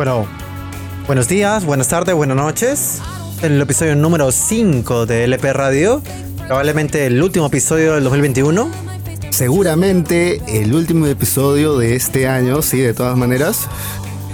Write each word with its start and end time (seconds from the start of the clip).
Bueno, 0.00 0.26
buenos 1.06 1.28
días, 1.28 1.66
buenas 1.66 1.88
tardes, 1.88 2.14
buenas 2.14 2.34
noches. 2.34 3.02
En 3.42 3.52
el 3.52 3.60
episodio 3.60 3.94
número 3.94 4.32
5 4.32 5.04
de 5.04 5.24
LP 5.24 5.52
Radio, 5.52 6.02
probablemente 6.46 7.04
el 7.04 7.22
último 7.22 7.48
episodio 7.48 7.92
del 7.96 8.04
2021. 8.04 8.70
Seguramente 9.28 10.40
el 10.48 10.72
último 10.72 11.06
episodio 11.06 11.76
de 11.76 11.96
este 11.96 12.26
año, 12.28 12.62
sí, 12.62 12.78
de 12.78 12.94
todas 12.94 13.14
maneras. 13.18 13.68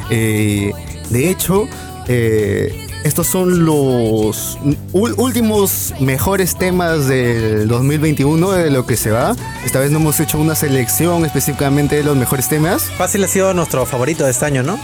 Eh, 0.09 0.71
de 1.10 1.30
hecho, 1.30 1.66
eh, 2.07 2.87
estos 3.02 3.27
son 3.27 3.65
los 3.65 4.59
últimos 4.93 5.95
mejores 5.98 6.57
temas 6.57 7.09
del 7.09 7.66
2021 7.66 8.52
de 8.52 8.71
lo 8.71 8.87
que 8.87 8.96
se 8.96 9.10
va. 9.10 9.35
Esta 9.65 9.80
vez 9.80 9.91
no 9.91 9.98
hemos 9.98 10.21
hecho 10.21 10.38
una 10.38 10.55
selección 10.55 11.24
específicamente 11.24 11.96
de 11.96 12.05
los 12.05 12.16
mejores 12.16 12.48
temas. 12.48 12.85
Fácil 12.85 13.24
ha 13.24 13.27
sido 13.27 13.52
nuestro 13.52 13.85
favorito 13.85 14.23
de 14.23 14.30
este 14.30 14.45
año, 14.45 14.62
¿no? 14.62 14.79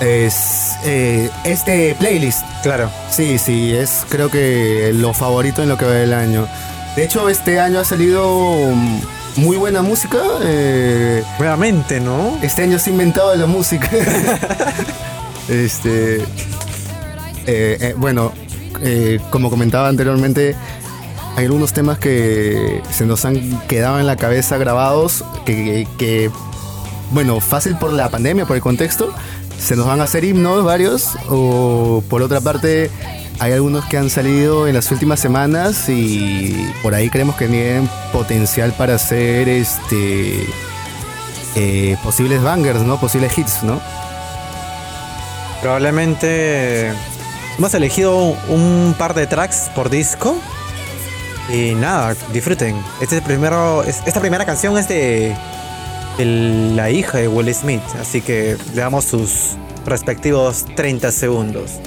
Es 0.00 0.76
eh, 0.84 1.30
este 1.44 1.94
playlist. 1.98 2.42
Claro. 2.62 2.90
Sí, 3.10 3.38
sí, 3.38 3.74
es 3.74 4.06
creo 4.08 4.30
que 4.30 4.92
lo 4.94 5.12
favorito 5.12 5.62
en 5.62 5.68
lo 5.68 5.76
que 5.76 5.84
va 5.84 5.92
del 5.92 6.14
año. 6.14 6.46
De 6.96 7.04
hecho, 7.04 7.28
este 7.28 7.60
año 7.60 7.80
ha 7.80 7.84
salido 7.84 8.72
muy 9.36 9.56
buena 9.56 9.82
música. 9.82 10.18
Eh, 10.42 11.22
Realmente, 11.38 12.00
¿no? 12.00 12.38
Este 12.42 12.62
año 12.62 12.78
se 12.78 12.90
ha 12.90 12.92
inventado 12.92 13.34
la 13.34 13.46
música. 13.46 13.90
este. 15.48 16.24
Eh, 17.46 17.78
eh, 17.80 17.94
bueno, 17.96 18.32
eh, 18.82 19.20
como 19.30 19.50
comentaba 19.50 19.88
anteriormente, 19.88 20.54
hay 21.36 21.46
algunos 21.46 21.72
temas 21.72 21.98
que 21.98 22.82
se 22.92 23.06
nos 23.06 23.24
han 23.24 23.60
quedado 23.66 23.98
en 23.98 24.06
la 24.06 24.16
cabeza 24.16 24.58
grabados, 24.58 25.24
que, 25.44 26.30
bueno, 27.10 27.40
fácil 27.40 27.76
por 27.76 27.92
la 27.92 28.08
pandemia, 28.08 28.46
por 28.46 28.56
el 28.56 28.62
contexto, 28.62 29.12
se 29.60 29.76
nos 29.76 29.86
van 29.86 30.00
a 30.00 30.04
hacer 30.04 30.24
himnos 30.24 30.64
varios, 30.64 31.16
o 31.28 32.02
por 32.08 32.22
otra 32.22 32.40
parte, 32.40 32.90
hay 33.38 33.52
algunos 33.52 33.84
que 33.84 33.98
han 33.98 34.10
salido 34.10 34.66
en 34.66 34.74
las 34.74 34.90
últimas 34.90 35.20
semanas 35.20 35.88
y 35.88 36.72
por 36.82 36.94
ahí 36.94 37.08
creemos 37.10 37.36
que 37.36 37.46
tienen 37.46 37.88
potencial 38.12 38.72
para 38.72 38.98
ser 38.98 39.48
este 39.48 40.46
posibles 42.02 42.42
bangers, 42.42 42.80
¿no? 42.80 42.98
Posibles 42.98 43.36
hits, 43.36 43.62
¿no? 43.62 43.80
Probablemente 45.60 46.92
Hemos 47.60 47.74
elegido 47.74 48.16
un 48.48 48.94
par 48.96 49.12
de 49.12 49.26
tracks 49.26 49.70
por 49.74 49.90
disco. 49.90 50.34
Y 51.52 51.74
nada, 51.74 52.16
disfruten. 52.32 52.82
Este 53.02 53.20
primero, 53.20 53.82
esta 53.82 54.18
primera 54.18 54.46
canción 54.46 54.78
es 54.78 54.88
de, 54.88 55.36
la 56.18 56.90
hija 56.90 57.18
de 57.18 57.28
Will 57.28 57.52
Smith. 57.54 57.82
Así 57.98 58.20
que 58.20 58.56
le 58.74 58.80
damos 58.80 59.04
sus 59.04 59.56
respectivos 59.86 60.66
30 60.76 61.10
segundos. 61.12 61.80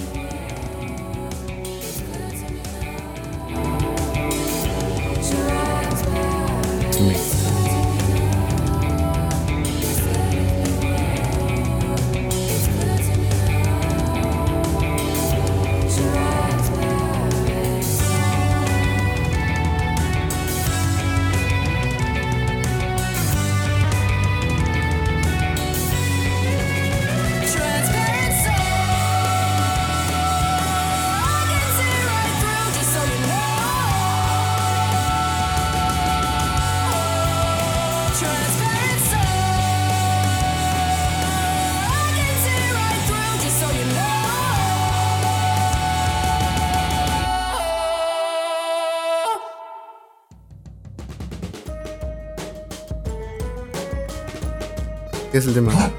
Es 55.43 55.47
el 55.49 55.53
tema? 55.55 55.91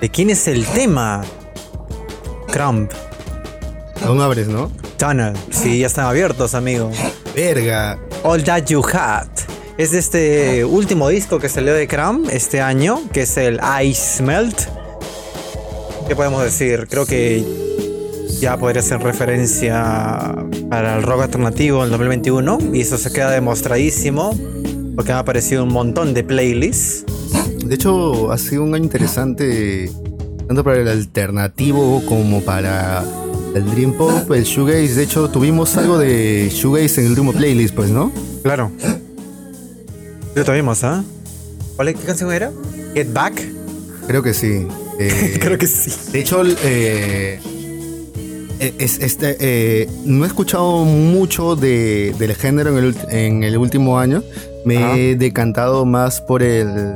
¿De 0.00 0.10
quién 0.10 0.30
es 0.30 0.46
el 0.48 0.66
tema? 0.66 1.24
Crump. 2.48 2.92
Aún 4.04 4.20
abres, 4.20 4.48
¿no? 4.48 4.70
Tunnel. 4.98 5.34
Sí, 5.50 5.80
ya 5.80 5.86
están 5.86 6.06
abiertos, 6.06 6.54
amigo. 6.54 6.90
Verga. 7.34 7.98
All 8.22 8.44
That 8.44 8.66
You 8.66 8.82
Had. 8.84 9.28
Es 9.78 9.92
de 9.92 9.98
este 9.98 10.64
último 10.64 11.08
disco 11.08 11.38
que 11.38 11.48
salió 11.48 11.72
de 11.72 11.88
Crump 11.88 12.28
este 12.30 12.60
año, 12.60 13.00
que 13.12 13.22
es 13.22 13.36
el 13.36 13.60
Ice 13.82 14.22
Melt. 14.22 14.58
¿Qué 16.06 16.14
podemos 16.14 16.42
decir? 16.42 16.86
Creo 16.88 17.06
que 17.06 17.44
ya 18.38 18.58
podría 18.58 18.82
ser 18.82 19.00
referencia 19.02 20.34
para 20.68 20.96
el 20.96 21.02
rock 21.02 21.22
alternativo 21.22 21.82
en 21.82 21.90
2021 21.90 22.58
y 22.74 22.82
eso 22.82 22.98
se 22.98 23.10
queda 23.10 23.30
demostradísimo 23.30 24.36
porque 24.94 25.12
han 25.12 25.18
aparecido 25.18 25.64
un 25.64 25.72
montón 25.72 26.14
de 26.14 26.24
playlists 26.24 27.05
de 27.66 27.74
hecho, 27.74 28.32
ha 28.32 28.38
sido 28.38 28.62
un 28.62 28.74
año 28.74 28.84
interesante, 28.84 29.90
tanto 30.46 30.62
para 30.64 30.80
el 30.80 30.88
alternativo 30.88 32.02
como 32.06 32.40
para 32.42 33.04
el 33.54 33.64
Dream 33.70 33.92
Pop, 33.94 34.30
el 34.32 34.44
Shoegaze. 34.44 34.94
De 34.94 35.02
hecho, 35.02 35.28
tuvimos 35.30 35.76
algo 35.76 35.98
de 35.98 36.50
Shoegaze 36.52 37.00
en 37.00 37.06
el 37.06 37.10
último 37.12 37.32
playlist, 37.32 37.74
pues, 37.74 37.90
¿no? 37.90 38.12
Claro. 38.42 38.70
Lo 40.34 40.44
tuvimos, 40.44 40.84
¿ah? 40.84 41.02
¿Qué 41.78 41.94
canción 41.94 42.32
era? 42.32 42.52
¿Get 42.94 43.12
Back? 43.12 43.42
Creo 44.06 44.22
que 44.22 44.34
sí. 44.34 44.66
Eh, 44.98 45.38
Creo 45.38 45.58
que 45.58 45.66
sí. 45.66 45.92
De 46.10 46.20
hecho, 46.20 46.42
eh, 46.64 47.38
este, 48.58 49.36
eh, 49.38 49.88
no 50.06 50.24
he 50.24 50.26
escuchado 50.26 50.86
mucho 50.86 51.54
de, 51.54 52.14
del 52.18 52.34
género 52.34 52.78
en 52.78 52.84
el, 52.84 52.96
en 53.10 53.44
el 53.44 53.58
último 53.58 53.98
año. 53.98 54.22
Me 54.64 55.10
he 55.10 55.16
decantado 55.16 55.84
más 55.84 56.22
por 56.22 56.42
el 56.42 56.94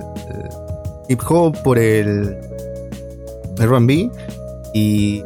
hip 1.10 1.20
hop, 1.28 1.60
por 1.62 1.78
el 1.78 2.38
RB 3.58 4.10
y 4.72 5.24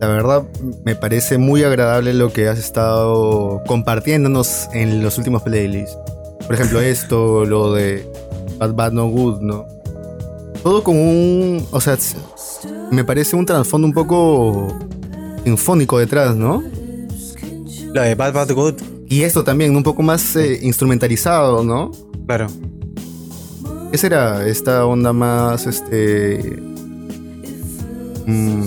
la 0.00 0.06
verdad 0.08 0.44
me 0.84 0.94
parece 0.94 1.36
muy 1.36 1.64
agradable 1.64 2.14
lo 2.14 2.32
que 2.32 2.48
has 2.48 2.58
estado 2.58 3.62
compartiéndonos 3.66 4.68
en 4.72 5.02
los 5.02 5.18
últimos 5.18 5.42
playlists. 5.42 5.98
Por 6.46 6.54
ejemplo, 6.54 6.80
esto, 6.82 7.44
lo 7.44 7.72
de 7.72 8.08
Bad 8.58 8.74
Bad 8.74 8.92
No 8.92 9.08
Good, 9.08 9.40
¿no? 9.40 9.66
Todo 10.62 10.82
con 10.84 10.96
un. 10.96 11.66
O 11.72 11.80
sea, 11.80 11.98
me 12.90 13.04
parece 13.04 13.36
un 13.36 13.44
trasfondo 13.44 13.86
un 13.86 13.92
poco 13.92 14.78
sinfónico 15.42 15.98
detrás, 15.98 16.36
¿no? 16.36 16.62
La 17.92 18.02
de 18.02 18.14
Bad 18.14 18.32
Bad 18.32 18.52
Good. 18.52 18.74
Y 19.08 19.22
esto 19.22 19.44
también, 19.44 19.76
un 19.76 19.82
poco 19.82 20.02
más 20.02 20.36
eh, 20.36 20.60
instrumentalizado, 20.62 21.62
¿no? 21.62 21.90
Claro. 22.26 22.46
¿Qué 23.94 23.98
será 23.98 24.44
esta 24.44 24.86
onda 24.86 25.12
más, 25.12 25.68
este... 25.68 26.60
Mmm. 28.26 28.64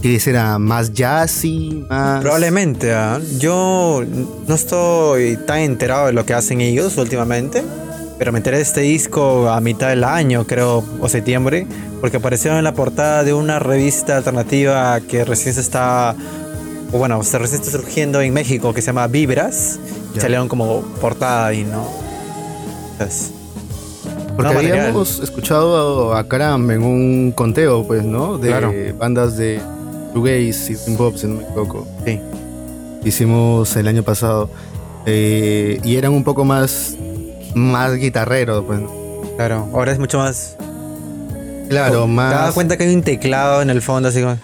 ¿Qué 0.00 0.18
será? 0.18 0.58
¿Más 0.58 0.94
jazzy? 0.94 1.84
Más... 1.90 2.22
Probablemente. 2.22 2.94
¿ah? 2.94 3.20
Yo 3.38 4.02
no 4.48 4.54
estoy 4.54 5.36
tan 5.46 5.58
enterado 5.58 6.06
de 6.06 6.14
lo 6.14 6.24
que 6.24 6.32
hacen 6.32 6.62
ellos 6.62 6.96
últimamente. 6.96 7.62
Pero 8.18 8.32
me 8.32 8.38
enteré 8.38 8.56
de 8.56 8.62
este 8.62 8.80
disco 8.80 9.50
a 9.50 9.60
mitad 9.60 9.90
del 9.90 10.04
año, 10.04 10.46
creo, 10.46 10.82
o 11.00 11.08
septiembre, 11.10 11.66
porque 12.00 12.16
apareció 12.16 12.56
en 12.56 12.64
la 12.64 12.72
portada 12.72 13.24
de 13.24 13.34
una 13.34 13.58
revista 13.58 14.16
alternativa 14.16 14.98
que 15.02 15.26
recién 15.26 15.54
se 15.54 15.60
está, 15.60 16.16
o 16.92 16.96
bueno, 16.96 17.22
se 17.24 17.38
recién 17.38 17.60
está 17.60 17.72
surgiendo 17.72 18.22
en 18.22 18.32
México, 18.32 18.72
que 18.72 18.80
se 18.80 18.86
llama 18.86 19.06
Vibras 19.06 19.78
salieron 20.18 20.48
como 20.48 20.82
portada 21.00 21.52
y 21.54 21.64
no. 21.64 21.86
Porque 24.36 24.56
habíamos 24.56 25.20
escuchado 25.20 26.14
a 26.14 26.26
Karam 26.26 26.70
en 26.70 26.82
un 26.82 27.32
conteo, 27.32 27.86
pues, 27.86 28.04
¿no? 28.04 28.38
De 28.38 28.92
bandas 28.92 29.36
de 29.36 29.60
shoegaze 30.14 30.72
y 30.72 30.74
Dream 30.76 30.96
Pop, 30.96 31.16
si 31.16 31.26
no 31.26 31.36
me 31.36 31.44
equivoco. 31.44 31.86
Sí. 32.04 32.20
Hicimos 33.04 33.76
el 33.76 33.88
año 33.88 34.02
pasado. 34.02 34.50
Eh, 35.06 35.80
y 35.82 35.96
eran 35.96 36.12
un 36.12 36.24
poco 36.24 36.44
más, 36.44 36.96
más 37.54 37.94
guitarreros, 37.94 38.64
pues. 38.66 38.80
Claro, 39.36 39.68
ahora 39.72 39.92
es 39.92 39.98
mucho 39.98 40.18
más. 40.18 40.56
Claro, 41.68 42.06
más. 42.06 42.32
Te 42.32 42.38
das 42.40 42.54
cuenta 42.54 42.76
que 42.76 42.84
hay 42.84 42.94
un 42.94 43.02
teclado 43.02 43.62
en 43.62 43.70
el 43.70 43.80
fondo, 43.80 44.08
así 44.08 44.20
como. 44.20 44.38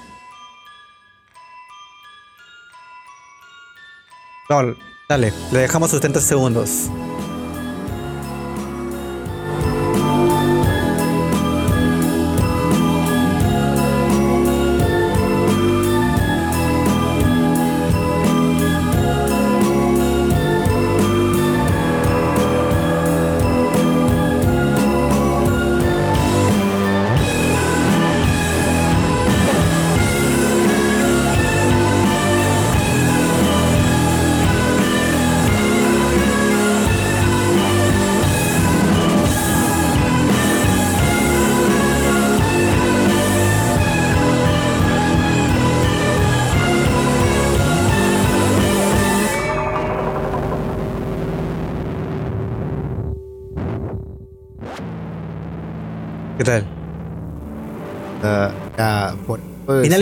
No, 4.48 4.74
Dale, 5.08 5.32
le 5.52 5.60
dejamos 5.60 5.92
sus 5.92 6.00
30 6.00 6.20
segundos. 6.20 6.90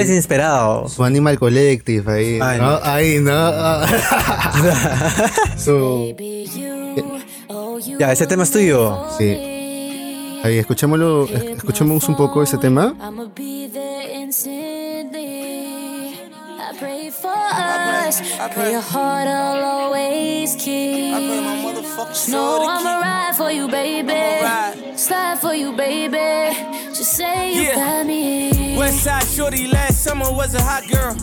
Finales 0.04 0.08
decir, 0.08 0.14
inesperados. 0.14 0.92
Su 0.92 1.04
Animal 1.04 1.38
Collective 1.38 2.12
ahí. 2.12 2.38
Ay, 2.42 2.58
¿no? 2.58 2.70
no. 2.70 2.80
Ahí, 2.82 3.18
¿no? 3.20 3.32
Ah. 3.34 3.86
Su- 5.56 6.14
ya, 7.98 8.12
ese 8.12 8.26
tema 8.26 8.42
es 8.44 8.50
tuyo. 8.50 9.08
sí. 9.18 9.36
Ahí, 10.44 10.58
escuchémoslo, 10.58 11.24
es- 11.24 11.42
escuchemos 11.56 12.06
un 12.08 12.16
poco 12.16 12.42
ese 12.42 12.58
tema. 12.58 12.94
I'ma 13.00 13.24
be 13.34 13.68
there 13.72 14.12
instantly. 14.22 16.18
I 16.58 16.76
pray 16.78 17.10
for 17.10 17.30
us. 17.32 18.20
Pray 18.54 18.72
your 18.72 18.82
heart 18.82 19.26
I'll 19.26 19.64
always 19.64 20.54
keep. 20.56 21.14
No, 22.28 22.68
I'ma 22.68 23.00
ride 23.00 23.34
for 23.36 23.50
you, 23.50 23.68
baby. 23.68 24.12
Slide 24.96 25.38
for 25.40 25.54
you, 25.54 25.72
baby. 25.72 26.54
Just 26.94 27.16
say 27.16 27.54
you 27.54 27.62
Yeah. 27.62 27.74
got 27.76 28.06
me. 28.06 28.43
Westside 29.04 29.36
Shorty 29.36 29.66
last 29.68 30.02
summer 30.02 30.32
was 30.32 30.54
a 30.54 30.62
hot 30.62 30.88
girl. 30.88 31.14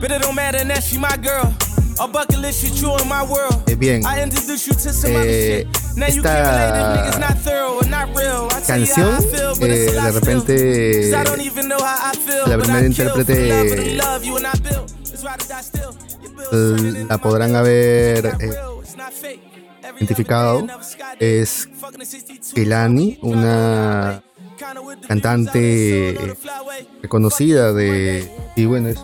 But 0.00 0.10
it 0.10 0.20
don't 0.20 0.34
matter 0.34 0.64
now, 0.64 0.80
she 0.80 0.98
my 0.98 1.16
girl. 1.16 1.54
A 2.00 2.08
bucket 2.08 2.40
list 2.40 2.60
shit 2.64 2.82
you 2.82 2.96
in 2.96 3.06
my 3.06 3.22
world. 3.22 3.54
Eh, 3.70 3.76
bien. 3.76 4.04
I 4.04 4.20
introduce 4.24 4.66
you 4.66 4.72
to 4.72 4.92
some 4.92 5.14
other 5.14 5.28
Eh, 5.28 5.62
shit. 5.62 5.66
Now 5.96 6.06
you 6.06 6.22
esta 6.22 6.22
can't 6.22 6.48
relate 6.50 6.74
if 6.74 7.14
niggas 7.14 7.20
not 7.20 7.38
thorough 7.38 7.78
or 7.78 7.86
not 7.86 8.08
real. 8.18 8.48
I 8.50 8.60
tell 8.66 8.80
you 8.80 8.86
how 8.86 9.02
I 9.02 9.20
canción, 9.20 9.30
feel, 9.30 9.54
but 9.60 9.70
it's 9.70 9.92
a 9.92 9.96
lot 9.96 10.06
de 10.06 10.12
repente, 10.18 10.42
still. 10.42 11.02
'Cause 11.02 11.20
I 11.20 11.24
don't 11.24 11.46
even 11.46 11.68
know 11.68 11.78
how 11.78 12.10
I 12.10 12.16
feel, 12.16 12.48
la 12.48 12.56
primera 12.58 12.86
intérprete, 12.86 13.96
love 13.96 14.24
you 14.24 14.36
and 14.36 14.46
I 14.46 14.58
built. 14.58 14.90
It's 15.02 15.22
still. 15.66 15.94
La 17.08 17.18
podrán 17.18 17.54
haber 17.54 18.26
eh, 18.40 18.50
identificado 20.00 20.66
es 21.20 21.68
Fucking 21.78 22.02
a 22.02 22.04
62. 22.04 22.54
Kelani, 22.54 23.18
una 23.22 24.20
cantante 25.06 26.36
reconocida 27.02 27.72
de 27.72 28.30
y 28.56 28.64
bueno 28.66 28.88
es 28.88 28.98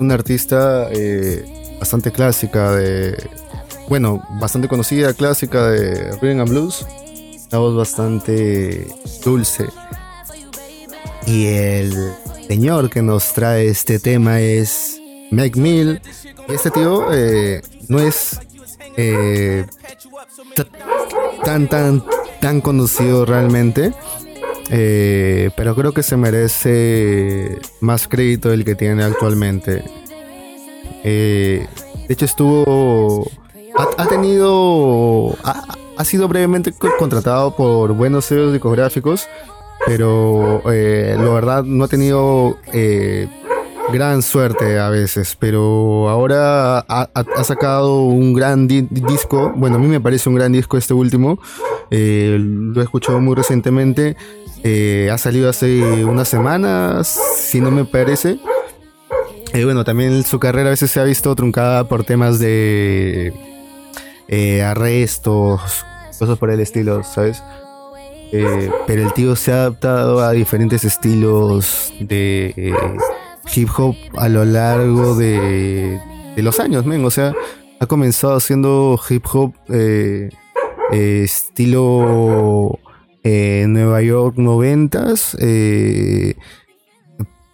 una 0.00 0.14
artista 0.14 0.88
eh, 0.90 1.76
bastante 1.78 2.12
clásica 2.12 2.72
de 2.72 3.16
bueno 3.88 4.22
bastante 4.40 4.68
conocida 4.68 5.14
clásica 5.14 5.68
de 5.68 6.12
rhythm 6.20 6.40
and 6.40 6.50
blues. 6.50 6.86
Una 7.50 7.58
voz 7.60 7.76
bastante 7.76 8.86
dulce. 9.24 9.66
Y 11.26 11.46
el 11.46 12.12
señor 12.46 12.90
que 12.90 13.00
nos 13.00 13.32
trae 13.32 13.68
este 13.68 13.98
tema 13.98 14.40
es 14.40 15.00
Mac 15.30 15.56
Mill. 15.56 16.02
Este 16.46 16.70
tío 16.70 17.10
eh, 17.12 17.62
no 17.88 18.00
es 18.00 18.38
eh, 18.98 19.64
tan 21.42 21.68
tan 21.68 22.04
tan 22.40 22.60
conocido 22.60 23.24
realmente 23.24 23.94
eh, 24.70 25.50
pero 25.56 25.74
creo 25.74 25.92
que 25.92 26.02
se 26.02 26.16
merece 26.16 27.58
más 27.80 28.08
crédito 28.08 28.50
del 28.50 28.64
que 28.64 28.74
tiene 28.74 29.04
actualmente. 29.04 29.82
Eh, 31.04 31.66
de 32.06 32.14
hecho 32.14 32.24
estuvo... 32.24 33.30
Ha, 33.96 34.06
tenido... 34.08 35.36
Ha, 35.44 36.04
sido 36.04 36.26
brevemente 36.26 36.72
co- 36.72 36.90
contratado 36.98 37.54
por 37.54 37.92
buenos 37.92 38.24
sellos 38.24 38.52
discográficos, 38.52 39.28
pero 39.86 40.62
eh, 40.72 41.14
la 41.16 41.30
verdad 41.30 41.62
no 41.62 41.84
ha 41.84 41.88
tenido 41.88 42.56
eh, 42.72 43.28
gran 43.92 44.22
suerte 44.22 44.78
a 44.78 44.90
veces, 44.90 45.36
pero 45.38 46.08
ahora 46.08 46.80
ha, 46.80 47.44
sacado 47.44 48.02
un 48.02 48.34
gran 48.34 48.66
di- 48.66 48.88
disco, 48.90 49.52
bueno, 49.56 49.76
a 49.76 49.78
mí 49.78 49.86
me 49.86 50.00
parece 50.00 50.28
un 50.28 50.34
gran 50.34 50.52
disco 50.52 50.76
este 50.76 50.94
último, 50.94 51.38
eh, 51.90 52.36
lo 52.40 52.80
he 52.80 52.84
escuchado 52.84 53.20
muy 53.20 53.34
recientemente, 53.34 54.16
eh, 54.62 55.10
ha 55.12 55.18
salido 55.18 55.48
hace 55.48 56.04
unas 56.04 56.28
semanas, 56.28 57.18
si 57.36 57.60
no 57.60 57.70
me 57.70 57.84
parece. 57.84 58.38
Eh, 59.54 59.64
bueno, 59.64 59.82
también 59.84 60.22
su 60.24 60.38
carrera 60.38 60.68
a 60.68 60.70
veces 60.70 60.90
se 60.90 61.00
ha 61.00 61.04
visto 61.04 61.34
truncada 61.34 61.88
por 61.88 62.04
temas 62.04 62.38
de 62.38 63.32
eh, 64.28 64.62
arrestos, 64.62 65.86
cosas 66.18 66.38
por 66.38 66.50
el 66.50 66.60
estilo, 66.60 67.02
¿sabes? 67.02 67.42
Eh, 68.30 68.70
pero 68.86 69.02
el 69.02 69.12
tío 69.14 69.36
se 69.36 69.52
ha 69.52 69.62
adaptado 69.62 70.20
a 70.20 70.32
diferentes 70.32 70.84
estilos 70.84 71.94
de 71.98 72.74
hip 73.54 73.70
hop 73.74 73.96
a 74.18 74.28
lo 74.28 74.44
largo 74.44 75.14
de, 75.14 75.98
de 76.36 76.42
los 76.42 76.60
años, 76.60 76.84
men. 76.84 77.02
O 77.06 77.10
sea, 77.10 77.32
ha 77.80 77.86
comenzado 77.86 78.36
haciendo 78.36 79.00
hip 79.08 79.24
hop 79.32 79.54
estilo 80.92 82.78
eh, 83.30 83.66
Nueva 83.68 84.00
York 84.00 84.38
noventas, 84.38 85.36
eh, 85.38 86.34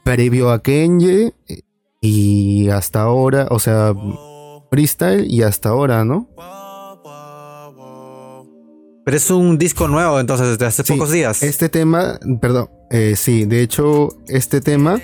previo 0.04 0.50
a 0.50 0.62
Kenye 0.62 1.34
y 2.00 2.68
hasta 2.68 3.02
ahora, 3.02 3.48
o 3.50 3.58
sea, 3.58 3.92
freestyle 4.70 5.26
y 5.28 5.42
hasta 5.42 5.70
ahora, 5.70 6.04
¿no? 6.04 6.28
Pero 9.04 9.16
es 9.16 9.30
un 9.30 9.58
disco 9.58 9.88
nuevo, 9.88 10.20
entonces, 10.20 10.48
desde 10.50 10.64
hace 10.64 10.84
Sí, 10.84 10.92
pocos 10.92 11.10
días. 11.10 11.42
Este 11.42 11.68
tema, 11.68 12.20
perdón, 12.40 12.70
eh, 12.90 13.14
sí, 13.16 13.44
de 13.44 13.62
hecho, 13.62 14.10
este 14.28 14.60
tema 14.60 15.00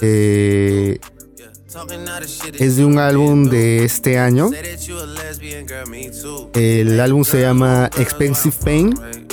eh, 0.00 0.98
es 2.58 2.76
de 2.76 2.84
un 2.86 2.98
álbum 2.98 3.50
de 3.50 3.84
este 3.84 4.18
año. 4.18 4.48
El 6.54 6.98
álbum 6.98 7.24
se 7.24 7.42
llama 7.42 7.90
Expensive 7.98 8.56
Pain 8.64 9.27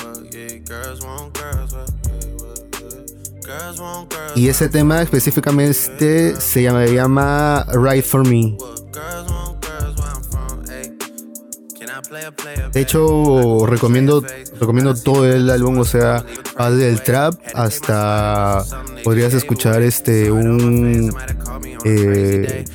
y 4.35 4.49
ese 4.49 4.69
tema 4.69 5.01
específicamente 5.01 6.39
se 6.39 6.63
llama, 6.63 6.85
llama 6.85 7.65
Right 7.73 8.03
for 8.03 8.27
Me. 8.27 8.57
De 12.73 12.81
hecho, 12.81 13.65
recomiendo, 13.65 14.23
recomiendo 14.59 14.93
todo 14.95 15.25
el 15.25 15.49
álbum, 15.49 15.79
o 15.79 15.85
sea, 15.85 16.25
va 16.59 16.69
desde 16.69 16.89
el 16.89 17.01
trap 17.01 17.35
hasta 17.53 18.63
podrías 19.03 19.33
escuchar 19.33 19.81
este 19.81 20.31
un 20.31 21.15
eh, 21.85 22.65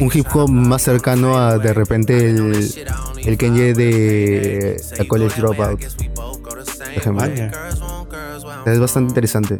un 0.00 0.10
hip 0.12 0.26
hop 0.34 0.48
más 0.50 0.82
cercano 0.82 1.36
a 1.36 1.58
de 1.58 1.74
repente 1.74 2.30
el, 2.30 2.70
el 3.24 3.38
Kenye 3.38 3.74
de 3.74 4.80
la 4.96 5.04
College 5.06 5.40
Dropout, 5.40 5.80
por 7.00 7.14
ejemplo. 7.14 7.28
Vaya. 7.28 7.52
Es 8.66 8.78
bastante 8.78 9.10
interesante. 9.10 9.58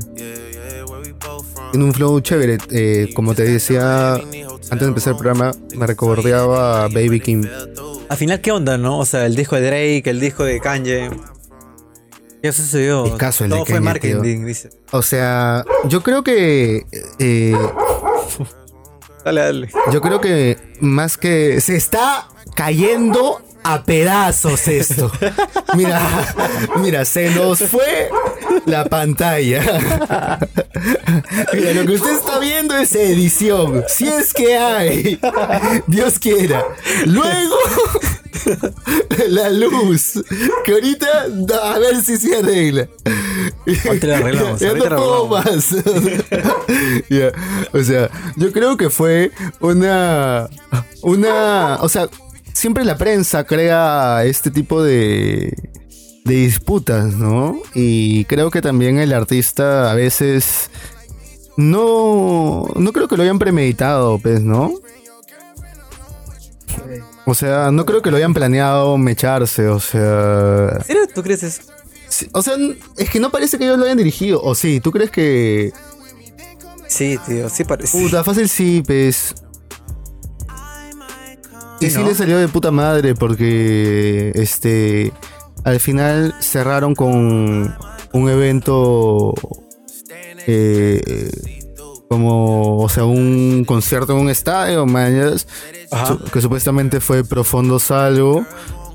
Tiene 1.72 1.84
un 1.84 1.92
flow 1.92 2.20
chévere, 2.20 2.58
eh, 2.70 3.10
como 3.14 3.34
te 3.34 3.44
decía 3.44 4.14
antes 4.14 4.80
de 4.80 4.86
empezar 4.86 5.12
el 5.14 5.18
programa, 5.18 5.52
me 5.76 5.86
recordeaba 5.86 6.84
a 6.84 6.88
Baby 6.88 7.20
Kim. 7.20 7.48
Al 8.08 8.16
final, 8.16 8.40
¿qué 8.40 8.52
onda, 8.52 8.78
no? 8.78 8.98
O 8.98 9.04
sea, 9.04 9.26
el 9.26 9.34
disco 9.36 9.56
de 9.56 9.62
Drake, 9.62 10.02
el 10.06 10.20
disco 10.20 10.44
de 10.44 10.60
Kanye. 10.60 11.10
¿Qué 12.42 12.52
sucedió? 12.52 13.04
Discazo 13.04 13.44
el 13.44 13.50
de 13.50 13.56
Todo 13.56 13.66
fue 13.66 13.74
Kanye, 13.74 13.84
marketing, 13.84 14.22
tío. 14.22 14.46
dice. 14.46 14.70
O 14.92 15.02
sea, 15.02 15.64
yo 15.84 16.02
creo 16.02 16.22
que 16.22 16.86
eh, 17.18 17.56
Dale, 19.24 19.40
dale. 19.40 19.68
Yo 19.92 20.00
creo 20.00 20.20
que 20.20 20.56
más 20.80 21.18
que 21.18 21.60
se 21.60 21.76
está 21.76 22.28
cayendo 22.54 23.42
a 23.64 23.82
pedazos 23.82 24.66
esto. 24.68 25.10
Mira, 25.76 26.00
mira, 26.78 27.04
se 27.04 27.30
nos 27.30 27.58
fue 27.58 28.08
la 28.64 28.86
pantalla. 28.86 29.60
Mira, 31.52 31.72
lo 31.74 31.86
que 31.86 31.92
usted 31.92 32.16
está 32.16 32.38
viendo 32.38 32.76
es 32.76 32.94
edición. 32.94 33.84
Si 33.86 34.08
es 34.08 34.32
que 34.32 34.56
hay. 34.56 35.20
Dios 35.86 36.18
quiera. 36.18 36.64
Luego 37.04 37.56
la 39.28 39.50
luz. 39.50 40.24
Que 40.64 40.72
ahorita 40.72 41.06
a 41.72 41.78
ver 41.78 42.02
si 42.02 42.16
se 42.16 42.36
arregla. 42.36 42.88
Ahorita 43.86 44.06
la 44.06 44.16
arreglamos, 44.18 44.60
Ya 44.60 44.68
ahorita 44.70 44.88
no 44.90 44.96
puedo 44.96 45.26
más. 45.28 45.76
Ya, 47.10 47.32
O 47.72 47.82
sea, 47.82 48.10
yo 48.36 48.52
creo 48.52 48.76
que 48.76 48.90
fue 48.90 49.30
una. 49.60 50.48
Una. 51.02 51.78
O 51.80 51.88
sea, 51.88 52.08
siempre 52.58 52.84
la 52.84 52.98
prensa 52.98 53.44
crea 53.44 54.24
este 54.24 54.50
tipo 54.50 54.82
de. 54.82 55.56
de 56.24 56.34
disputas, 56.34 57.14
¿no? 57.14 57.60
Y 57.74 58.24
creo 58.24 58.50
que 58.50 58.60
también 58.60 58.98
el 58.98 59.12
artista 59.12 59.90
a 59.90 59.94
veces. 59.94 60.70
No. 61.56 62.66
No 62.74 62.92
creo 62.92 63.08
que 63.08 63.16
lo 63.16 63.22
hayan 63.22 63.38
premeditado, 63.38 64.18
pues, 64.18 64.42
¿no? 64.42 64.74
O 67.24 67.34
sea, 67.34 67.70
no 67.70 67.84
creo 67.84 68.02
que 68.02 68.10
lo 68.10 68.16
hayan 68.16 68.34
planeado 68.34 68.98
mecharse, 68.98 69.68
o 69.68 69.78
sea. 69.80 70.70
¿En 70.78 70.84
serio 70.84 71.02
tú 71.14 71.22
crees 71.22 71.42
eso? 71.42 71.62
O 72.32 72.42
sea, 72.42 72.54
es 72.96 73.10
que 73.10 73.20
no 73.20 73.30
parece 73.30 73.58
que 73.58 73.64
ellos 73.64 73.78
lo 73.78 73.84
hayan 73.84 73.98
dirigido. 73.98 74.42
O 74.42 74.54
sí, 74.54 74.80
¿tú 74.80 74.90
crees 74.90 75.10
que.? 75.10 75.72
Sí, 76.88 77.18
tío, 77.26 77.48
sí 77.50 77.64
parece. 77.64 77.98
Puta, 77.98 78.24
fácil 78.24 78.48
sí, 78.48 78.82
pues. 78.84 79.34
Y 81.80 81.90
Sí, 81.90 82.02
le 82.02 82.14
salió 82.14 82.38
de 82.38 82.48
puta 82.48 82.70
madre 82.70 83.14
porque. 83.14 84.32
Este. 84.34 85.12
Al 85.64 85.80
final 85.80 86.34
cerraron 86.40 86.94
con. 86.94 87.74
un 88.12 88.28
evento 88.30 89.34
eh, 90.50 91.30
como, 92.08 92.78
o 92.78 92.88
sea, 92.88 93.04
un 93.04 93.66
concierto 93.66 94.14
en 94.14 94.20
un 94.20 94.30
estadio, 94.30 94.86
que 96.32 96.40
supuestamente 96.40 97.00
fue 97.00 97.22
Profundo 97.22 97.78
Salvo. 97.78 98.46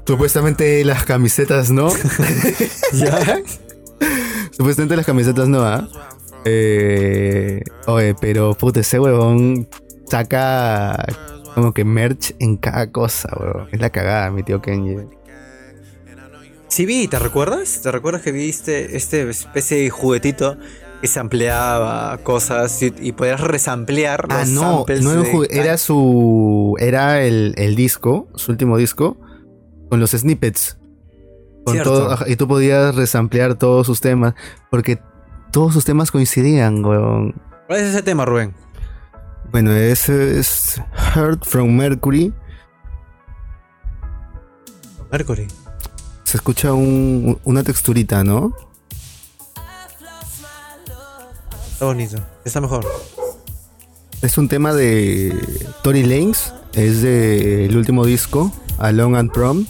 Supuestamente 0.06 0.84
las 0.84 1.06
camisetas 1.06 1.70
no. 1.70 1.90
¿Ya? 2.94 3.40
supuestamente 4.52 4.96
las 4.96 5.06
camisetas 5.06 5.48
no, 5.48 5.62
¿ah? 5.62 5.88
Eh, 6.44 7.62
oye, 7.86 8.16
pero 8.20 8.56
puta, 8.56 8.80
ese 8.80 9.00
huevón 9.00 9.70
saca 10.10 11.06
como 11.55 11.74
que 11.74 11.86
merch 11.86 12.36
en 12.39 12.57
cada 12.57 12.91
cosa, 12.91 13.29
weón. 13.39 13.67
Es 13.72 13.79
la 13.79 13.89
cagada, 13.89 14.29
mi 14.31 14.43
tío 14.43 14.62
Kenji. 14.62 15.07
Sí 16.67 16.86
vi, 16.86 17.07
¿te 17.07 17.19
recuerdas? 17.19 17.81
¿Te 17.83 17.91
recuerdas 17.91 18.24
que 18.24 18.31
viste 18.31 18.98
este 18.98 19.29
especie 19.29 19.77
de 19.77 19.89
juguetito 19.89 20.57
que 21.01 21.07
se 21.07 21.19
ampliaba 21.19 22.17
cosas 22.24 22.81
y, 22.81 23.12
podías 23.12 23.41
resamplear 23.41 24.25
ah, 24.29 24.45
no, 24.48 24.86
no 25.01 25.43
era 25.50 25.77
su 25.77 26.77
era 26.79 27.22
el, 27.22 27.75
disco, 27.75 28.29
su 28.36 28.51
último 28.51 28.77
disco 28.77 29.17
con 29.89 30.00
los 30.00 30.12
snippets. 30.12 30.77
Con 31.65 31.77
todo, 31.83 32.17
y 32.25 32.38
tú 32.38 32.48
podías 32.48 32.95
resamplear 32.95 33.55
todos 33.55 33.86
sus 33.86 34.01
temas 34.01 34.33
porque 34.72 34.98
todos 35.51 35.74
sus 35.74 35.86
temas 35.86 36.10
coincidían, 36.10 36.83
weón. 36.83 37.36
¿Cuál 37.67 37.79
es 37.81 37.89
ese 37.89 38.01
tema, 38.01 38.25
Rubén? 38.25 38.62
Bueno, 39.53 39.72
ese 39.72 40.39
es 40.39 40.81
Heart 41.13 41.45
from 41.45 41.75
Mercury. 41.75 42.33
Mercury. 45.12 45.48
Se 46.24 46.38
escucha 46.38 46.74
una 46.74 47.63
texturita, 47.63 48.24
¿no? 48.24 48.51
Está 51.72 51.86
bonito. 51.86 52.17
Está 52.43 52.62
mejor. 52.62 52.83
Es 54.24 54.39
un 54.39 54.50
tema 54.50 54.74
de 54.74 55.69
Tory 55.83 56.01
Lanez. 56.01 56.51
Es 56.74 57.03
del 57.03 57.77
último 57.77 58.07
disco, 58.07 58.51
Alone 58.79 59.19
and 59.19 59.31
Prom. 59.31 59.67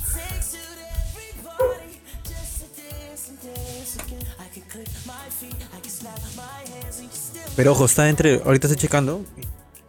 Pero 7.58 7.74
ojo, 7.74 7.84
está 7.84 8.08
entre. 8.08 8.42
Ahorita 8.46 8.68
estoy 8.68 8.82
checando 8.82 9.26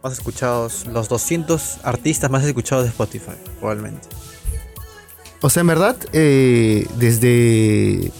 más 0.05 0.13
escuchados, 0.19 0.85
los 0.85 1.09
200 1.09 1.79
artistas 1.83 2.29
más 2.29 2.43
escuchados 2.43 2.83
de 2.83 2.91
Spotify, 2.91 3.31
probablemente. 3.59 4.07
O 5.41 5.49
sea, 5.49 5.61
en 5.61 5.67
verdad, 5.67 5.97
eh, 6.13 6.85
desde 6.97 8.11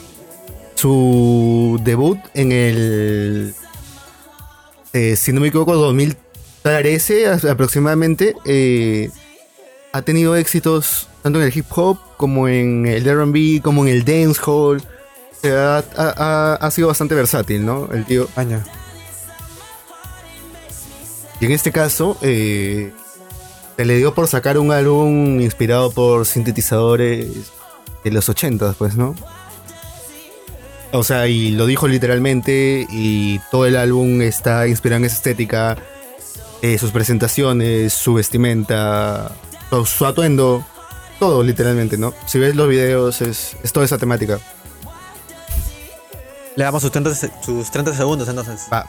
su 0.74 1.80
debut 1.84 2.18
en 2.34 2.52
el, 2.52 3.54
eh, 4.94 5.16
si 5.16 5.32
no 5.32 5.42
me 5.42 5.50
equivoco, 5.50 5.76
2013 5.76 7.28
aproximadamente, 7.50 8.36
eh, 8.46 9.12
ha 9.94 10.02
tenido 10.02 10.36
éxitos 10.36 11.08
tanto 11.22 11.40
en 11.40 11.46
el 11.46 11.56
hip 11.56 11.68
hop 11.70 12.00
como 12.18 12.48
en 12.48 12.88
el 12.88 13.06
RB, 13.06 13.62
como 13.62 13.86
en 13.86 13.94
el 13.94 14.04
dancehall. 14.04 14.82
O 15.44 15.48
ha, 15.48 16.56
ha, 16.56 16.72
sido 16.72 16.88
bastante 16.88 17.14
versátil, 17.14 17.64
¿no? 17.64 17.88
El 17.94 18.06
tío. 18.06 18.28
Y 21.40 21.46
en 21.46 21.52
este 21.52 21.72
caso, 21.72 22.18
eh, 22.22 22.94
se 23.76 23.86
le 23.86 23.98
dio 23.98 24.14
por 24.14 24.28
sacar 24.28 24.58
un 24.58 24.72
álbum 24.72 25.42
inspirado 25.42 25.92
por 25.92 26.26
sintetizadores 26.26 27.52
de 28.04 28.12
los 28.12 28.30
80, 28.30 28.74
pues, 28.78 28.96
¿no? 28.96 29.16
O 30.92 31.04
sea, 31.04 31.28
y 31.28 31.52
lo 31.52 31.66
dijo 31.66 31.88
literalmente, 31.88 32.88
y 32.90 33.40
todo 33.52 33.66
el 33.66 33.76
álbum 33.76 34.22
está 34.22 34.68
inspirado 34.68 35.00
en 35.00 35.06
esa 35.06 35.16
estética, 35.16 35.78
eh, 36.62 36.78
sus 36.78 36.92
presentaciones, 36.92 37.94
su 37.94 38.14
vestimenta, 38.14 39.32
su, 39.86 40.06
atuendo, 40.06 40.66
todo 41.20 41.44
literalmente, 41.44 41.98
¿no? 41.98 42.14
Si 42.28 42.40
ves 42.40 42.56
los 42.56 42.70
videos, 42.70 43.22
es, 43.22 43.58
es 43.62 43.74
toda 43.74 43.86
esa 43.86 43.98
temática. 43.98 44.40
Le 46.56 46.64
damos 46.64 46.82
sus 46.82 46.92
30, 46.92 47.14
sus 47.44 47.70
30 47.72 47.94
segundos 47.94 48.30
entonces. 48.30 48.62
Va. 48.72 48.86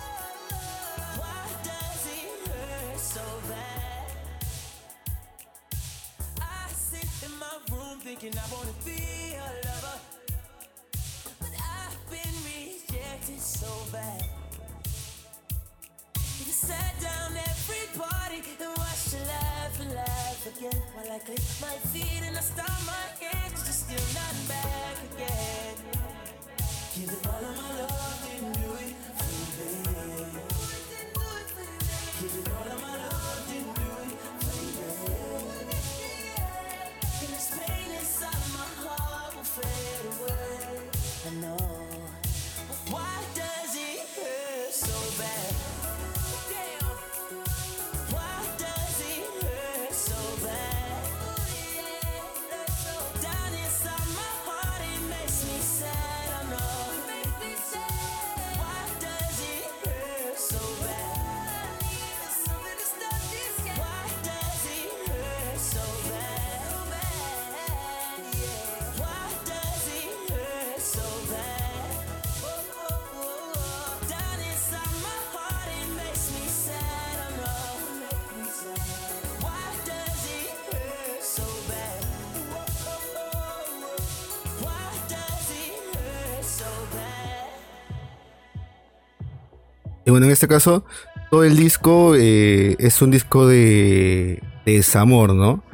Y 90.06 90.10
bueno, 90.12 90.26
en 90.26 90.32
este 90.32 90.46
caso, 90.46 90.84
todo 91.30 91.42
el 91.42 91.56
disco 91.56 92.14
eh, 92.14 92.76
es 92.78 93.02
un 93.02 93.10
disco 93.10 93.48
de, 93.48 94.40
desamor, 94.64 95.34
¿no? 95.34 95.64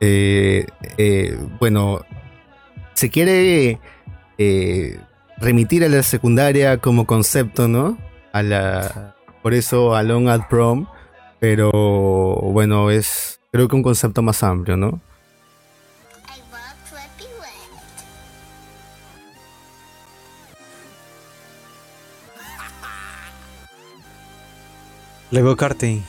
Eh, 0.00 0.66
eh, 0.96 1.38
bueno, 1.60 2.00
se 2.94 3.10
quiere 3.10 3.78
remitir 5.36 5.84
a 5.84 5.90
la 5.90 6.02
secundaria 6.02 6.78
como 6.78 7.06
concepto, 7.06 7.68
¿no? 7.68 7.98
A 8.32 8.42
la, 8.42 9.16
por 9.42 9.52
eso 9.52 9.94
Alone 9.94 10.30
at 10.30 10.48
Prom, 10.48 10.86
pero 11.38 11.70
bueno, 11.70 12.90
es 12.90 13.38
creo 13.52 13.68
que 13.68 13.76
un 13.76 13.82
concepto 13.82 14.22
más 14.22 14.42
amplio, 14.42 14.78
¿no? 14.78 15.02
Lego 25.34 25.56
karting. 25.56 26.00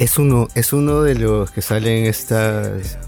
Es 0.00 0.18
uno, 0.18 0.48
es 0.56 0.72
uno 0.72 1.02
de 1.02 1.14
los 1.14 1.52
que 1.52 1.62
salen 1.62 2.06
en. 2.06 2.98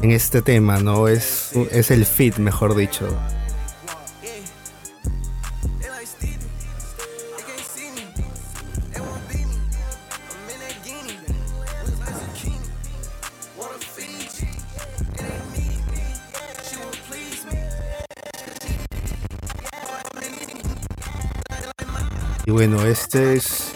En 0.00 0.12
este 0.12 0.40
tema, 0.40 0.78
¿no? 0.78 1.08
Es, 1.08 1.50
es 1.70 1.90
el 1.90 2.06
fit, 2.06 2.38
mejor 2.38 2.74
dicho. 2.74 3.06
Bueno, 22.52 22.84
este 22.84 23.32
es 23.32 23.72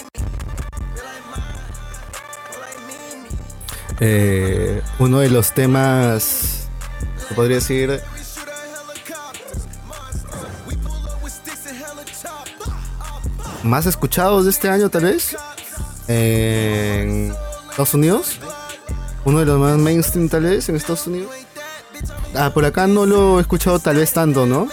eh, 4.01 4.83
uno 4.99 5.21
de 5.21 5.31
los 5.31 5.55
temas, 5.55 6.69
podría 7.35 7.57
decir, 7.57 8.03
más 13.63 13.87
escuchados 13.87 14.45
de 14.45 14.51
este 14.51 14.69
año 14.69 14.91
tal 14.91 15.05
vez 15.05 15.35
en 16.07 17.35
Estados 17.71 17.95
Unidos. 17.95 18.39
Uno 19.25 19.39
de 19.39 19.47
los 19.47 19.59
más 19.59 19.79
mainstream 19.79 20.29
tal 20.29 20.43
vez 20.43 20.69
en 20.69 20.77
Estados 20.77 21.07
Unidos. 21.07 21.33
Ah, 22.35 22.51
por 22.53 22.67
acá 22.67 22.87
no 22.87 23.07
lo 23.07 23.39
he 23.39 23.41
escuchado 23.41 23.79
tal 23.79 23.97
vez 23.97 24.13
tanto, 24.13 24.45
¿no? 24.45 24.69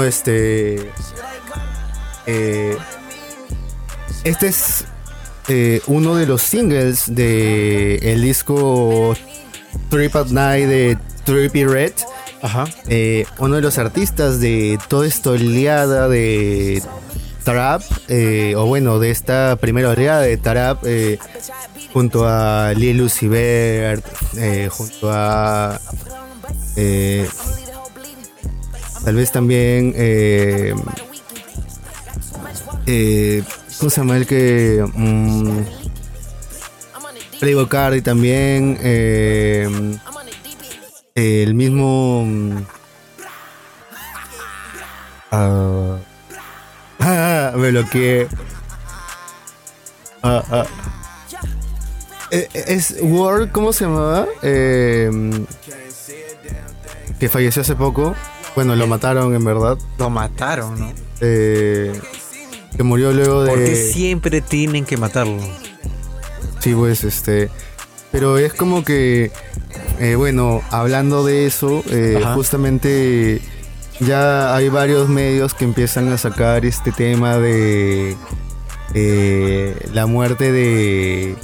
Bueno, 0.00 0.08
este. 0.08 0.90
eh, 2.26 2.76
este 4.24 4.46
es 4.48 4.84
eh, 5.48 5.82
uno 5.86 6.14
de 6.14 6.26
los 6.26 6.42
singles 6.42 7.14
de 7.14 7.96
el 7.96 8.22
disco 8.22 9.14
Trip 9.90 10.16
at 10.16 10.28
Night 10.28 10.68
de 10.68 10.98
Trippy 11.24 11.64
Red. 11.64 11.92
Ajá. 12.42 12.66
Eh, 12.88 13.26
uno 13.38 13.56
de 13.56 13.60
los 13.60 13.76
artistas 13.76 14.40
de 14.40 14.78
toda 14.88 15.06
esta 15.06 15.30
oleada 15.30 16.08
de 16.08 16.82
trap, 17.44 17.82
eh, 18.08 18.54
o 18.56 18.64
bueno, 18.64 18.98
de 18.98 19.10
esta 19.10 19.56
primera 19.56 19.90
oleada 19.90 20.22
de 20.22 20.38
trap, 20.38 20.82
eh, 20.84 21.18
junto 21.92 22.26
a 22.26 22.72
Lil 22.74 23.02
Uzi 23.02 23.28
Vert, 23.28 24.06
junto 24.70 25.10
a 25.12 25.78
tal 29.04 29.14
vez 29.14 29.32
también 29.32 29.92
eh, 29.96 30.74
eh, 32.86 33.42
¿cómo 33.78 33.90
se 33.90 34.00
llama 34.00 34.16
el 34.16 34.26
que 34.26 34.84
mm, 34.94 35.60
Playboy 37.40 37.68
Cardi 37.68 38.02
también 38.02 38.78
eh, 38.82 39.68
el 41.14 41.54
mismo 41.54 42.24
mm, 42.26 42.56
ah, 45.32 45.98
me 47.56 47.70
bloqueé 47.70 48.28
Ah, 50.22 50.42
ah. 50.50 50.66
Eh, 52.30 52.48
eh, 52.52 52.64
es 52.68 52.96
Word 53.00 53.50
¿cómo 53.52 53.72
se 53.72 53.84
llamaba? 53.84 54.26
Eh, 54.42 55.10
que 57.18 57.28
falleció 57.28 57.62
hace 57.62 57.74
poco 57.74 58.14
bueno 58.54 58.76
lo 58.76 58.86
mataron 58.86 59.34
en 59.34 59.44
verdad 59.44 59.78
Lo 59.98 60.10
mataron, 60.10 60.78
¿no? 60.78 60.92
eh, 61.20 61.92
que 62.76 62.82
murió 62.82 63.12
luego 63.12 63.42
de 63.42 63.50
Porque 63.50 63.76
siempre 63.76 64.40
tienen 64.40 64.84
que 64.84 64.96
matarlo. 64.96 65.38
Sí, 66.60 66.74
pues 66.74 67.04
este. 67.04 67.50
Pero 68.12 68.38
es 68.38 68.52
como 68.54 68.84
que. 68.84 69.30
eh, 69.98 70.14
bueno, 70.14 70.62
hablando 70.70 71.24
de 71.24 71.46
eso, 71.46 71.82
eh, 71.90 72.22
justamente 72.34 73.40
ya 74.00 74.54
hay 74.54 74.68
varios 74.68 75.08
medios 75.08 75.54
que 75.54 75.64
empiezan 75.64 76.12
a 76.12 76.18
sacar 76.18 76.64
este 76.64 76.92
tema 76.92 77.38
de. 77.38 78.16
la 79.92 80.06
muerte 80.06 80.52
de. 80.52 81.36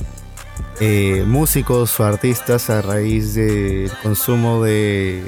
eh, 0.80 1.24
músicos 1.26 1.98
o 2.00 2.04
artistas 2.04 2.68
a 2.70 2.82
raíz 2.82 3.34
del 3.34 3.90
consumo 4.02 4.62
de. 4.62 5.24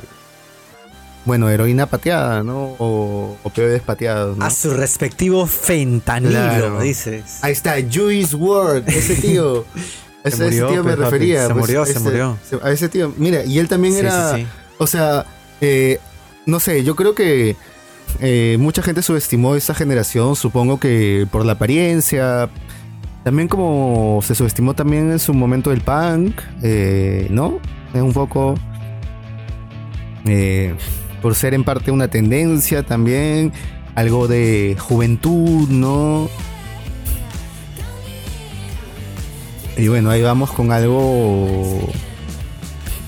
Bueno, 1.28 1.50
heroína 1.50 1.84
pateada, 1.84 2.42
¿no? 2.42 2.74
O 2.78 3.36
opioides 3.42 3.82
pateados, 3.82 4.38
¿no? 4.38 4.44
A 4.46 4.48
su 4.50 4.70
respectivo 4.72 5.46
fentanilo, 5.46 6.30
Claro. 6.32 6.80
dices. 6.80 7.40
Ahí 7.42 7.52
está, 7.52 7.74
Juice 7.82 8.34
WRLD, 8.34 8.88
ese 8.88 9.14
tío. 9.16 9.66
Se 10.24 10.30
Ese, 10.30 10.50
tío 10.50 10.70
me 10.82 10.94
pues, 10.94 10.98
refería. 10.98 11.42
se 11.46 11.52
pues, 11.52 11.56
murió, 11.60 11.84
se 11.86 12.00
murió. 12.00 12.36
A 12.62 12.70
ese 12.72 12.88
tío. 12.88 13.12
Mira, 13.18 13.44
y 13.44 13.58
él 13.58 13.68
también 13.68 13.92
Sí, 13.94 14.00
era. 14.00 14.34
sí, 14.34 14.42
sí. 14.42 14.46
O 14.78 14.86
sea, 14.86 15.26
eh, 15.60 16.00
no 16.46 16.60
sé, 16.60 16.82
yo 16.82 16.96
creo 16.96 17.14
que 17.14 17.56
eh, 18.20 18.56
mucha 18.58 18.82
gente 18.82 19.02
subestimó 19.02 19.54
esa 19.54 19.74
generación, 19.74 20.34
supongo 20.34 20.80
que 20.80 21.26
por 21.30 21.44
la 21.44 21.52
apariencia. 21.52 22.48
También 23.22 23.48
como 23.48 24.20
se 24.22 24.34
subestimó 24.34 24.74
también 24.74 25.12
en 25.12 25.18
su 25.18 25.34
momento 25.34 25.72
el 25.72 25.82
punk, 25.82 26.40
eh, 26.62 27.26
¿no? 27.30 27.58
Es 27.94 28.00
un 28.02 28.12
poco... 28.14 28.54
eh, 30.26 30.74
por 31.22 31.34
ser 31.34 31.54
en 31.54 31.64
parte 31.64 31.90
una 31.90 32.08
tendencia 32.08 32.82
también, 32.84 33.52
algo 33.94 34.28
de 34.28 34.76
juventud, 34.78 35.68
¿no? 35.68 36.28
Y 39.76 39.88
bueno, 39.88 40.10
ahí 40.10 40.22
vamos 40.22 40.50
con 40.50 40.72
algo. 40.72 41.88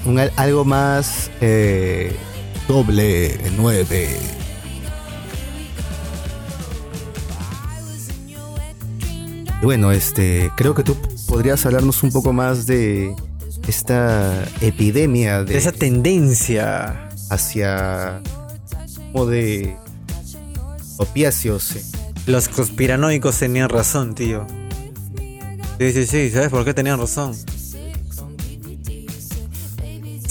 un 0.04 0.18
al- 0.18 0.32
algo 0.36 0.64
más. 0.64 1.30
eh, 1.40 2.14
doble 2.68 3.36
9. 3.56 4.08
Y 9.62 9.64
bueno, 9.64 9.90
este. 9.92 10.50
Creo 10.56 10.74
que 10.74 10.82
tú 10.82 10.96
podrías 11.26 11.64
hablarnos 11.66 12.02
un 12.02 12.12
poco 12.12 12.32
más 12.32 12.66
de 12.66 13.14
esta 13.68 14.44
epidemia 14.60 15.40
de, 15.44 15.52
De 15.52 15.58
esa 15.58 15.72
tendencia. 15.72 17.09
Hacia. 17.30 18.20
como 19.12 19.26
de. 19.26 19.76
opiáceos. 20.98 21.76
eh. 21.76 21.82
Los 22.26 22.48
conspiranoicos 22.48 23.38
tenían 23.38 23.68
razón, 23.70 24.14
tío. 24.14 24.46
Sí, 25.78 25.92
sí, 25.92 26.06
sí, 26.06 26.30
¿sabes 26.30 26.50
por 26.50 26.64
qué 26.64 26.74
tenían 26.74 26.98
razón? 27.00 27.34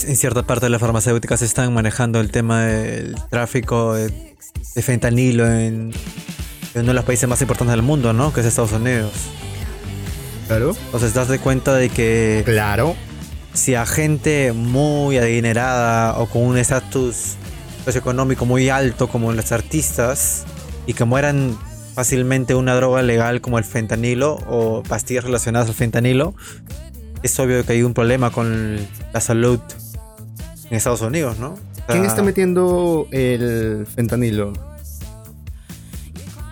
En 0.08 0.16
cierta 0.16 0.44
parte 0.44 0.68
de 0.68 0.70
las 0.70 0.80
farmacéuticas 0.82 1.42
están 1.42 1.74
manejando 1.74 2.20
el 2.20 2.32
tema 2.32 2.62
del 2.64 3.16
tráfico 3.30 3.94
de, 3.96 4.36
de 4.76 4.82
fentanilo 4.82 5.46
en, 5.52 5.92
en 6.74 6.82
uno 6.82 6.88
de 6.88 6.94
los 6.94 7.04
países 7.06 7.28
más 7.28 7.42
importantes 7.42 7.74
del 7.74 7.82
mundo, 7.84 8.14
¿no? 8.14 8.32
Que 8.34 8.40
es 8.42 8.46
Estados 8.46 8.72
Unidos. 8.72 9.12
Claro. 10.48 10.76
Entonces, 10.86 11.14
das 11.14 11.28
de 11.28 11.38
cuenta 11.40 11.76
de 11.76 11.90
que 11.90 12.42
Claro. 12.46 12.96
Si 13.54 13.76
a 13.76 13.86
gente 13.86 14.54
muy 14.54 15.18
adinerada 15.18 16.20
o 16.20 16.28
con 16.28 16.44
un 16.44 16.58
estatus 16.58 17.36
socioeconómico 17.86 18.46
muy 18.46 18.70
alto 18.70 19.08
como 19.08 19.32
los 19.32 19.52
artistas 19.52 20.46
y 20.86 20.94
que 20.94 21.06
mueran 21.06 21.58
fácilmente 21.94 22.56
una 22.56 22.76
droga 22.76 23.02
legal 23.02 23.42
como 23.42 23.58
el 23.58 23.64
fentanilo 23.64 24.36
o 24.48 24.84
pastillas 24.84 25.24
relacionadas 25.24 25.68
al 25.70 25.76
fentanilo, 25.76 26.34
es 27.24 27.38
obvio 27.40 27.66
que 27.66 27.74
hay 27.74 27.84
un 27.84 27.94
problema 27.94 28.32
con 28.32 28.78
la 29.14 29.22
salud 29.22 29.60
en 30.70 30.78
Estados 30.78 31.02
Unidos, 31.02 31.40
¿no? 31.40 31.54
O 31.54 31.76
sea, 31.76 31.88
¿Quién 31.88 32.06
está 32.06 32.22
metiendo 32.22 33.08
el 33.12 33.88
fentanilo? 33.88 34.54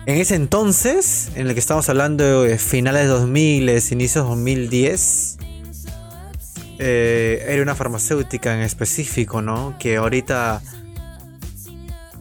En 0.06 0.16
ese 0.16 0.34
entonces, 0.34 1.30
en 1.34 1.48
el 1.48 1.54
que 1.54 1.60
estamos 1.60 1.88
hablando 1.88 2.42
de 2.42 2.58
finales 2.58 3.02
de 3.02 3.08
2000, 3.08 3.68
inicios 3.90 4.26
2010, 4.26 5.38
eh, 6.78 7.44
era 7.48 7.62
una 7.62 7.74
farmacéutica 7.74 8.54
en 8.54 8.60
específico, 8.60 9.42
¿no? 9.42 9.76
Que 9.78 9.96
ahorita 9.96 10.62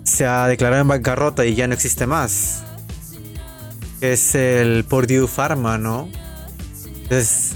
se 0.03 0.25
ha 0.25 0.47
declarado 0.47 0.81
en 0.81 0.87
bancarrota 0.87 1.45
y 1.45 1.55
ya 1.55 1.67
no 1.67 1.73
existe 1.73 2.07
más. 2.07 2.63
Es 4.01 4.35
el 4.35 4.83
Purdue 4.85 5.27
Pharma, 5.27 5.77
¿no? 5.77 6.09
Entonces, 7.03 7.55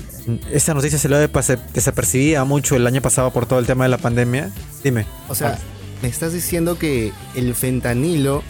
esa 0.52 0.74
noticia 0.74 0.98
se 0.98 1.10
lo 1.10 1.18
desapercibía 1.18 2.44
mucho 2.44 2.76
el 2.76 2.86
año 2.88 3.02
pasado 3.02 3.32
por 3.32 3.46
todo 3.46 3.60
el 3.60 3.66
tema 3.66 3.86
de 3.86 3.90
la 3.90 3.98
pandemia. 3.98 4.52
Dime. 4.84 5.06
O 5.28 5.36
sea, 5.36 5.58
me 6.02 6.10
estás 6.10 6.34
diciendo 6.34 6.78
que 6.78 7.12
el 7.36 7.56
fentanilo 7.56 8.44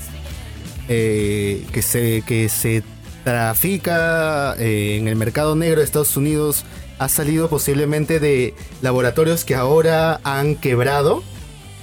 eh, 0.88 1.66
que 1.72 1.82
se 1.82 2.24
que 2.26 2.50
se 2.50 2.84
trafica 3.24 4.56
eh, 4.58 4.98
en 4.98 5.08
el 5.08 5.16
mercado 5.16 5.56
negro 5.56 5.80
de 5.80 5.86
Estados 5.86 6.18
Unidos 6.18 6.66
ha 7.02 7.10
salido 7.10 7.50
posiblemente 7.50 8.20
de 8.20 8.54
laboratorios 8.84 9.44
que 9.44 9.56
ahora 9.56 10.22
han 10.24 10.56
quebrado. 10.56 11.24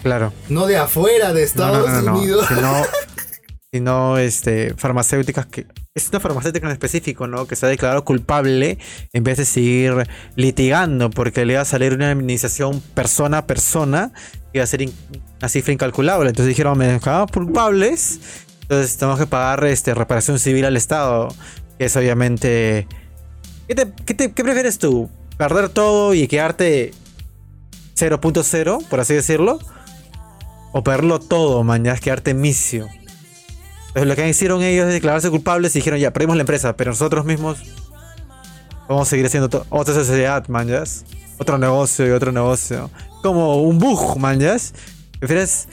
Claro. 0.05 0.33
No 0.49 0.67
de 0.67 0.77
afuera 0.77 1.33
de 1.33 1.43
Estados 1.43 1.91
Unidos. 2.05 2.47
Sino, 2.47 2.73
sino 3.73 4.19
este, 4.19 4.75
farmacéuticas 4.77 5.47
que. 5.47 5.67
Es 5.93 6.09
una 6.11 6.21
farmacéutica 6.21 6.69
en 6.69 6.73
específico, 6.73 7.27
¿no? 7.27 7.49
Que 7.49 7.57
se 7.57 7.67
ha 7.67 7.69
declarado 7.69 8.05
culpable 8.05 8.79
en 9.13 9.25
vez 9.25 9.39
de 9.39 9.45
seguir 9.45 10.07
litigando, 10.37 11.11
porque 11.11 11.45
le 11.45 11.55
iba 11.55 11.63
a 11.63 11.65
salir 11.65 11.95
una 11.95 12.13
indemnización 12.13 12.81
persona 12.95 13.39
a 13.39 13.47
persona, 13.49 14.13
y 14.53 14.59
iba 14.59 14.63
a 14.63 14.69
ser 14.69 14.89
una 15.41 15.49
cifra 15.49 15.73
incalculable. 15.73 16.29
Entonces 16.29 16.51
dijeron, 16.51 16.79
me 16.79 16.87
dejamos 16.87 17.33
culpables, 17.33 18.21
entonces 18.63 18.97
tenemos 18.97 19.19
que 19.19 19.27
pagar 19.27 19.65
este, 19.65 19.95
reparación 19.95 20.39
civil 20.39 20.65
al 20.65 20.77
Estado, 20.77 21.27
que 21.77 21.87
es 21.87 21.97
obviamente 21.97 22.87
¿Qué, 23.69 24.29
prefieres 24.31 24.79
tú? 24.79 25.11
¿Perder 25.37 25.69
todo 25.69 26.15
y 26.15 26.27
quedarte 26.27 26.93
0.0, 27.97 28.89
por 28.89 29.01
así 29.01 29.15
decirlo? 29.15 29.59
¿O 30.73 30.83
perderlo 30.83 31.21
todo, 31.21 31.63
man? 31.65 31.85
Ya 31.85 31.95
quedarte 31.97 32.33
misio. 32.33 32.89
Entonces 33.89 34.07
lo 34.07 34.17
que 34.17 34.29
hicieron 34.29 34.63
ellos 34.63 34.87
es 34.87 34.95
declararse 34.95 35.29
culpables 35.29 35.77
y 35.77 35.81
dijeron, 35.81 35.99
ya, 35.99 36.13
perdimos 36.13 36.37
la 36.37 36.43
empresa, 36.43 36.77
pero 36.77 36.93
nosotros 36.93 37.27
mismos 37.27 37.59
vamos 38.89 39.07
a 39.07 39.11
seguir 39.11 39.27
haciendo 39.27 39.67
otra 39.69 39.95
sociedad, 39.95 40.49
man, 40.49 40.69
Otro 41.39 41.59
negocio 41.59 42.07
y 42.07 42.11
otro 42.11 42.33
negocio. 42.33 42.91
Como 43.23 43.63
un 43.63 43.79
bug, 43.79 44.19
man, 44.19 44.39
¿Prefieres 45.19 45.69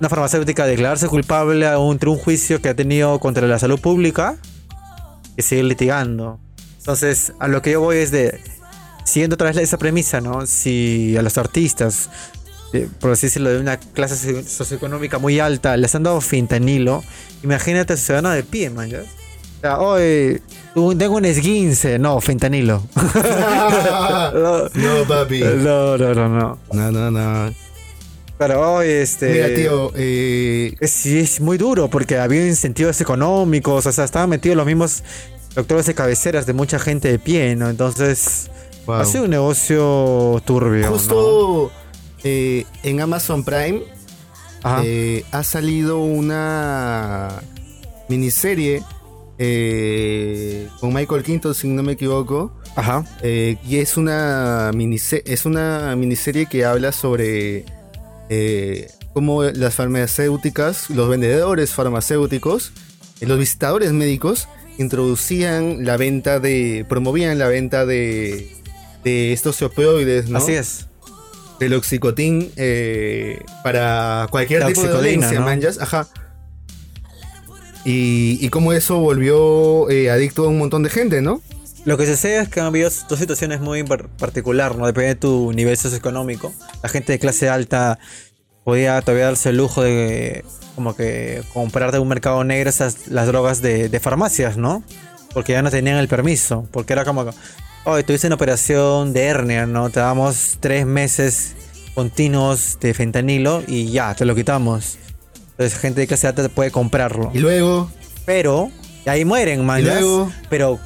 una 0.00 0.08
farmacéutica 0.08 0.66
declararse 0.66 1.06
culpable 1.06 1.66
entre 1.66 2.08
un 2.08 2.18
juicio 2.18 2.60
que 2.60 2.68
ha 2.68 2.74
tenido 2.74 3.20
contra 3.20 3.46
la 3.46 3.58
salud 3.60 3.80
pública 3.80 4.36
y 5.36 5.42
seguir 5.42 5.66
litigando? 5.66 6.40
Entonces, 6.82 7.32
a 7.38 7.46
lo 7.46 7.62
que 7.62 7.70
yo 7.70 7.80
voy 7.80 7.98
es 7.98 8.10
de, 8.10 8.40
siguiendo 9.04 9.34
otra 9.34 9.52
vez 9.52 9.56
esa 9.58 9.78
premisa, 9.78 10.20
¿no? 10.20 10.48
Si 10.48 11.16
a 11.16 11.22
los 11.22 11.38
artistas, 11.38 12.10
por 12.98 13.12
así 13.12 13.28
decirlo, 13.28 13.50
de 13.50 13.60
una 13.60 13.76
clase 13.76 14.42
socioeconómica 14.42 15.18
muy 15.18 15.38
alta, 15.38 15.76
les 15.76 15.94
han 15.94 16.02
dado 16.02 16.20
fentanilo, 16.20 17.04
imagínate 17.44 17.92
a 17.92 17.96
ciudadano 17.96 18.30
de 18.30 18.42
pie, 18.42 18.68
man, 18.70 18.90
¿ya? 18.90 19.02
O 19.02 19.60
sea, 19.60 19.78
hoy 19.78 20.42
tengo 20.98 21.18
un 21.18 21.24
esguince, 21.24 22.00
no, 22.00 22.20
fentanilo. 22.20 22.82
no, 24.34 25.04
papi. 25.06 25.40
No, 25.40 25.96
no, 25.96 26.14
no, 26.14 26.28
no. 26.28 26.58
No, 26.72 26.90
no, 26.90 27.10
no. 27.12 27.54
Pero 28.38 28.74
hoy, 28.74 28.88
este. 28.88 29.30
Mira, 29.30 29.54
tío, 29.54 29.92
eh... 29.94 30.74
Sí, 30.82 31.20
es 31.20 31.40
muy 31.40 31.58
duro 31.58 31.88
porque 31.88 32.18
había 32.18 32.44
incentivos 32.44 33.00
económicos, 33.00 33.86
o 33.86 33.92
sea, 33.92 34.02
estaban 34.02 34.30
metidos 34.30 34.56
los 34.56 34.66
mismos 34.66 35.04
doctores 35.54 35.86
de 35.86 35.94
cabeceras 35.94 36.46
de 36.46 36.52
mucha 36.52 36.78
gente 36.78 37.08
de 37.08 37.18
pie, 37.18 37.56
¿no? 37.56 37.68
Entonces, 37.68 38.50
ha 38.86 39.04
sido 39.04 39.24
un 39.24 39.30
negocio 39.30 40.42
turbio. 40.44 40.88
Justo 40.88 41.70
eh, 42.24 42.64
en 42.82 43.00
Amazon 43.00 43.44
Prime 43.44 43.82
eh, 44.84 45.24
ha 45.30 45.42
salido 45.42 45.98
una 45.98 47.42
miniserie 48.08 48.82
eh, 49.38 50.68
con 50.80 50.92
Michael 50.92 51.22
Quinto, 51.22 51.54
si 51.54 51.68
no 51.68 51.82
me 51.82 51.92
equivoco. 51.92 52.52
Ajá. 52.74 53.04
y 53.22 53.76
es 53.76 53.98
una, 53.98 54.70
es 55.26 55.44
una 55.44 55.94
miniserie 55.94 56.46
que 56.46 56.64
habla 56.64 56.90
sobre 56.90 57.66
cómo 59.12 59.42
las 59.42 59.74
farmacéuticas, 59.74 60.88
los 60.88 61.06
vendedores 61.10 61.74
farmacéuticos, 61.74 62.72
los 63.20 63.38
visitadores 63.38 63.92
médicos, 63.92 64.48
introducían 64.78 65.84
la 65.84 65.96
venta 65.96 66.40
de. 66.40 66.84
promovían 66.88 67.38
la 67.38 67.48
venta 67.48 67.86
de. 67.86 68.50
de 69.04 69.32
estos 69.32 69.60
opioides, 69.62 70.28
¿no? 70.28 70.38
Así 70.38 70.52
es. 70.52 70.86
Del 71.58 71.74
oxicotín 71.74 72.50
eh, 72.56 73.40
para 73.62 74.26
cualquier 74.30 74.66
tipo 74.66 74.82
de 74.82 74.88
dolencia, 74.88 75.40
manjas. 75.40 75.80
Ajá. 75.80 76.08
Y, 77.84 78.38
y 78.40 78.48
cómo 78.48 78.72
eso 78.72 78.98
volvió 78.98 79.90
eh, 79.90 80.10
adicto 80.10 80.44
a 80.44 80.48
un 80.48 80.58
montón 80.58 80.82
de 80.82 80.90
gente, 80.90 81.20
¿no? 81.20 81.42
Lo 81.84 81.96
que 81.96 82.06
se 82.06 82.16
sé 82.16 82.38
es 82.38 82.48
que 82.48 82.60
han 82.60 82.66
habido 82.66 82.88
dos 83.08 83.18
situaciones 83.18 83.60
muy 83.60 83.82
particular, 83.82 84.76
¿no? 84.76 84.86
Depende 84.86 85.08
de 85.08 85.14
tu 85.16 85.52
nivel 85.52 85.76
socioeconómico. 85.76 86.54
La 86.80 86.88
gente 86.88 87.12
de 87.12 87.18
clase 87.18 87.48
alta 87.48 87.98
podía 88.64 89.00
todavía 89.02 89.26
darse 89.26 89.50
el 89.50 89.56
lujo 89.56 89.82
de 89.82 90.44
como 90.74 90.96
que 90.96 91.42
comprar 91.52 91.92
de 91.92 91.98
un 91.98 92.08
mercado 92.08 92.42
negro 92.44 92.70
esas 92.70 93.08
las 93.08 93.26
drogas 93.26 93.60
de, 93.62 93.88
de, 93.88 94.00
farmacias, 94.00 94.56
¿no? 94.56 94.82
Porque 95.34 95.52
ya 95.52 95.62
no 95.62 95.70
tenían 95.70 95.96
el 95.96 96.08
permiso, 96.08 96.66
porque 96.70 96.92
era 96.92 97.04
como, 97.04 97.26
oye, 97.84 98.02
tuviste 98.02 98.26
una 98.26 98.36
operación 98.36 99.12
de 99.12 99.24
hernia, 99.24 99.66
¿no? 99.66 99.90
Te 99.90 100.00
damos 100.00 100.58
tres 100.60 100.86
meses 100.86 101.54
continuos 101.94 102.78
de 102.80 102.94
fentanilo 102.94 103.62
y 103.66 103.90
ya, 103.90 104.14
te 104.14 104.24
lo 104.24 104.34
quitamos. 104.34 104.98
Entonces 105.52 105.78
gente 105.78 106.00
de 106.00 106.06
clase 106.06 106.26
alta 106.26 106.48
puede 106.48 106.70
comprarlo. 106.70 107.30
Y 107.34 107.38
luego... 107.38 107.90
Pero, 108.24 108.70
ahí 109.06 109.24
mueren, 109.24 109.64
man. 109.64 109.84
Pero 110.48 110.78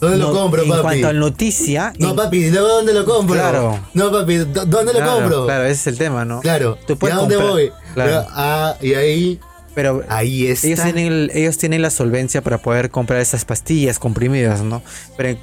¿Dónde 0.00 0.18
lo 0.18 0.32
compro, 0.32 0.62
papi? 0.62 0.76
En 0.76 0.82
cuanto 0.82 1.08
a 1.08 1.12
noticia. 1.12 1.92
No, 1.98 2.14
papi, 2.14 2.50
¿dónde 2.50 2.94
lo 2.94 3.04
compro? 3.04 3.34
Claro. 3.34 3.80
No, 3.94 4.12
papi, 4.12 4.36
¿dónde 4.36 4.92
lo 4.92 5.04
compro? 5.04 5.44
Claro, 5.46 5.64
ese 5.64 5.72
es 5.72 5.86
el 5.88 5.98
tema, 5.98 6.24
¿no? 6.24 6.40
Claro. 6.40 6.78
¿Y 6.88 7.06
a 7.06 7.14
dónde 7.14 7.36
voy? 7.36 7.72
Claro. 7.94 8.26
ah, 8.30 8.76
y 8.80 8.94
ahí. 8.94 9.40
Pero 9.74 10.02
ahí 10.08 10.46
está. 10.46 10.66
Ellos 10.66 10.82
tienen, 10.82 11.30
ellos 11.34 11.58
tienen 11.58 11.82
la 11.82 11.90
solvencia 11.90 12.42
para 12.42 12.58
poder 12.58 12.90
comprar 12.90 13.20
esas 13.20 13.44
pastillas 13.44 13.98
comprimidas, 13.98 14.62
¿no? 14.62 14.82
Pero 15.16 15.38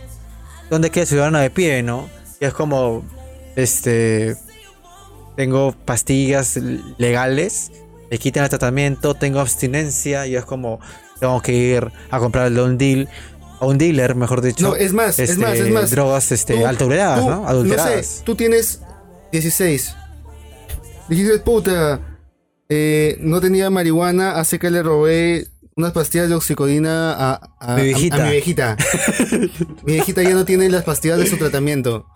¿dónde 0.70 0.90
queda 0.90 1.04
el 1.04 1.08
ciudadano 1.08 1.40
de 1.40 1.50
pie, 1.50 1.84
no? 1.84 2.10
Y 2.40 2.46
es 2.46 2.54
como, 2.54 3.04
este, 3.56 4.36
tengo 5.36 5.74
pastillas 5.86 6.60
legales, 6.98 7.72
me 8.10 8.18
quitan 8.18 8.44
el 8.44 8.50
tratamiento, 8.50 9.16
tengo 9.16 9.40
abstinencia 9.40 10.28
y 10.28 10.36
es 10.36 10.46
como, 10.46 10.80
tengo 11.20 11.42
que 11.42 11.54
ir 11.54 11.92
a 12.10 12.20
comprar 12.20 12.48
el 12.48 12.56
Don 12.56 12.78
Deal 12.78 13.10
a 13.60 13.66
un 13.66 13.78
dealer, 13.78 14.16
mejor 14.16 14.42
dicho. 14.42 14.68
No, 14.68 14.76
es 14.76 14.94
más, 14.94 15.20
es 15.20 15.38
más, 15.38 15.54
es 15.54 15.60
este, 15.62 15.72
más. 15.72 15.92
Drogas 15.92 16.32
este, 16.32 16.60
¿no? 16.60 16.68
Adulteradas. 16.68 17.96
No 17.96 18.04
sé, 18.04 18.24
tú 18.24 18.36
tienes 18.36 18.82
16. 19.32 19.96
Dijiste, 21.10 21.40
puta, 21.40 22.00
eh, 22.70 23.18
no 23.20 23.40
tenía 23.42 23.70
marihuana, 23.70 24.38
así 24.40 24.58
que 24.60 24.72
le 24.72 24.82
robé 24.84 25.48
unas 25.76 25.92
pastillas 25.92 26.30
de 26.30 26.36
oxicodina 26.36 27.14
a, 27.60 27.76
mi 27.76 27.84
viejita. 27.84 28.24
mi 28.24 28.32
viejita. 28.32 28.78
mi 29.84 29.94
viejita 29.94 30.24
ya 30.24 30.34
no 30.34 30.46
tiene 30.46 30.70
las 30.70 30.84
pastillas 30.84 31.20
de 31.20 31.28
su 31.28 31.38
tratamiento. 31.38 32.08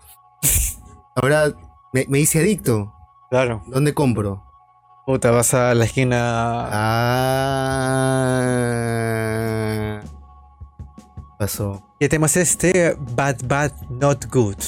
Ahora 1.14 1.54
me, 1.92 2.06
me 2.08 2.20
hice 2.20 2.40
adicto. 2.40 2.92
Claro. 3.30 3.62
¿Dónde 3.68 3.94
compro? 3.94 4.42
Puta, 5.06 5.30
vas 5.30 5.54
a 5.54 5.74
la 5.74 5.84
esquina. 5.84 6.68
Ah 6.70 8.50
pasó. 11.40 11.82
¿Qué 11.98 12.08
tema 12.08 12.26
es 12.26 12.36
este? 12.36 12.94
Bad, 13.16 13.36
Bad, 13.44 13.72
Not 13.88 14.26
Good. 14.30 14.58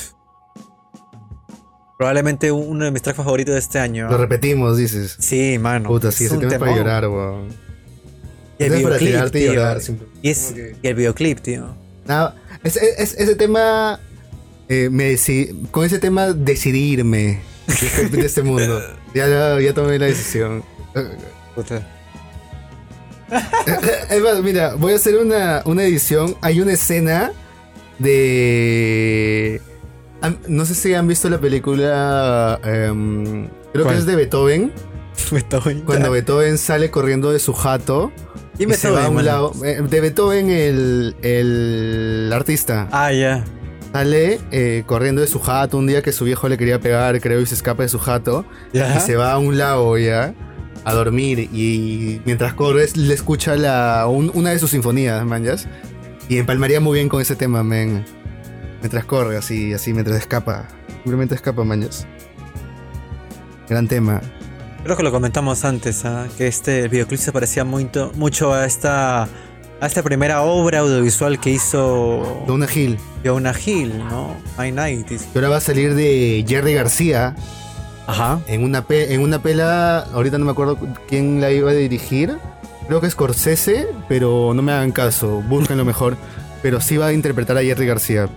Probablemente 1.98 2.50
uno 2.50 2.87
de 2.87 2.90
mis 2.90 3.02
tracks 3.02 3.18
favoritos 3.18 3.52
de 3.52 3.61
este 3.61 3.78
año. 3.78 4.11
Lo 4.11 4.16
repetimos, 4.16 4.78
dices. 4.78 5.16
Sí, 5.20 5.58
mano. 5.58 5.90
Puta, 5.90 6.11
sí, 6.11 6.24
ese 6.24 6.38
tema 6.38 6.52
es 6.54 6.58
para 6.58 6.76
llorar, 6.76 7.08
weón. 7.08 7.48
Y 8.58 8.64
el 8.64 8.72
videoclip, 8.72 9.30
tío. 9.30 9.52
y, 10.22 10.30
es, 10.30 10.54
y, 10.82 10.87
el 10.87 10.94
videoclip, 10.94 11.40
tío. 11.40 11.76
No, 12.06 12.32
ese 12.64 13.37
tema... 13.37 14.00
Eh, 14.68 14.88
me 14.90 15.16
con 15.70 15.85
ese 15.85 15.98
tema 15.98 16.32
decidirme 16.32 17.40
de, 17.66 18.08
de 18.16 18.26
este 18.26 18.42
mundo. 18.42 18.80
Ya, 19.14 19.28
ya, 19.28 19.61
ya 19.61 19.74
tomé 19.74 19.98
la 19.98 20.06
decisión. 20.06 20.64
Puta. 21.54 21.87
Mira, 24.42 24.74
voy 24.74 24.92
a 24.92 24.96
hacer 24.96 25.16
una, 25.16 25.62
edición. 25.85 26.37
Hay 26.40 26.61
una 26.61 26.72
escena 26.72 27.32
de. 27.98 29.61
No 30.46 30.64
sé 30.64 30.74
si 30.74 30.94
han 30.94 31.08
visto 31.08 31.28
la 31.28 31.38
película. 31.38 32.61
Em, 32.64 33.48
creo 33.72 33.87
que 33.87 33.94
es 33.94 34.06
de 34.06 34.16
Beethoven. 34.16 34.72
Beethoven. 35.30 35.80
Cuando 35.80 36.11
Beethoven 36.11 36.58
sale 36.58 36.90
corriendo 36.90 37.32
de 37.32 37.38
su 37.38 37.52
jato. 37.52 38.12
Y, 38.58 38.70
se 38.74 38.90
va 38.90 39.06
a 39.06 39.08
un 39.08 39.24
lado. 39.24 39.52
Eh, 39.64 39.80
de 39.82 40.00
Beethoven, 40.00 40.50
el, 40.50 41.16
el 41.22 42.30
artista. 42.32 42.88
Ah, 42.92 43.12
ya. 43.12 43.44
Sale 43.92 44.40
eh, 44.52 44.85
corriendo 44.87 45.20
de 45.20 45.26
su 45.26 45.38
jato 45.38 45.76
un 45.76 45.87
día 45.87 46.02
que 46.02 46.12
su 46.12 46.24
viejo 46.24 46.48
le 46.48 46.56
quería 46.56 46.80
pegar, 46.80 47.20
creo, 47.20 47.40
y 47.40 47.46
se 47.46 47.54
escapa 47.54 47.82
de 47.82 47.88
su 47.88 47.98
jato. 47.98 48.44
Y 48.72 48.78
se 49.00 49.16
va 49.16 49.32
a 49.32 49.38
un 49.38 49.58
lago 49.58 49.98
ya 49.98 50.35
a 50.84 50.92
dormir 50.94 51.38
y 51.38 52.20
mientras 52.24 52.54
corres 52.54 52.96
le 52.96 53.14
escucha 53.14 53.56
la, 53.56 54.06
una 54.08 54.50
de 54.50 54.58
sus 54.58 54.70
sinfonías, 54.70 55.24
manjas. 55.24 55.68
Y 56.28 56.38
empalmaría 56.38 56.80
muy 56.80 56.98
bien 56.98 57.08
con 57.08 57.20
ese 57.20 57.36
tema, 57.36 57.62
men. 57.62 58.04
Mientras 58.80 59.04
corre, 59.04 59.36
así, 59.36 59.72
así, 59.72 59.92
mientras 59.92 60.18
escapa. 60.18 60.68
Simplemente 61.02 61.34
escapa, 61.34 61.64
manjas. 61.64 62.06
Gran 63.68 63.86
tema. 63.88 64.20
Creo 64.84 64.96
que 64.96 65.02
lo 65.02 65.12
comentamos 65.12 65.64
antes, 65.64 66.04
¿ah? 66.04 66.26
que 66.36 66.48
este 66.48 66.88
videoclip 66.88 67.20
se 67.20 67.32
parecía 67.32 67.64
mucho 67.64 68.52
a 68.52 68.66
esta 68.66 69.28
a 69.82 69.86
esta 69.86 70.02
primera 70.04 70.42
obra 70.42 70.78
audiovisual 70.78 71.40
que 71.40 71.50
hizo 71.50 72.44
Donna 72.46 72.68
Hill. 72.72 72.98
Jonah 73.24 73.52
Hill, 73.52 73.98
¿no? 73.98 74.36
My 74.56 74.70
Night. 74.70 75.08
Que 75.08 75.18
ahora 75.34 75.48
va 75.48 75.56
a 75.56 75.60
salir 75.60 75.96
de 75.96 76.44
Jerry 76.46 76.74
García 76.74 77.34
Ajá. 78.06 78.40
en 78.48 78.64
una, 78.64 78.82
pe- 78.82 79.14
en 79.14 79.20
una 79.20 79.40
pela, 79.40 80.00
ahorita 80.12 80.38
no 80.38 80.44
me 80.44 80.50
acuerdo 80.50 80.76
quién 81.08 81.40
la 81.40 81.50
iba 81.50 81.70
a 81.70 81.74
dirigir. 81.74 82.36
Creo 82.88 83.00
que 83.00 83.06
es 83.06 83.12
Scorsese, 83.12 83.86
pero 84.08 84.52
no 84.54 84.62
me 84.62 84.72
hagan 84.72 84.90
caso, 84.92 85.40
búsquenlo 85.48 85.84
mejor. 85.84 86.16
Pero 86.62 86.80
sí 86.80 86.96
va 86.96 87.06
a 87.06 87.12
interpretar 87.12 87.56
a 87.56 87.62
Jerry 87.62 87.86
García. 87.86 88.28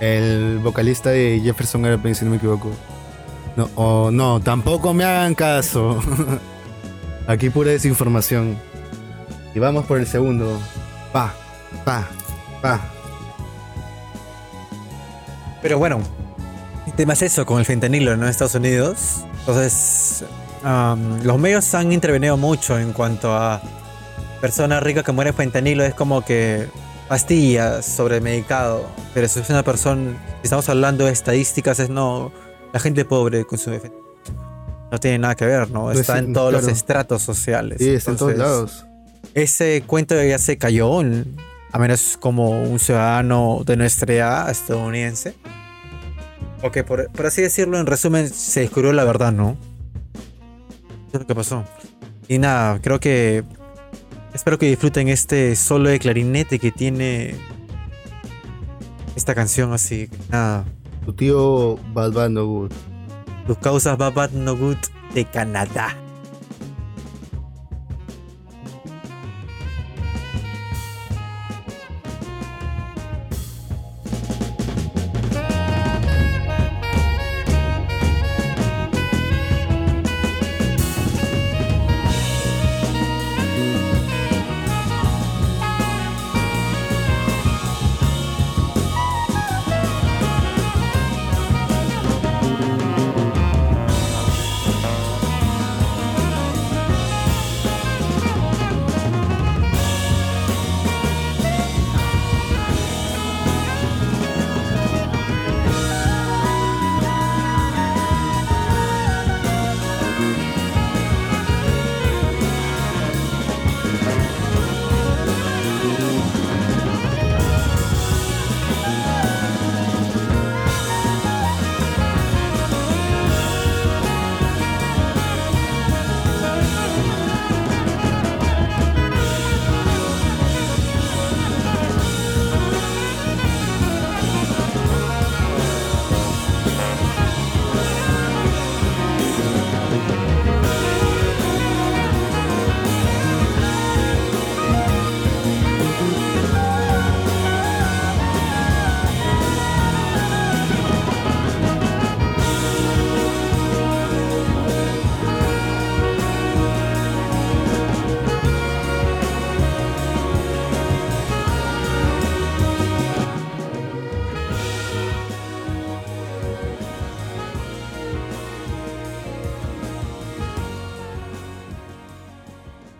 El 0.00 0.58
vocalista 0.62 1.10
de 1.10 1.40
Jefferson 1.44 1.84
Airplane, 1.84 2.14
si 2.14 2.24
no 2.24 2.30
me 2.30 2.36
equivoco. 2.38 2.70
No, 3.56 3.68
o 3.74 4.10
no, 4.10 4.40
tampoco 4.40 4.94
me 4.94 5.04
hagan 5.04 5.34
caso. 5.34 6.00
Aquí 7.26 7.50
pura 7.50 7.70
desinformación. 7.70 8.56
Y 9.54 9.58
vamos 9.58 9.84
por 9.86 9.98
el 9.98 10.06
segundo. 10.06 10.58
Pa, 11.12 11.34
pa, 11.84 12.08
pa. 12.62 12.80
Pero 15.60 15.78
bueno, 15.78 16.00
tema 17.00 17.14
es 17.14 17.22
eso 17.22 17.46
con 17.46 17.58
el 17.58 17.64
fentanilo 17.64 18.14
¿no? 18.14 18.24
en 18.24 18.28
Estados 18.28 18.56
Unidos. 18.56 19.24
Entonces, 19.38 20.22
am, 20.62 21.22
los 21.22 21.38
medios 21.38 21.72
han 21.72 21.92
intervenido 21.92 22.36
mucho 22.36 22.78
en 22.78 22.92
cuanto 22.92 23.34
a 23.34 23.62
personas 24.42 24.82
ricas 24.82 25.02
que 25.02 25.10
mueren 25.10 25.32
fentanilo. 25.32 25.82
Es 25.82 25.94
como 25.94 26.22
que 26.22 26.68
pastillas 27.08 27.86
sobre 27.86 28.20
medicado. 28.20 28.84
Pero 29.14 29.28
si 29.28 29.40
es 29.40 29.48
una 29.48 29.62
persona, 29.62 30.12
si 30.42 30.44
estamos 30.44 30.68
hablando 30.68 31.06
de 31.06 31.12
estadísticas, 31.12 31.80
es 31.80 31.88
no, 31.88 32.32
la 32.70 32.80
gente 32.80 33.06
pobre 33.06 33.46
consume 33.46 33.80
fentanilo. 33.80 34.10
No 34.92 35.00
tiene 35.00 35.20
nada 35.20 35.34
que 35.36 35.46
ver, 35.46 35.70
¿no? 35.70 35.84
Pues 35.84 36.00
Está 36.00 36.18
en 36.18 36.34
todos 36.34 36.52
los 36.52 36.60
claro. 36.60 36.76
estratos 36.76 37.22
sociales. 37.22 37.78
Sí, 37.78 37.88
está 37.88 38.10
en 38.10 38.16
todos 38.18 38.36
lados. 38.36 38.86
ese 39.32 39.84
cuento 39.86 40.22
ya 40.22 40.36
se 40.36 40.58
cayó, 40.58 41.00
a 41.00 41.78
menos 41.78 42.18
como 42.20 42.50
un 42.50 42.78
ciudadano 42.78 43.62
de 43.64 43.78
nuestra 43.78 44.12
edad 44.12 44.50
estadounidense. 44.50 45.34
O 46.62 46.70
que 46.70 46.84
por, 46.84 47.10
por 47.10 47.26
así 47.26 47.42
decirlo, 47.42 47.78
en 47.78 47.86
resumen, 47.86 48.28
se 48.28 48.60
descubrió 48.60 48.92
la 48.92 49.04
verdad, 49.04 49.32
¿no? 49.32 49.56
Eso 51.08 51.16
es 51.16 51.20
lo 51.20 51.26
que 51.26 51.34
pasó. 51.34 51.64
Y 52.28 52.38
nada, 52.38 52.80
creo 52.80 53.00
que. 53.00 53.44
Espero 54.34 54.58
que 54.58 54.66
disfruten 54.66 55.08
este 55.08 55.56
solo 55.56 55.88
de 55.88 55.98
clarinete 55.98 56.60
que 56.60 56.70
tiene 56.70 57.34
esta 59.16 59.34
canción, 59.34 59.72
así 59.72 60.06
que 60.06 60.16
nada. 60.30 60.64
Tu 61.04 61.12
tío 61.12 61.76
Bad 61.92 62.12
Bad 62.12 62.30
No 62.30 62.46
Good. 62.46 62.72
Tus 63.46 63.58
causas 63.58 63.98
Bad 63.98 64.12
Bad 64.12 64.30
No 64.30 64.56
Good 64.56 64.76
de 65.14 65.24
Canadá. 65.24 65.96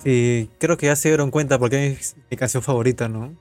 Sí, 0.03 0.51
creo 0.59 0.77
que 0.77 0.87
ya 0.87 0.97
se 0.97 1.09
dieron 1.09 1.31
cuenta 1.31 1.59
porque 1.59 1.89
es 1.93 2.17
mi 2.31 2.37
canción 2.37 2.63
favorita, 2.63 3.09
¿no? 3.09 3.35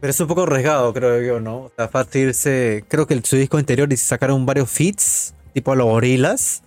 Pero 0.00 0.10
es 0.10 0.18
un 0.20 0.26
poco 0.26 0.42
arriesgado, 0.44 0.92
creo 0.92 1.20
yo, 1.22 1.40
¿no? 1.40 1.56
O 1.58 1.72
sea, 1.76 1.88
fácil 1.88 2.28
irse. 2.28 2.84
Creo 2.88 3.06
que 3.06 3.14
el, 3.14 3.24
su 3.24 3.36
disco 3.36 3.56
anterior 3.58 3.92
y 3.92 3.96
sacaron 3.96 4.44
varios 4.46 4.68
feats, 4.70 5.34
tipo 5.54 5.72
a 5.72 5.76
los 5.76 5.86
gorilas. 5.86 6.62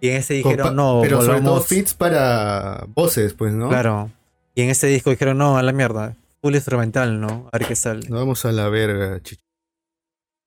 Y 0.00 0.08
en 0.10 0.16
ese 0.16 0.34
dijeron, 0.34 0.68
Compa- 0.68 0.74
no, 0.74 1.00
pero 1.02 1.16
sobre 1.20 1.38
todo 1.40 1.50
volvamos. 1.50 1.66
fits 1.66 1.92
para 1.94 2.84
voces, 2.94 3.34
pues, 3.34 3.52
¿no? 3.52 3.68
Claro. 3.68 4.10
Y 4.54 4.62
en 4.62 4.70
ese 4.70 4.86
disco 4.86 5.10
dijeron, 5.10 5.36
no, 5.38 5.58
a 5.58 5.62
la 5.62 5.72
mierda. 5.72 6.16
Full 6.40 6.54
instrumental, 6.54 7.20
¿no? 7.20 7.48
A 7.52 7.58
ver 7.58 7.66
qué 7.68 7.74
sale. 7.76 8.08
No 8.08 8.16
vamos 8.16 8.44
a 8.44 8.52
la 8.52 8.68
verga, 8.68 9.20
chicho. 9.22 9.42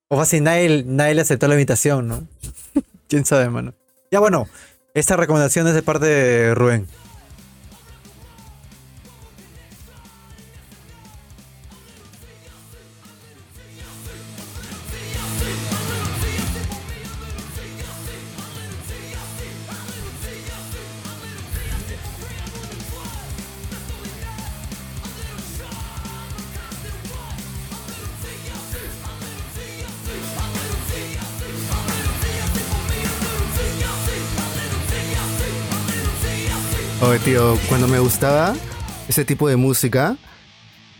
O 0.09 0.17
fácil, 0.17 0.43
nadie, 0.43 0.83
nadie 0.87 1.15
le 1.15 1.21
aceptó 1.21 1.47
la 1.47 1.53
invitación, 1.55 2.07
¿no? 2.07 2.27
Quién 3.09 3.25
sabe, 3.25 3.49
mano. 3.49 3.73
Ya 4.09 4.19
bueno, 4.19 4.47
esta 4.93 5.15
recomendación 5.17 5.67
es 5.67 5.73
de 5.73 5.83
parte 5.83 6.05
de 6.05 6.55
Rubén. 6.55 6.87
Tío, 37.23 37.57
cuando 37.67 37.87
me 37.87 37.99
gustaba 37.99 38.53
ese 39.07 39.25
tipo 39.25 39.47
de 39.47 39.55
música, 39.55 40.17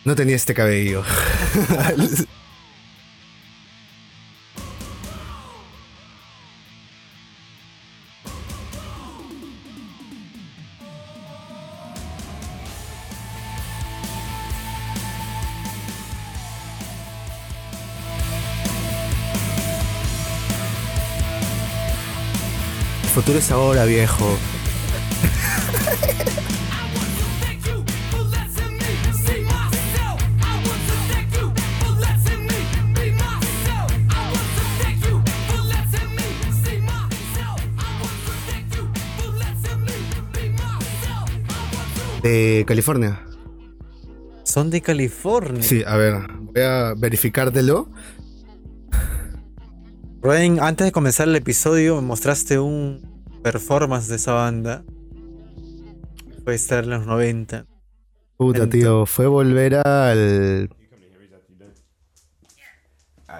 no 0.06 0.16
tenía 0.16 0.36
este 0.36 0.54
cabello. 0.54 1.04
El 23.04 23.10
futuro 23.14 23.40
es 23.40 23.52
ahora, 23.52 23.86
viejo. 23.86 24.38
De 42.22 42.66
California. 42.68 43.26
Son 44.44 44.70
de 44.70 44.82
California. 44.82 45.64
Sí, 45.64 45.84
a 45.86 45.98
ver, 45.98 46.22
voy 46.40 46.62
a 46.62 46.94
verificártelo. 46.96 47.90
Rubén, 50.22 50.60
antes 50.62 50.86
de 50.86 50.92
comenzar 50.92 51.28
el 51.28 51.36
episodio, 51.36 51.96
me 51.96 52.04
mostraste 52.04 52.60
un 52.60 53.02
performance 53.42 54.08
de 54.08 54.18
esa 54.18 54.34
banda. 54.34 54.84
Puede 56.52 56.60
estar 56.60 56.84
en 56.84 56.90
los 56.90 57.06
90. 57.06 57.66
Puta, 58.36 58.68
tío, 58.70 59.06
fue 59.06 59.26
volver 59.26 59.76
al. 59.88 60.70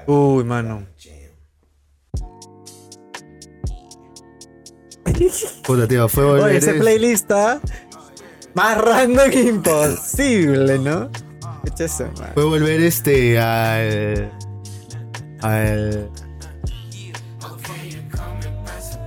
Uy, 0.08 0.46
mano. 0.46 0.88
Puta, 5.66 5.90
tío, 5.90 6.08
fue 6.08 6.24
volver. 6.24 6.44
Oye, 6.46 6.58
ese 6.60 6.72
es- 6.72 6.80
playlist 6.80 7.30
más 8.54 8.78
random 8.78 9.30
que 9.30 9.42
imposible, 9.42 10.80
¿no? 10.80 11.10
Eso. 11.78 12.10
Fue 12.34 12.46
volver 12.46 12.80
este 12.80 13.38
al. 13.38 14.32
al. 15.42 16.10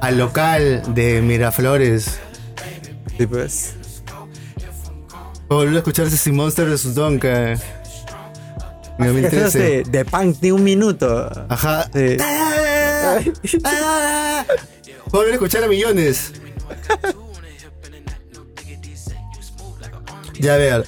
al 0.03 0.19
local 0.19 0.83
de 0.95 1.23
Miraflores. 1.23 2.21
Sí, 3.17 3.27
pues. 3.27 3.77
Volver 5.49 5.75
a 5.75 5.79
escuchar 5.79 6.07
ese 6.07 6.33
Monster 6.33 6.69
de. 6.69 7.59
En 8.99 9.05
Esos 9.05 9.15
2013. 9.15 9.59
de, 9.59 9.83
de 9.85 10.05
punk 10.05 10.37
de 10.41 10.53
un 10.53 10.65
minuto. 10.65 11.31
Ajá. 11.49 11.89
Sí. 11.93 12.17
¡Ah! 12.21 13.19
¡Ah! 13.65 14.45
A 15.13 15.35
escuchar 15.35 15.65
a 15.65 15.69
millones. 15.69 16.33
Ya 20.41 20.55
a 20.55 20.57
ver. 20.57 20.85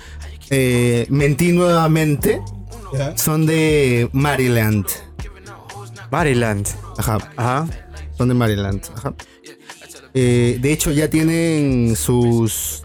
eh, 0.51 1.07
mentí 1.11 1.53
nuevamente. 1.53 2.40
Son 3.16 3.47
de 3.47 4.09
Maryland. 4.12 4.87
Maryland. 6.11 6.66
Ajá. 6.99 7.19
Ajá. 7.37 7.69
Son 8.16 8.29
de 8.29 8.35
Maryland. 8.35 8.83
Ajá. 8.97 9.14
Eh, 10.14 10.59
de 10.61 10.73
hecho, 10.73 10.90
ya 10.92 11.09
tienen 11.11 11.95
sus. 11.97 12.83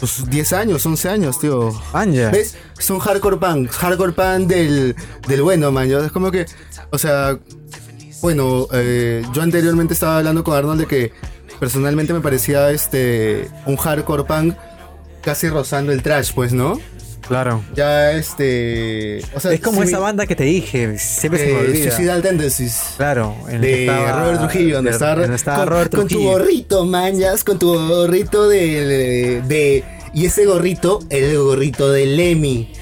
Sus 0.00 0.28
10 0.30 0.52
años, 0.54 0.84
11 0.86 1.08
años, 1.10 1.38
tío. 1.38 1.70
Anja. 1.92 2.30
¿Ves? 2.30 2.56
Son 2.78 2.98
hardcore 2.98 3.36
punk. 3.36 3.70
Hardcore 3.70 4.12
punk 4.12 4.48
del, 4.48 4.96
del 5.28 5.42
bueno, 5.42 5.70
man. 5.70 5.88
Yo- 5.88 6.02
Es 6.04 6.12
como 6.12 6.30
que. 6.30 6.46
O 6.90 6.98
sea. 6.98 7.38
Bueno, 8.22 8.66
eh, 8.72 9.24
yo 9.32 9.42
anteriormente 9.42 9.94
estaba 9.94 10.18
hablando 10.18 10.44
con 10.44 10.54
Arnold 10.56 10.80
de 10.80 10.86
que 10.86 11.12
personalmente 11.58 12.12
me 12.12 12.20
parecía 12.20 12.70
este. 12.70 13.48
Un 13.66 13.76
hardcore 13.76 14.24
punk 14.24 14.54
casi 15.22 15.48
rozando 15.48 15.92
el 15.92 16.02
trash, 16.02 16.32
pues, 16.34 16.52
¿no? 16.52 16.78
Claro. 17.30 17.64
Ya 17.74 18.12
este. 18.12 19.22
O 19.34 19.40
sea, 19.40 19.52
Es 19.52 19.60
como 19.60 19.82
esa 19.82 19.96
mi- 19.98 20.02
banda 20.02 20.26
que 20.26 20.34
te 20.36 20.44
dije. 20.44 20.98
Siempre 20.98 21.40
se 21.40 21.46
me 21.46 21.52
eh, 21.52 21.56
olvida. 21.64 21.84
Suicidal 21.90 22.22
Tendencies. 22.22 22.80
Claro. 22.96 23.34
en 23.48 23.60
de 23.60 23.86
estaba- 23.86 24.20
Robert 24.20 24.40
Trujillo, 24.40 24.74
donde 24.76 24.90
de- 24.90 24.96
estaba, 24.96 25.14
donde 25.20 25.36
estaba 25.36 25.58
con, 25.58 25.66
Robert 25.68 25.94
con 25.94 26.08
tu 26.08 26.22
gorrito, 26.24 26.84
mañas, 26.84 27.44
con 27.44 27.58
tu 27.58 27.72
gorrito 27.72 28.48
de, 28.48 29.40
de- 29.46 29.84
y 30.12 30.26
ese 30.26 30.44
gorrito, 30.44 30.98
el 31.08 31.38
gorrito 31.38 31.90
de 31.92 32.06
Lemmy 32.06 32.72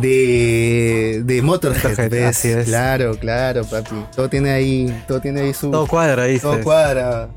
de 0.00 1.20
de 1.24 1.42
Motorhead, 1.42 1.82
Motorhead, 1.90 2.10
¿ves? 2.10 2.24
así 2.24 2.48
es. 2.48 2.64
Claro, 2.64 3.16
claro, 3.18 3.64
papi. 3.66 3.94
Todo 4.16 4.28
tiene 4.30 4.50
ahí, 4.52 5.04
todo 5.06 5.20
tiene 5.20 5.42
ahí 5.42 5.52
su 5.54 5.70
Todo 5.70 5.86
cuadra, 5.86 6.24
dices. 6.24 6.42
todo 6.42 6.62
cuadra. 6.62 7.28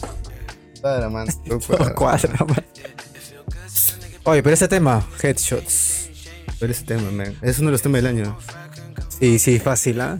Cuadra, 0.79 1.09
man. 1.09 1.27
Todo 1.47 1.59
Todo 1.67 1.77
cuadra. 1.77 1.95
cuadra, 1.95 2.45
man. 2.47 2.65
Oye, 4.23 4.41
pero 4.41 4.53
ese 4.53 4.67
tema, 4.67 5.05
Headshots. 5.21 6.04
Pero 6.59 6.71
ese 6.71 6.85
tema, 6.85 7.11
man. 7.11 7.37
Es 7.41 7.59
uno 7.59 7.67
de 7.67 7.71
los 7.73 7.81
temas 7.81 8.01
del 8.01 8.17
año. 8.17 8.37
Sí, 9.19 9.39
sí, 9.39 9.59
fácil, 9.59 10.01
¿ah? 10.01 10.19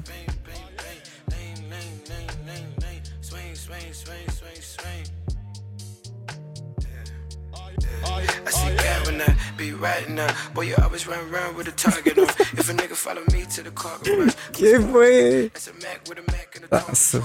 Garage, 11.26 11.56
¿Qué 14.54 14.80
fue? 14.80 15.52
Paso. 16.70 17.24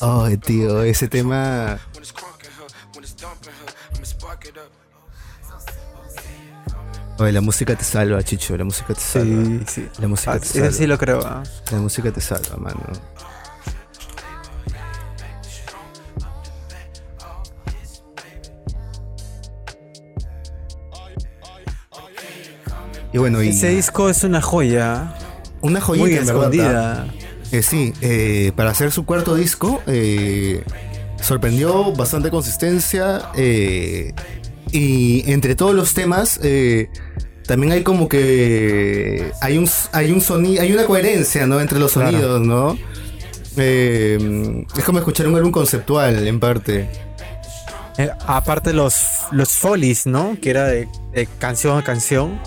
Ay, 0.00 0.36
tío, 0.38 0.82
ese 0.82 1.08
tema. 1.08 1.78
Oye, 7.18 7.30
la 7.32 7.40
música 7.40 7.76
te 7.76 7.84
salva, 7.84 8.22
Chicho, 8.22 8.56
la 8.56 8.64
música 8.64 8.92
te 8.94 9.00
salva. 9.00 9.44
Sí, 9.44 9.60
sí. 9.66 9.88
La 9.98 10.08
música 10.08 10.32
Ah, 10.32 10.38
te 10.40 10.46
salva. 10.46 10.70
sí 10.72 10.86
lo 10.86 10.98
creo, 10.98 11.20
¿ah? 11.24 11.42
La 11.70 11.78
música 11.78 12.10
te 12.10 12.20
salva, 12.20 12.56
mano. 12.56 12.80
Y 23.12 23.18
bueno, 23.18 23.42
y 23.42 23.48
Ese 23.50 23.68
disco 23.68 24.08
es 24.08 24.24
una 24.24 24.40
joya. 24.42 25.14
una 25.60 25.80
joyita 25.80 26.06
Muy 26.06 26.14
escondida. 26.16 27.06
Eh, 27.52 27.62
sí, 27.62 27.92
eh, 28.00 28.52
para 28.56 28.70
hacer 28.70 28.90
su 28.90 29.04
cuarto 29.04 29.36
disco, 29.36 29.80
eh, 29.86 30.64
sorprendió 31.20 31.92
bastante 31.92 32.30
consistencia. 32.30 33.30
eh, 33.36 34.12
y 34.76 35.30
entre 35.30 35.54
todos 35.54 35.74
los 35.74 35.94
temas, 35.94 36.40
eh, 36.42 36.88
también 37.46 37.72
hay 37.72 37.82
como 37.84 38.08
que. 38.08 39.30
Hay 39.40 39.56
un, 39.58 39.68
hay 39.92 40.10
un 40.10 40.20
sonido, 40.20 40.62
hay 40.62 40.72
una 40.72 40.84
coherencia, 40.84 41.46
¿no? 41.46 41.60
Entre 41.60 41.78
los 41.78 41.92
Claro. 41.92 42.10
sonidos, 42.10 42.40
¿no? 42.40 42.76
Eh, 43.56 44.64
es 44.76 44.84
como 44.84 44.98
escuchar 44.98 45.28
un 45.28 45.36
álbum 45.36 45.52
conceptual, 45.52 46.26
en 46.26 46.40
parte. 46.40 46.88
Eh, 47.98 48.10
aparte 48.26 48.72
los, 48.72 48.96
los 49.30 49.50
folies, 49.50 50.06
¿no? 50.06 50.36
Que 50.42 50.50
era 50.50 50.64
de, 50.64 50.88
de 51.12 51.28
canción 51.38 51.78
a 51.78 51.84
canción. 51.84 52.40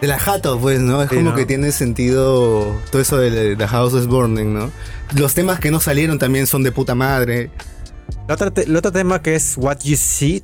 De 0.00 0.06
la 0.06 0.18
jato, 0.18 0.58
pues, 0.58 0.80
¿no? 0.80 1.02
Es 1.02 1.08
Sí, 1.10 1.16
como 1.16 1.30
¿no? 1.30 1.36
que 1.36 1.46
tiene 1.46 1.72
sentido 1.72 2.74
todo 2.90 3.00
eso 3.02 3.16
de 3.18 3.56
The 3.56 3.66
House 3.68 3.94
is 3.94 4.06
Burning, 4.06 4.52
¿no? 4.54 4.70
Los 5.14 5.34
temas 5.34 5.58
que 5.58 5.70
no 5.70 5.80
salieron 5.80 6.18
también 6.18 6.46
son 6.46 6.62
de 6.62 6.72
puta 6.72 6.94
madre. 6.94 7.50
El 8.28 8.32
otro, 8.32 8.52
te- 8.52 8.62
el 8.64 8.76
otro 8.76 8.92
tema 8.92 9.22
que 9.22 9.34
es 9.34 9.56
What 9.56 9.78
You 9.84 9.96
See, 9.96 10.42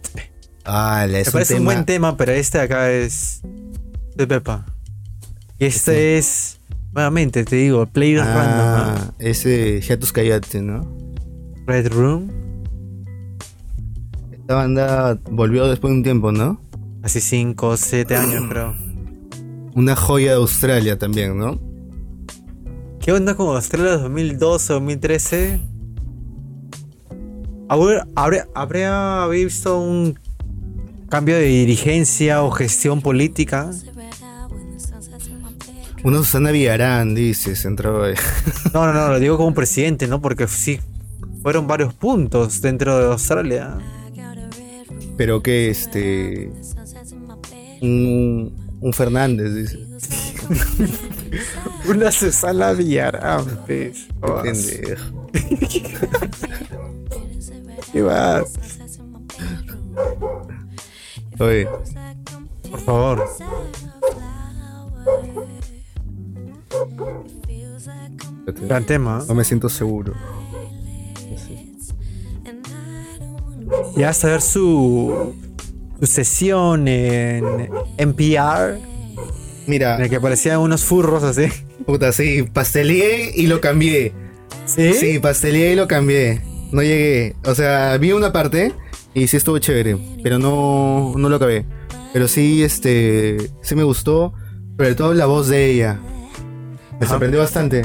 Ah, 0.64 1.06
es 1.10 1.26
me 1.26 1.32
parece 1.32 1.54
un 1.58 1.64
buen 1.64 1.84
tema, 1.84 2.16
pero 2.16 2.32
este 2.32 2.58
de 2.58 2.64
acá 2.64 2.90
es 2.90 3.40
de 4.14 4.26
Pepa. 4.26 4.64
Y 5.58 5.64
este 5.64 6.18
es, 6.18 6.60
nuevamente 6.92 7.44
te 7.44 7.56
digo, 7.56 7.84
Play 7.86 8.16
Random, 8.16 8.36
Ah, 8.36 8.94
¿no? 9.08 9.14
ese 9.18 9.80
Hiatus 9.80 10.12
Kayate, 10.12 10.62
¿no? 10.62 10.80
Red 11.66 11.88
Room. 11.92 12.30
Esta 14.32 14.54
banda 14.54 15.18
volvió 15.30 15.66
después 15.66 15.90
de 15.92 15.96
un 15.96 16.02
tiempo, 16.02 16.30
¿no? 16.32 16.60
Hace 17.02 17.20
5 17.20 17.68
o 17.68 17.76
7 17.76 18.16
años, 18.16 18.44
creo. 18.48 18.74
Una 19.74 19.96
joya 19.96 20.32
de 20.32 20.36
Australia 20.36 20.98
también, 20.98 21.36
¿no? 21.38 21.58
¿Qué 23.00 23.10
onda 23.12 23.34
con 23.34 23.48
Australia 23.56 23.96
2012 23.96 24.72
2013? 24.74 25.60
¿Habría, 27.72 28.46
habría, 28.54 29.26
visto 29.28 29.80
un 29.80 30.18
cambio 31.08 31.36
de 31.36 31.44
dirigencia 31.44 32.42
o 32.42 32.50
gestión 32.50 33.00
política? 33.00 33.70
Una 36.04 36.18
Susana 36.18 36.50
Villarán, 36.50 37.14
dices, 37.14 37.64
entró. 37.64 38.06
No, 38.74 38.86
no, 38.86 38.92
no, 38.92 39.08
lo 39.08 39.18
digo 39.18 39.38
como 39.38 39.54
presidente, 39.54 40.06
¿no? 40.06 40.20
Porque 40.20 40.46
sí, 40.48 40.80
fueron 41.40 41.66
varios 41.66 41.94
puntos 41.94 42.60
dentro 42.60 42.98
de 42.98 43.06
Australia. 43.06 43.78
Pero 45.16 45.42
que 45.42 45.70
este. 45.70 46.52
Un, 47.80 48.52
un 48.82 48.92
Fernández, 48.92 49.54
dice. 49.54 49.78
Una 51.88 52.12
Susana 52.12 52.74
Villarán, 52.74 53.46
pues. 53.66 54.08
¿Qué 57.92 58.02
más? 58.02 58.44
Oye, 61.38 61.66
Por 62.70 62.80
favor. 62.80 63.24
Gran 68.62 68.84
tema. 68.84 69.24
no 69.28 69.34
me 69.34 69.44
siento 69.44 69.68
seguro. 69.68 70.14
Ya 73.96 74.08
hasta 74.10 74.28
ver 74.28 74.42
su, 74.42 75.34
su 76.00 76.06
sesión 76.06 76.88
en 76.88 77.68
NPR, 77.98 78.78
Mira, 79.66 79.96
en 79.96 80.02
el 80.02 80.10
que 80.10 80.16
aparecían 80.16 80.58
unos 80.58 80.84
furros 80.84 81.22
así. 81.22 81.46
puta, 81.86 82.12
sí, 82.12 82.42
pasteleé 82.42 83.32
y 83.34 83.46
lo 83.46 83.60
cambié. 83.60 84.12
¿Sí? 84.66 84.92
Sí, 84.94 85.18
pasteleé 85.18 85.72
y 85.72 85.76
lo 85.76 85.86
cambié. 85.86 86.40
No 86.72 86.82
llegué. 86.82 87.36
O 87.44 87.54
sea, 87.54 87.96
vi 87.98 88.12
una 88.12 88.32
parte 88.32 88.72
Y 89.14 89.26
sí 89.28 89.36
estuvo 89.36 89.58
chévere, 89.58 89.96
pero 90.22 90.38
no, 90.38 91.12
no 91.16 91.28
lo 91.28 91.36
acabé. 91.36 91.66
Pero 92.12 92.28
sí, 92.28 92.62
este, 92.62 93.50
sí 93.62 93.74
me 93.74 93.84
gustó, 93.84 94.32
sobre 94.76 94.94
todo 94.94 95.14
la 95.14 95.26
voz 95.26 95.48
de 95.48 95.70
ella. 95.70 96.00
Me 96.98 97.06
sorprendió 97.06 97.40
bastante. 97.40 97.82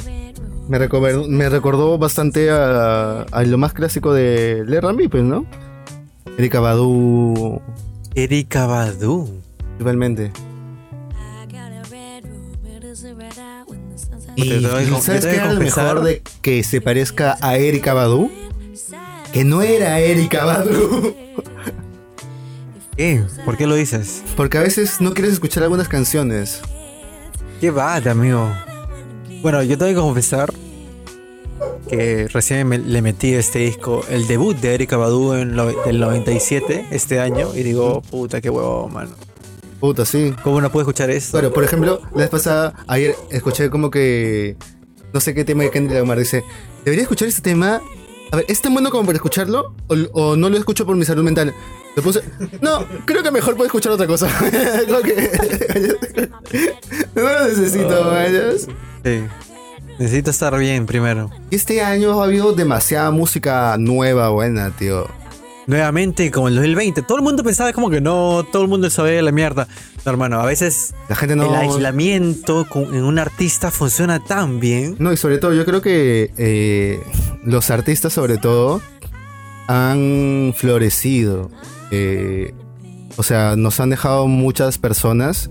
Me 0.67 0.77
recordó, 0.77 1.27
me 1.27 1.47
recordó 1.49 1.97
bastante 1.97 2.49
a, 2.49 3.21
a 3.21 3.43
lo 3.43 3.57
más 3.57 3.73
clásico 3.73 4.13
de 4.13 4.63
Le 4.65 4.81
Rami, 4.81 5.07
pues, 5.07 5.23
¿no? 5.23 5.45
Erika 6.37 6.59
Badu, 6.59 7.61
Erika 8.15 8.67
Badu. 8.67 9.41
principalmente. 9.69 10.31
Y, 14.35 14.61
¿sabes 15.01 15.25
qué 15.25 15.35
era 15.35 15.53
lo 15.53 15.59
mejor 15.59 16.03
de 16.03 16.21
que 16.41 16.63
se 16.63 16.79
parezca 16.81 17.37
a 17.41 17.57
Erika 17.57 17.93
Badu? 17.93 18.29
Que 19.37 19.43
no 19.45 19.61
era 19.61 19.99
Erika 19.99 20.45
Badu. 20.45 21.13
¿Qué? 22.95 23.21
¿Por 23.45 23.55
qué 23.55 23.67
lo 23.67 23.75
dices? 23.75 24.23
Porque 24.35 24.57
a 24.57 24.61
veces 24.61 24.99
no 24.99 25.13
quieres 25.13 25.33
escuchar 25.33 25.61
algunas 25.61 25.87
canciones. 25.87 26.59
¿Qué 27.61 27.69
va, 27.69 27.97
amigo? 27.97 28.51
Bueno, 29.43 29.61
yo 29.61 29.77
tengo 29.77 29.91
que 29.91 29.95
confesar 29.99 30.51
que 31.87 32.27
recién 32.29 32.67
me- 32.67 32.79
le 32.79 32.99
metí 33.03 33.35
este 33.35 33.59
disco, 33.59 34.03
el 34.09 34.25
debut 34.25 34.57
de 34.57 34.73
Erika 34.73 34.97
Badu 34.97 35.33
en 35.33 35.55
lo, 35.55 35.67
del 35.83 35.99
97, 35.99 36.87
este 36.89 37.19
año, 37.19 37.53
y 37.53 37.61
digo, 37.61 38.01
puta, 38.09 38.41
qué 38.41 38.49
huevo, 38.49 38.89
mano. 38.89 39.11
Puta, 39.79 40.03
sí. 40.03 40.33
¿Cómo 40.43 40.61
no 40.61 40.71
puedo 40.71 40.81
escuchar 40.81 41.11
esto? 41.11 41.37
Bueno, 41.37 41.53
por 41.53 41.63
ejemplo, 41.63 42.01
la 42.15 42.21
vez 42.21 42.29
pasada, 42.31 42.73
ayer 42.87 43.13
escuché 43.29 43.69
como 43.69 43.91
que. 43.91 44.57
No 45.13 45.19
sé 45.19 45.35
qué 45.35 45.45
tema 45.45 45.61
de 45.61 45.69
Kendrick 45.69 45.99
Lamar. 45.99 46.17
Dice: 46.17 46.43
Debería 46.83 47.03
escuchar 47.03 47.27
este 47.27 47.43
tema. 47.43 47.81
A 48.31 48.35
ver, 48.37 48.45
¿es 48.47 48.61
tan 48.61 48.73
bueno 48.73 48.89
como 48.89 49.05
para 49.05 49.15
escucharlo? 49.15 49.73
¿O, 49.87 49.95
o 50.13 50.35
no 50.35 50.49
lo 50.49 50.57
escucho 50.57 50.85
por 50.85 50.95
mi 50.95 51.05
salud 51.05 51.23
mental? 51.23 51.53
Le 51.95 52.01
puse. 52.01 52.21
No, 52.61 52.85
creo 53.05 53.23
que 53.23 53.31
mejor 53.31 53.55
puedo 53.55 53.65
escuchar 53.65 53.91
otra 53.93 54.05
cosa. 54.05 54.27
Como 54.87 54.99
que- 54.99 56.29
no 57.15 57.21
lo 57.23 57.47
necesito, 57.47 58.05
vayas. 58.05 58.67
Sí. 59.03 59.23
Necesito 59.97 60.29
estar 60.29 60.55
bien 60.59 60.85
primero. 60.85 61.31
Este 61.49 61.81
año 61.81 62.21
ha 62.21 62.25
habido 62.25 62.53
demasiada 62.53 63.09
música 63.09 63.75
nueva, 63.79 64.29
buena, 64.29 64.69
tío. 64.69 65.07
Nuevamente, 65.67 66.31
como 66.31 66.47
el 66.47 66.55
2020, 66.55 67.01
todo 67.01 67.17
el 67.17 67.23
mundo 67.23 67.43
pensaba 67.43 67.73
como 67.73 67.89
que 67.89 67.99
no, 68.01 68.45
todo 68.51 68.61
el 68.63 68.69
mundo 68.69 68.89
sabía 68.89 69.21
la 69.21 69.31
mierda. 69.33 69.67
No, 70.05 70.11
hermano, 70.11 70.39
a 70.39 70.45
veces 70.45 70.93
La 71.09 71.15
gente 71.17 71.35
no. 71.35 71.43
el 71.43 71.55
aislamiento 71.55 72.65
con- 72.69 72.95
en 72.95 73.03
un 73.03 73.19
artista 73.19 73.69
funciona 73.69 74.23
tan 74.23 74.61
bien. 74.61 74.95
No, 74.99 75.11
y 75.11 75.17
sobre 75.17 75.37
todo, 75.39 75.53
yo 75.53 75.65
creo 75.65 75.81
que 75.81 76.31
eh, 76.37 77.01
los 77.43 77.69
artistas, 77.69 78.13
sobre 78.13 78.37
todo, 78.37 78.81
han 79.67 80.53
florecido. 80.55 81.51
Eh, 81.91 82.53
o 83.17 83.23
sea, 83.23 83.55
nos 83.57 83.79
han 83.81 83.89
dejado 83.89 84.27
muchas 84.27 84.77
personas, 84.77 85.49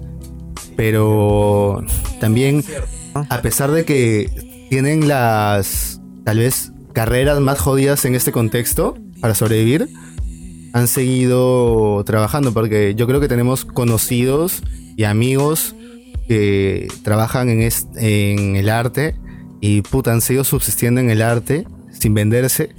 pero 0.77 1.85
también, 2.21 2.65
a 3.15 3.43
pesar 3.43 3.71
de 3.71 3.85
que 3.85 4.67
tienen 4.71 5.09
las, 5.09 6.01
tal 6.25 6.39
vez, 6.39 6.73
carreras 6.95 7.41
más 7.41 7.59
jodidas 7.59 8.05
en 8.07 8.15
este 8.15 8.33
contexto 8.33 8.97
para 9.21 9.35
sobrevivir, 9.35 9.89
han 10.77 10.89
seguido 10.89 12.03
trabajando, 12.05 12.53
porque 12.53 12.95
yo 12.95 13.07
creo 13.07 13.19
que 13.21 13.29
tenemos 13.29 13.65
conocidos 13.65 14.63
y 14.97 15.05
amigos 15.05 15.75
que 16.29 16.89
trabajan 17.03 17.49
en, 17.49 17.69
en 17.97 18.57
el 18.57 18.69
arte 18.69 19.15
y 19.61 19.81
puta, 19.83 20.13
han 20.13 20.21
seguido 20.21 20.45
subsistiendo 20.45 21.01
en 21.01 21.09
el 21.09 21.23
arte 21.23 21.67
sin 21.99 22.13
venderse 22.13 22.75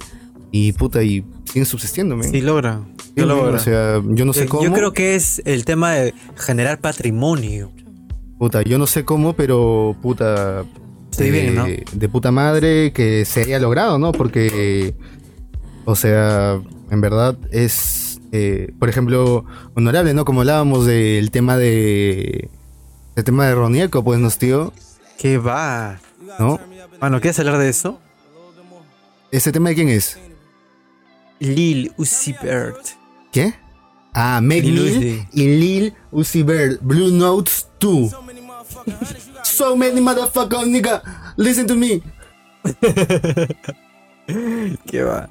y 0.52 0.72
puta, 0.72 1.02
y 1.02 1.24
siguen 1.44 1.66
subsistiendo, 1.66 2.16
men. 2.16 2.30
Sí 2.30 2.40
logra. 2.40 2.82
Sí 2.98 3.02
Sí, 3.04 3.12
men, 3.16 3.28
logra. 3.28 3.56
O 3.56 3.58
sea, 3.58 4.00
yo 4.06 4.24
no 4.24 4.32
sé 4.32 4.44
Yo- 4.44 4.48
cómo. 4.48 4.62
Yo 4.64 4.72
creo 4.72 4.92
que 4.92 5.16
es 5.16 5.42
el 5.44 5.64
tema 5.64 5.92
de 5.94 6.14
generar 6.36 6.78
patrimonio. 6.80 7.72
Puta, 8.38 8.62
yo 8.62 8.78
no 8.78 8.86
sé 8.86 9.04
cómo, 9.04 9.32
pero 9.32 9.96
puta. 10.00 10.64
Estoy 11.10 11.32
bien, 11.32 11.54
¿no? 11.56 11.66
De 11.66 12.08
puta 12.08 12.30
madre 12.30 12.92
que 12.92 13.24
se 13.24 13.40
haya 13.42 13.58
logrado, 13.58 13.98
¿no? 13.98 14.12
Porque. 14.12 14.94
O 15.90 15.96
sea, 15.96 16.60
en 16.90 17.00
verdad 17.00 17.38
es. 17.50 18.20
eh, 18.30 18.74
por 18.78 18.90
ejemplo, 18.90 19.46
honorable, 19.74 20.12
¿no? 20.12 20.26
Como 20.26 20.40
hablábamos 20.40 20.84
del 20.84 21.30
tema 21.30 21.56
de. 21.56 22.50
El 23.16 23.24
tema 23.24 23.46
de 23.46 23.54
Ronieco, 23.54 24.04
pues, 24.04 24.20
nos 24.20 24.36
tío, 24.36 24.74
¿Qué 25.16 25.38
va? 25.38 25.98
¿no? 26.38 26.60
Mano, 27.00 27.22
¿quieres 27.22 27.38
hablar 27.38 27.56
de 27.56 27.70
eso? 27.70 27.98
¿Ese 29.32 29.50
tema 29.50 29.70
de 29.70 29.76
quién 29.76 29.88
es? 29.88 30.18
Lil 31.38 31.90
Uzi 31.96 32.34
Vert. 32.42 32.88
¿Qué? 33.32 33.54
Ah, 34.12 34.40
Meg 34.42 34.64
Lil 34.64 35.26
y 35.32 35.46
Lil 35.56 35.94
Uzi 36.10 36.42
Vert, 36.42 36.82
Blue 36.82 37.10
Notes 37.10 37.66
2. 37.80 38.12
So 39.42 39.74
many 39.74 40.02
motherfuckers, 40.02 40.66
nigga. 40.66 41.02
Listen 41.38 41.66
to 41.66 41.74
me. 41.74 42.02
¿Qué 44.86 45.02
va? 45.02 45.30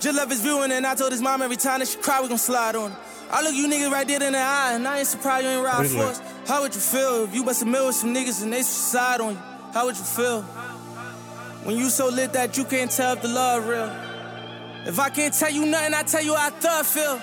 Just 0.00 0.16
love 0.16 0.30
his 0.30 0.40
viewing, 0.40 0.70
and 0.70 0.86
I 0.86 0.94
told 0.94 1.12
his 1.12 1.20
mom 1.20 1.42
every 1.42 1.56
time 1.56 1.80
that 1.80 1.88
she 1.88 1.98
cry, 1.98 2.20
we 2.20 2.28
gon' 2.28 2.38
slide 2.38 2.76
on 2.76 2.92
her. 2.92 2.96
I 3.30 3.42
look 3.42 3.54
you 3.54 3.66
niggas 3.66 3.90
right 3.90 4.06
dead 4.06 4.22
in 4.22 4.32
the 4.32 4.38
eye, 4.38 4.72
and 4.74 4.86
I 4.86 4.98
ain't 4.98 5.06
surprised 5.08 5.44
you 5.44 5.50
ain't 5.50 5.64
ride 5.64 5.86
for 5.88 6.02
us. 6.04 6.20
How 6.46 6.62
would 6.62 6.74
you 6.74 6.80
feel 6.80 7.24
if 7.24 7.34
you 7.34 7.44
bust 7.44 7.62
a 7.62 7.66
mill 7.66 7.86
with 7.86 7.96
some 7.96 8.14
niggas 8.14 8.42
and 8.42 8.52
they 8.52 8.62
suicide 8.62 9.20
on 9.20 9.34
you? 9.34 9.40
How 9.74 9.86
would 9.86 9.96
you 9.96 10.04
feel? 10.04 10.42
When 11.64 11.76
you 11.76 11.90
so 11.90 12.08
lit 12.08 12.32
that 12.32 12.56
you 12.56 12.64
can't 12.64 12.90
tell 12.90 13.14
if 13.14 13.22
the 13.22 13.28
love 13.28 13.66
real. 13.66 13.90
If 14.86 14.98
I 14.98 15.10
can't 15.10 15.34
tell 15.34 15.50
you 15.50 15.66
nothing, 15.66 15.92
I 15.92 16.02
tell 16.04 16.22
you 16.22 16.34
how 16.34 16.46
I 16.46 16.50
thought 16.50 16.86
feel. 16.86 17.20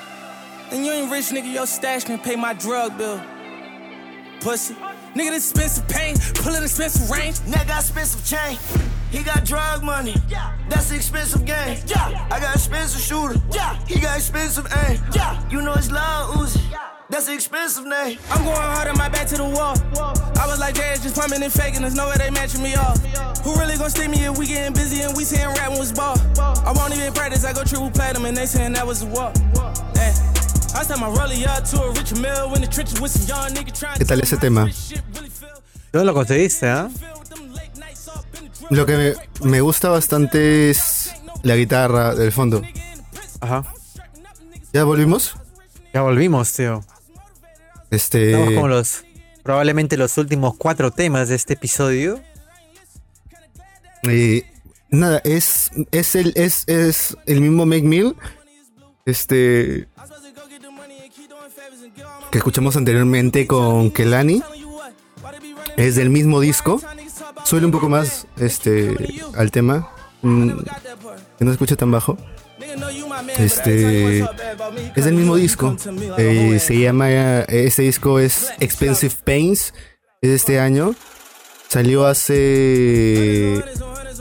Then 0.69 0.83
you 0.83 0.91
ain't 0.91 1.11
rich, 1.11 1.25
nigga, 1.29 1.51
your 1.51 1.65
stash 1.65 2.03
can 2.03 2.19
pay 2.19 2.35
my 2.35 2.53
drug 2.53 2.97
bill. 2.97 3.21
Pussy. 4.41 4.75
Nigga, 5.15 5.31
this 5.31 5.49
expensive 5.49 5.87
pain, 5.87 6.17
pulling 6.35 6.61
expensive 6.61 7.09
range. 7.09 7.39
Nigga 7.39 7.67
got 7.67 7.83
some 7.83 8.21
chain. 8.23 8.59
He 9.15 9.23
got 9.23 9.45
drug 9.45 9.81
money. 9.81 10.13
That's 10.67 10.89
an 10.89 10.97
expensive 10.97 11.45
game. 11.45 11.79
Yeah. 11.87 12.27
I 12.29 12.37
got 12.37 12.53
expensive 12.53 12.99
shooter. 12.99 13.39
Yeah. 13.49 13.79
He 13.87 13.97
got 14.01 14.17
expensive 14.17 14.67
aim. 14.85 14.99
Yeah. 15.13 15.41
You 15.49 15.61
know 15.61 15.73
it's 15.73 15.89
loud 15.89 16.33
Uzi. 16.35 16.61
That's 17.09 17.29
an 17.29 17.35
expensive 17.35 17.85
name. 17.85 18.17
I'm 18.29 18.43
going 18.43 18.57
hard 18.57 18.89
on 18.89 18.97
my 18.97 19.07
back 19.07 19.27
to 19.27 19.37
the 19.37 19.45
wall. 19.45 19.77
I 20.37 20.45
was 20.47 20.59
like, 20.59 20.75
Dad, 20.75 21.01
just 21.01 21.15
pumping 21.15 21.41
and 21.41 21.53
faking. 21.53 21.81
There's 21.81 21.95
no 21.95 22.09
way 22.09 22.15
they 22.17 22.29
matching 22.29 22.61
me 22.61 22.75
off. 22.75 22.99
Who 23.45 23.55
really 23.55 23.77
gonna 23.77 23.89
stick 23.89 24.09
me 24.09 24.25
if 24.25 24.37
we 24.37 24.47
getting 24.47 24.73
busy 24.73 25.01
and 25.03 25.15
we 25.15 25.23
saying 25.23 25.47
rap 25.47 25.69
when 25.69 25.79
was 25.79 25.93
ball? 25.93 26.17
I 26.37 26.73
won't 26.75 26.93
even 26.93 27.13
practice. 27.13 27.45
I 27.45 27.53
go 27.53 27.63
triple 27.63 27.91
platinum 27.91 28.25
and 28.25 28.35
they 28.35 28.45
saying 28.45 28.73
that 28.73 28.85
was 28.85 29.03
a 29.03 29.05
walk. 29.05 29.33
Eh. 29.95 30.11
I 30.75 30.83
sent 30.83 30.99
my 30.99 31.07
rollie 31.07 31.47
up 31.47 31.63
to 31.71 31.81
a 31.83 31.91
rich 31.91 32.13
mill 32.19 32.53
in 32.53 32.59
the 32.59 32.67
trenches 32.67 32.99
with 32.99 33.11
some 33.11 33.25
young 33.29 33.51
nigga 33.51 33.71
trying 33.79 33.97
¿Qué 33.97 34.05
tal 34.05 34.19
ese 34.19 34.35
tema? 34.35 34.67
Todo 35.93 36.03
lo 36.03 36.13
conseguiste, 36.13 36.67
¿ah? 36.67 36.89
Lo 38.69 38.85
que 38.85 38.97
me, 39.41 39.49
me 39.49 39.61
gusta 39.61 39.89
bastante 39.89 40.69
es 40.69 41.13
la 41.43 41.55
guitarra 41.55 42.15
del 42.15 42.31
fondo. 42.31 42.61
Ajá. 43.39 43.63
¿Ya 44.73 44.83
volvimos? 44.83 45.35
Ya 45.93 46.01
volvimos, 46.01 46.51
tío. 46.53 46.83
Este. 47.91 48.31
Estamos 48.31 48.53
como 48.53 48.67
los. 48.67 49.05
Probablemente 49.43 49.95
los 49.95 50.17
últimos 50.17 50.55
cuatro 50.57 50.91
temas 50.91 51.29
de 51.29 51.35
este 51.35 51.53
episodio. 51.53 52.19
eh, 54.09 54.43
nada, 54.89 55.21
es, 55.23 55.69
es, 55.91 56.15
el, 56.15 56.33
es, 56.35 56.63
es 56.67 57.15
el 57.27 57.41
mismo 57.41 57.65
Make 57.65 57.83
Mill. 57.83 58.15
Este. 59.05 59.87
Que 62.31 62.39
escuchamos 62.39 62.75
anteriormente 62.75 63.45
con 63.45 63.91
Kelani. 63.91 64.41
Es 65.77 65.95
del 65.95 66.09
mismo 66.09 66.39
disco. 66.39 66.81
Suele 67.45 67.67
un 67.67 67.71
poco 67.71 67.87
más 67.87 68.27
este 68.37 68.95
al 69.35 69.51
tema. 69.51 69.87
mm, 70.23 70.49
que 71.37 71.45
no 71.45 71.51
se 71.51 71.53
escucha 71.53 71.75
tan 71.75 71.91
bajo. 71.91 72.17
Este 73.37 74.19
es 74.95 75.05
del 75.05 75.13
mismo 75.13 75.35
disco. 75.35 75.77
Eh, 76.17 76.57
se 76.59 76.79
llama 76.79 77.09
este 77.09 77.83
disco 77.83 78.19
es 78.19 78.49
Expensive 78.59 79.13
Pains. 79.23 79.73
Es 80.21 80.29
de 80.29 80.35
este 80.35 80.59
año. 80.59 80.95
Salió 81.67 82.07
hace 82.07 83.63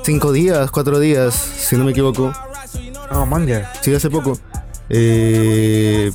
cinco 0.05 0.33
días, 0.33 0.71
cuatro 0.71 0.99
días, 0.99 1.35
si 1.35 1.77
no 1.77 1.85
me 1.85 1.93
equivoco. 1.93 2.33
Oh, 3.11 3.25
manga. 3.25 3.73
Sí, 3.81 3.95
hace 3.95 4.11
poco. 4.11 4.39
Eh, 4.91 6.13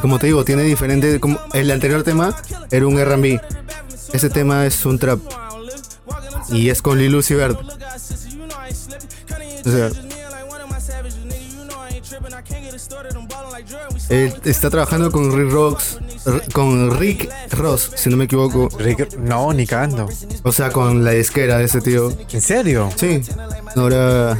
como 0.00 0.18
te 0.18 0.26
digo, 0.28 0.44
tiene 0.44 0.62
diferente. 0.62 1.20
Como 1.20 1.38
el 1.52 1.70
anterior 1.70 2.02
tema 2.04 2.34
era 2.70 2.86
un 2.86 2.98
RB. 2.98 3.40
Este 4.12 4.30
tema 4.30 4.66
es 4.66 4.84
un 4.86 4.98
trap. 4.98 5.20
Y 6.50 6.68
es 6.70 6.82
con 6.82 6.98
Lil 6.98 7.14
Uzi 7.14 7.34
Vert. 7.34 7.58
O 7.60 9.70
sea, 9.70 9.90
él 14.08 14.34
está 14.44 14.70
trabajando 14.70 15.12
con 15.12 15.30
Rick 15.36 15.52
Ross, 15.52 15.98
con 16.52 16.98
Rick 16.98 17.30
Ross, 17.52 17.92
si 17.94 18.10
no 18.10 18.16
me 18.16 18.24
equivoco. 18.24 18.68
Rick- 18.78 19.16
no, 19.18 19.52
ni 19.52 19.66
cagando. 19.66 20.08
O 20.42 20.52
sea, 20.52 20.70
con 20.72 21.04
la 21.04 21.12
disquera 21.12 21.58
de 21.58 21.64
ese 21.64 21.80
tío. 21.80 22.12
¿En 22.32 22.40
serio? 22.40 22.90
Sí. 22.96 23.22
Ahora, 23.76 24.38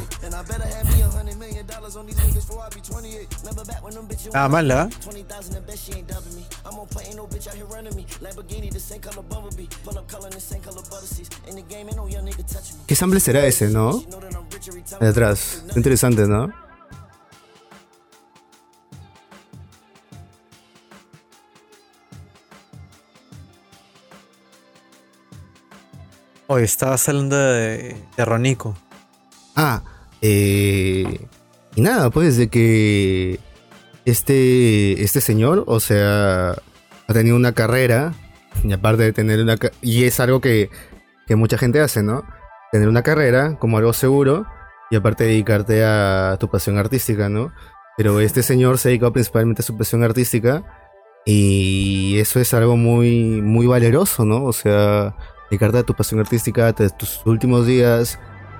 Ah, 4.33 4.47
mala. 4.47 4.89
¿Qué 12.87 12.95
sample 12.95 13.19
será 13.19 13.45
ese, 13.45 13.69
no? 13.69 14.03
De 14.99 15.07
atrás. 15.07 15.63
Interesante, 15.75 16.27
¿no? 16.27 16.51
Hoy 26.47 26.63
estaba 26.63 26.97
hablando 27.07 27.37
de, 27.37 27.95
de 28.17 28.25
Ronico. 28.25 28.75
Ah, 29.55 29.81
eh, 30.21 31.27
y 31.75 31.81
nada, 31.81 32.09
pues 32.09 32.35
de 32.35 32.49
que 32.49 33.39
este, 34.03 35.01
este 35.01 35.21
señor, 35.21 35.63
o 35.67 35.79
sea, 35.79 36.51
ha 36.51 37.13
tenido 37.13 37.37
una 37.37 37.53
carrera, 37.53 38.13
y 38.63 38.73
aparte 38.73 39.03
de 39.03 39.13
tener 39.13 39.39
una... 39.39 39.55
Y 39.81 40.05
es 40.05 40.19
algo 40.19 40.41
que, 40.41 40.69
que 41.27 41.35
mucha 41.35 41.57
gente 41.57 41.79
hace, 41.79 42.03
¿no? 42.03 42.23
Tener 42.71 42.87
una 42.87 43.03
carrera 43.03 43.57
como 43.59 43.77
algo 43.77 43.93
seguro 43.93 44.45
y 44.89 44.95
aparte 44.95 45.23
dedicarte 45.23 45.83
a 45.83 46.37
tu 46.39 46.49
pasión 46.49 46.77
artística, 46.77 47.29
¿no? 47.29 47.53
Pero 47.97 48.19
este 48.19 48.43
señor 48.43 48.77
se 48.77 48.87
ha 48.87 48.89
dedicado 48.89 49.13
principalmente 49.13 49.61
a 49.61 49.65
su 49.65 49.77
pasión 49.77 50.03
artística 50.03 50.63
y 51.25 52.17
eso 52.19 52.39
es 52.39 52.53
algo 52.53 52.77
muy, 52.77 53.41
muy 53.41 53.67
valeroso, 53.67 54.25
¿no? 54.25 54.43
O 54.43 54.53
sea, 54.53 55.15
dedicarte 55.49 55.79
a 55.79 55.83
tu 55.83 55.93
pasión 55.93 56.19
artística 56.19 56.67
hasta 56.67 56.89
tus 56.89 57.25
últimos 57.25 57.67
días 57.67 58.19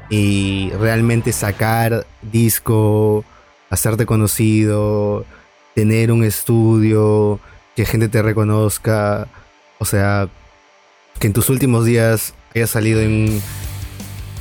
y 0.10 0.72
realmente 0.80 1.32
sacar 1.32 2.06
disco, 2.22 3.24
hacerte 3.70 4.06
conocido, 4.06 5.26
tener 5.74 6.12
un 6.12 6.24
estudio, 6.24 7.40
que 7.76 7.86
gente 7.86 8.10
te 8.10 8.22
reconozca, 8.22 9.28
o 9.82 9.86
sea, 9.86 10.30
que 11.20 11.26
en 11.26 11.34
tus 11.34 11.50
últimos 11.50 11.86
días 11.86 12.36
haya 12.54 12.68
salido 12.68 13.02
en 13.02 13.42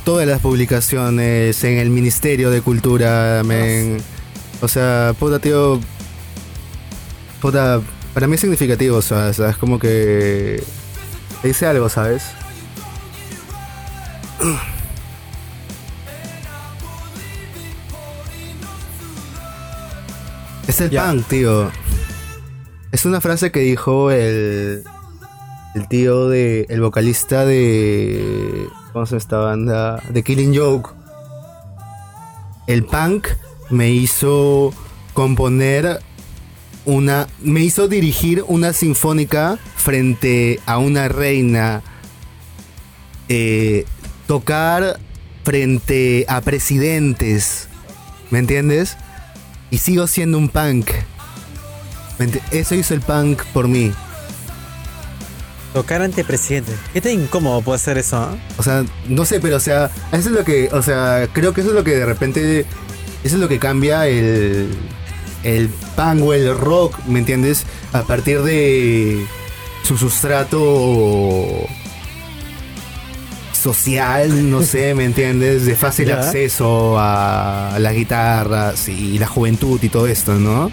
todas 0.05 0.27
las 0.27 0.39
publicaciones, 0.39 1.63
en 1.63 1.79
el 1.79 1.89
Ministerio 1.89 2.51
de 2.51 2.61
Cultura, 2.61 3.41
men. 3.43 3.97
O 4.61 4.67
sea, 4.67 5.15
puta 5.17 5.39
tío, 5.39 5.81
puta, 7.41 7.81
para 8.13 8.27
mí 8.27 8.35
es 8.35 8.41
significativo, 8.41 8.97
o 8.97 9.01
sea, 9.01 9.29
es 9.29 9.57
como 9.57 9.79
que 9.79 10.61
te 11.41 11.47
dice 11.47 11.65
algo, 11.65 11.89
¿sabes? 11.89 12.21
Es 20.67 20.79
el 20.81 20.91
Ya. 20.91 21.09
punk, 21.09 21.27
tío. 21.27 21.71
Es 22.91 23.05
una 23.05 23.21
frase 23.21 23.51
que 23.51 23.61
dijo 23.61 24.11
el, 24.11 24.83
el 25.75 25.87
tío 25.87 26.27
de. 26.29 26.65
el 26.69 26.81
vocalista 26.81 27.45
de. 27.45 28.67
¿Cómo 28.93 29.05
se 29.05 29.11
llama 29.11 29.17
esta 29.19 29.37
banda? 29.37 30.03
De 30.09 30.23
Killing 30.23 30.55
Joke. 30.57 30.89
El 32.67 32.83
punk 32.85 33.27
me 33.69 33.89
hizo 33.89 34.73
componer 35.13 35.99
una. 36.85 37.27
me 37.41 37.61
hizo 37.61 37.87
dirigir 37.87 38.43
una 38.47 38.73
sinfónica 38.73 39.57
frente 39.75 40.59
a 40.65 40.77
una 40.77 41.07
reina. 41.07 41.81
Eh, 43.29 43.85
tocar 44.27 44.99
frente 45.43 46.25
a 46.27 46.41
presidentes. 46.41 47.67
¿Me 48.29 48.39
entiendes? 48.39 48.97
Y 49.71 49.77
sigo 49.77 50.05
siendo 50.07 50.37
un 50.37 50.49
punk. 50.49 50.89
¿Me 52.19 52.27
enti- 52.27 52.41
Eso 52.51 52.75
hizo 52.75 52.93
el 52.93 53.01
punk 53.01 53.43
por 53.53 53.67
mí. 53.67 53.91
Tocar 55.73 56.01
ante 56.01 56.23
presidente. 56.23 56.73
¿Qué 56.91 56.99
tan 56.99 57.13
incómodo 57.13 57.61
puede 57.61 57.79
ser 57.79 57.97
eso? 57.97 58.17
ah? 58.17 58.35
O 58.57 58.63
sea, 58.63 58.83
no 59.07 59.25
sé, 59.25 59.39
pero 59.39 59.55
o 59.55 59.59
sea, 59.59 59.89
eso 60.11 60.29
es 60.29 60.35
lo 60.35 60.43
que, 60.43 60.69
o 60.71 60.81
sea, 60.81 61.29
creo 61.31 61.53
que 61.53 61.61
eso 61.61 61.69
es 61.69 61.75
lo 61.75 61.83
que 61.83 61.95
de 61.95 62.05
repente, 62.05 62.65
eso 63.23 63.35
es 63.35 63.41
lo 63.41 63.47
que 63.47 63.57
cambia 63.57 64.07
el, 64.07 64.69
el 65.43 65.69
punk 65.95 66.23
o 66.23 66.33
el 66.33 66.57
rock, 66.57 66.97
¿me 67.07 67.19
entiendes? 67.19 67.65
A 67.93 68.03
partir 68.03 68.41
de 68.41 69.25
su 69.83 69.97
sustrato 69.97 71.65
social, 73.53 74.49
no 74.49 74.61
sé, 74.63 74.93
¿me 74.93 75.05
entiendes? 75.05 75.65
De 75.65 75.75
fácil 75.75 76.11
acceso 76.11 76.97
a 76.99 77.77
las 77.79 77.93
guitarras 77.93 78.89
y 78.89 79.17
la 79.19 79.27
juventud 79.27 79.79
y 79.81 79.87
todo 79.87 80.07
esto, 80.07 80.35
¿no? 80.35 80.69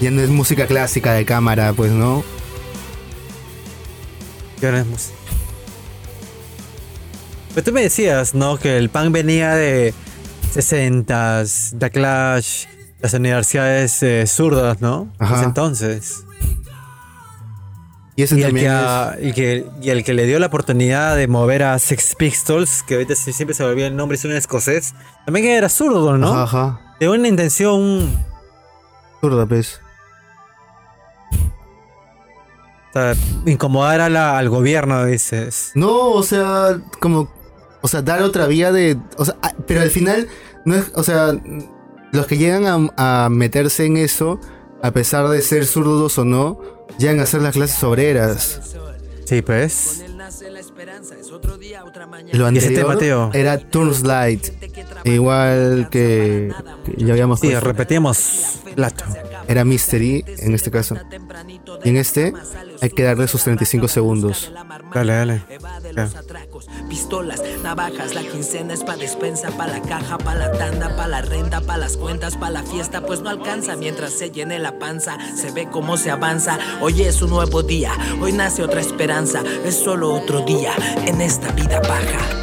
Ya 0.00 0.12
no 0.12 0.22
es 0.22 0.28
música 0.28 0.66
clásica 0.66 1.14
de 1.14 1.24
cámara, 1.24 1.72
pues, 1.72 1.90
¿no? 1.90 2.22
Y 4.60 4.66
ahora 4.66 4.80
es 4.80 4.86
música. 4.86 5.16
Pero 7.54 7.64
tú 7.64 7.72
me 7.72 7.82
decías, 7.82 8.34
¿no? 8.34 8.56
Que 8.58 8.76
el 8.76 8.88
punk 8.90 9.10
venía 9.10 9.54
de 9.54 9.94
60s, 10.54 11.78
The 11.78 11.90
Clash, 11.90 12.66
las 13.00 13.14
universidades 13.14 14.02
eh, 14.02 14.26
zurdas, 14.26 14.80
¿no? 14.80 15.12
Ajá. 15.18 15.42
Entonces. 15.44 16.24
Y 18.16 18.22
el, 18.22 18.28
que, 18.52 18.64
es- 18.66 18.68
a- 18.68 19.14
y, 19.20 19.32
que, 19.32 19.64
y 19.80 19.90
el 19.90 20.02
que 20.02 20.12
le 20.12 20.26
dio 20.26 20.40
la 20.40 20.46
oportunidad 20.46 21.14
de 21.16 21.28
mover 21.28 21.62
a 21.62 21.78
Sex 21.78 22.16
Pistols, 22.16 22.82
que 22.82 22.94
ahorita 22.94 23.14
siempre 23.14 23.54
se 23.54 23.62
me 23.62 23.68
olvida 23.70 23.86
el 23.86 23.94
nombre, 23.94 24.16
es 24.18 24.24
un 24.24 24.32
escocés, 24.32 24.92
también 25.24 25.46
era 25.46 25.68
zurdo, 25.68 26.18
¿no? 26.18 26.32
Ajá, 26.34 26.42
ajá. 26.42 26.96
De 26.98 27.08
una 27.08 27.28
intención 27.28 28.12
Zurda, 29.20 29.46
pues. 29.46 29.80
O 32.90 32.92
sea, 32.92 33.14
incomodar 33.46 34.00
a 34.00 34.08
la- 34.08 34.38
al 34.38 34.48
gobierno, 34.48 35.04
dices. 35.04 35.72
No, 35.74 36.10
o 36.10 36.22
sea, 36.22 36.80
como, 37.00 37.30
o 37.82 37.88
sea, 37.88 38.02
dar 38.02 38.22
otra 38.22 38.46
vía 38.46 38.72
de, 38.72 38.98
o 39.16 39.24
sea, 39.24 39.36
ah, 39.42 39.52
pero 39.66 39.80
al 39.82 39.90
final, 39.90 40.28
no 40.64 40.74
es, 40.74 40.90
o 40.94 41.02
sea, 41.02 41.32
los 42.12 42.26
que 42.26 42.38
llegan 42.38 42.90
a, 42.96 43.24
a 43.24 43.28
meterse 43.28 43.84
en 43.86 43.96
eso, 43.98 44.40
a 44.82 44.90
pesar 44.92 45.28
de 45.28 45.42
ser 45.42 45.66
zurdos 45.66 46.18
o 46.18 46.24
no, 46.24 46.60
llegan 46.98 47.20
a 47.20 47.24
hacer 47.24 47.42
las 47.42 47.54
clases 47.54 47.82
obreras. 47.84 48.60
Sí, 49.24 49.42
pues. 49.42 50.02
Lo 52.32 52.50
¿Y 52.52 52.58
ese 52.58 52.70
tema, 52.70 52.92
anterior 52.92 53.30
tío? 53.30 53.40
era 53.40 53.58
Turnslide, 53.58 54.40
igual 55.04 55.88
que, 55.90 56.52
que 56.84 57.04
ya 57.04 57.12
habíamos 57.12 57.40
Sí, 57.40 57.48
puesto. 57.48 57.64
repetimos 57.66 58.60
plato. 58.74 59.04
era 59.48 59.64
Mystery 59.64 60.24
en 60.38 60.54
este 60.54 60.70
caso. 60.70 60.96
Y 61.84 61.88
en 61.88 61.96
este 61.96 62.32
hay 62.80 62.90
que 62.90 63.02
darle 63.02 63.26
sus 63.28 63.42
35 63.42 63.88
segundos. 63.88 64.52
Dale, 64.94 65.12
dale. 65.14 65.42
Pistolas, 66.88 67.42
navajas, 67.62 68.14
la 68.14 68.22
quincena 68.22 68.74
es 68.74 68.84
pa' 68.84 68.96
despensa, 68.96 69.50
pa' 69.50 69.66
la 69.66 69.80
caja, 69.82 70.16
pa' 70.18 70.34
la 70.34 70.52
tanda, 70.52 70.94
pa' 70.96 71.08
la 71.08 71.22
renta, 71.22 71.60
pa' 71.60 71.76
las 71.76 71.96
cuentas, 71.96 72.36
pa' 72.36 72.50
la 72.50 72.62
fiesta, 72.62 73.04
pues 73.04 73.20
no 73.20 73.30
alcanza 73.30 73.76
mientras 73.76 74.12
se 74.12 74.30
llene 74.30 74.58
la 74.58 74.78
panza, 74.78 75.18
se 75.36 75.50
ve 75.50 75.68
cómo 75.70 75.96
se 75.96 76.10
avanza, 76.10 76.58
hoy 76.80 77.02
es 77.02 77.20
un 77.22 77.30
nuevo 77.30 77.62
día, 77.62 77.92
hoy 78.20 78.32
nace 78.32 78.62
otra 78.62 78.80
esperanza, 78.80 79.42
es 79.64 79.74
solo 79.76 80.12
otro 80.14 80.44
día 80.44 80.67
en 81.06 81.20
esta 81.20 81.50
vida 81.52 81.80
baja. 81.80 82.38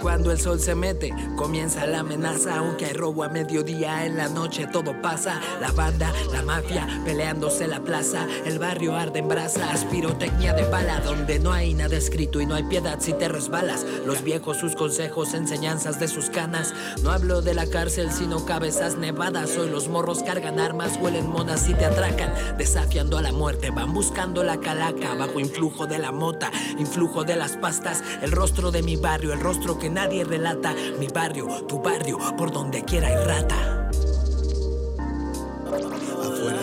Cuando 0.00 0.30
el 0.30 0.38
sol 0.38 0.60
se 0.60 0.74
mete, 0.74 1.12
comienza 1.36 1.86
la 1.86 2.00
amenaza. 2.00 2.58
Aunque 2.58 2.86
hay 2.86 2.92
robo 2.92 3.24
a 3.24 3.28
mediodía, 3.28 4.06
en 4.06 4.16
la 4.16 4.28
noche 4.28 4.66
todo 4.66 5.00
pasa. 5.00 5.40
La 5.60 5.72
banda, 5.72 6.12
la 6.32 6.42
mafia, 6.42 6.86
peleándose 7.04 7.66
la 7.66 7.80
plaza. 7.80 8.26
El 8.44 8.58
barrio 8.58 8.96
arde 8.96 9.20
en 9.20 9.28
brasas, 9.28 9.84
pirotecnia 9.86 10.52
de 10.52 10.68
bala. 10.68 11.00
Donde 11.00 11.38
no 11.38 11.52
hay 11.52 11.74
nada 11.74 11.96
escrito 11.96 12.40
y 12.40 12.46
no 12.46 12.54
hay 12.54 12.64
piedad 12.64 12.98
si 13.00 13.12
te 13.12 13.28
resbalas. 13.28 13.84
Los 14.06 14.22
viejos, 14.22 14.56
sus 14.58 14.76
consejos, 14.76 15.34
enseñanzas 15.34 15.98
de 15.98 16.08
sus 16.08 16.30
canas. 16.30 16.74
No 17.02 17.10
hablo 17.10 17.42
de 17.42 17.54
la 17.54 17.66
cárcel, 17.66 18.12
sino 18.12 18.44
cabezas 18.44 18.96
nevadas. 18.96 19.56
Hoy 19.56 19.70
los 19.70 19.88
morros 19.88 20.22
cargan 20.22 20.60
armas, 20.60 20.98
huelen 21.00 21.28
monas 21.28 21.68
y 21.68 21.74
te 21.74 21.84
atracan. 21.84 22.32
Desafiando 22.56 23.18
a 23.18 23.22
la 23.22 23.32
muerte, 23.32 23.70
van 23.70 23.92
buscando 23.92 24.44
la 24.44 24.60
calaca. 24.60 25.14
Bajo 25.14 25.40
influjo 25.40 25.86
de 25.86 25.98
la 25.98 26.12
mota, 26.12 26.50
influjo 26.78 27.24
de 27.24 27.36
las 27.36 27.56
pastas. 27.56 28.02
El 28.22 28.32
rostro 28.32 28.70
de 28.70 28.82
mi 28.82 28.96
barrio, 28.96 29.32
el 29.32 29.40
rostro 29.40 29.78
que 29.78 29.87
nadie 29.90 30.24
relata. 30.24 30.74
Mi 30.98 31.06
barrio, 31.06 31.46
tu 31.66 31.80
barrio, 31.80 32.18
por 32.36 32.50
donde 32.50 32.82
quiera 32.82 33.08
hay 33.08 33.24
rata. 33.24 33.90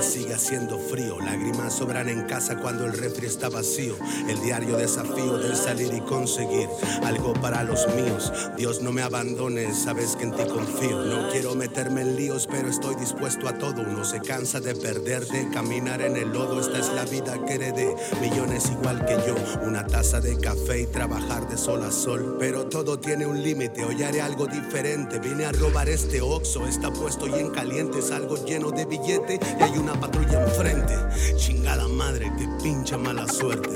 Sigue 0.05 0.35
haciendo 0.35 0.77
frío, 0.77 1.19
lágrimas 1.19 1.73
sobran 1.73 2.07
en 2.09 2.23
casa 2.23 2.57
cuando 2.57 2.85
el 2.85 2.93
refri 2.93 3.25
está 3.25 3.49
vacío. 3.49 3.95
El 4.29 4.39
diario 4.41 4.77
desafío 4.77 5.37
de 5.39 5.55
salir 5.55 5.93
y 5.93 5.99
conseguir 6.01 6.69
algo 7.03 7.33
para 7.33 7.63
los 7.63 7.87
míos. 7.95 8.31
Dios 8.55 8.81
no 8.81 8.91
me 8.91 9.01
abandones, 9.01 9.77
sabes 9.77 10.15
que 10.15 10.23
en 10.23 10.31
ti 10.31 10.43
confío. 10.45 11.03
No 11.03 11.29
quiero 11.31 11.55
meterme 11.55 12.01
en 12.01 12.15
líos, 12.15 12.47
pero 12.49 12.69
estoy 12.69 12.95
dispuesto 12.95 13.47
a 13.49 13.57
todo. 13.57 13.81
Uno 13.81 14.05
se 14.05 14.21
cansa 14.21 14.59
de 14.59 14.75
perder, 14.75 15.25
de 15.27 15.49
caminar 15.49 16.01
en 16.01 16.15
el 16.15 16.31
lodo. 16.31 16.61
Esta 16.61 16.79
es 16.79 16.93
la 16.93 17.05
vida 17.05 17.43
que 17.43 17.55
heredé, 17.55 17.95
millones 18.21 18.69
igual 18.69 19.05
que 19.05 19.17
yo. 19.27 19.35
Una 19.65 19.87
taza 19.87 20.21
de 20.21 20.37
café 20.37 20.81
y 20.81 20.85
trabajar 20.85 21.49
de 21.49 21.57
sol 21.57 21.83
a 21.83 21.91
sol. 21.91 22.37
Pero 22.39 22.67
todo 22.67 22.99
tiene 22.99 23.25
un 23.25 23.41
límite, 23.41 23.83
hoy 23.83 24.03
haré 24.03 24.21
algo 24.21 24.45
diferente. 24.45 25.19
Vine 25.19 25.45
a 25.45 25.51
robar 25.51 25.89
este 25.89 26.21
oxo, 26.21 26.67
está 26.67 26.93
puesto 26.93 27.27
y 27.27 27.33
en 27.39 27.49
caliente. 27.49 27.99
Es 27.99 28.11
algo 28.11 28.35
lleno 28.45 28.71
de 28.71 28.85
billete 28.85 29.39
y 29.59 29.63
hay 29.63 29.77
una 29.77 29.94
patrulla 29.97 30.41
enfrente. 30.43 30.93
Chingada 31.37 31.87
madre, 31.87 32.31
que 32.37 32.47
pincha 32.63 32.97
mala 32.97 33.27
suerte. 33.27 33.69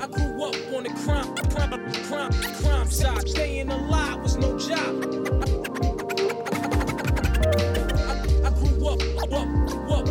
I 0.00 0.06
grew 0.06 0.44
up 0.44 0.54
on 0.74 0.84
the 0.84 0.90
crime, 1.04 1.34
crime, 1.50 1.70
crime, 2.08 2.32
crime 2.60 2.90
side. 2.90 3.28
Staying 3.28 3.70
alive 3.70 4.20
was 4.22 4.36
no 4.36 4.56
job. 4.58 4.76
I, 4.76 4.78
I 8.44 8.50
grew 8.50 8.88
up, 8.88 9.00
up, 9.22 9.32
up, 9.32 9.48
up, 9.90 9.90
up, 9.90 10.08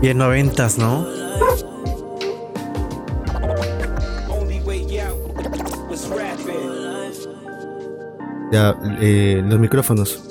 Y 0.00 0.10
en 0.10 0.18
noventas, 0.18 0.78
¿no? 0.78 1.04
Only 4.30 4.60
way 4.60 5.00
out 5.00 5.18
was 5.90 6.08
rapping. 6.08 6.78
Ya, 8.52 8.76
eh, 9.00 9.42
los 9.44 9.58
micrófonos. 9.58 10.27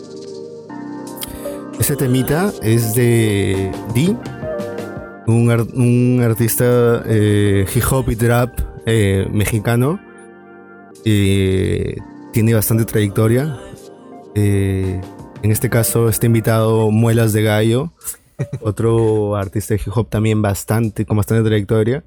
Ese 1.87 1.95
temita 1.95 2.51
es 2.63 2.95
de 2.95 3.71
D, 3.95 4.13
un, 5.25 5.49
ar- 5.49 5.61
un 5.73 6.19
artista 6.21 7.01
eh, 7.05 7.65
hip 7.73 7.83
hop 7.89 8.09
y 8.11 8.17
trap 8.17 8.59
eh, 8.85 9.25
mexicano. 9.31 9.97
Eh, 11.05 11.95
tiene 12.33 12.53
bastante 12.53 12.83
trayectoria. 12.83 13.57
Eh, 14.35 14.99
en 15.41 15.49
este 15.51 15.69
caso 15.69 16.09
está 16.09 16.25
invitado 16.25 16.91
Muelas 16.91 17.31
de 17.31 17.43
Gallo, 17.43 17.93
otro 18.59 19.37
artista 19.37 19.73
de 19.73 19.79
hip 19.85 19.93
hop 19.95 20.09
también 20.09 20.41
bastante, 20.41 21.05
con 21.05 21.15
bastante 21.15 21.47
trayectoria. 21.47 22.03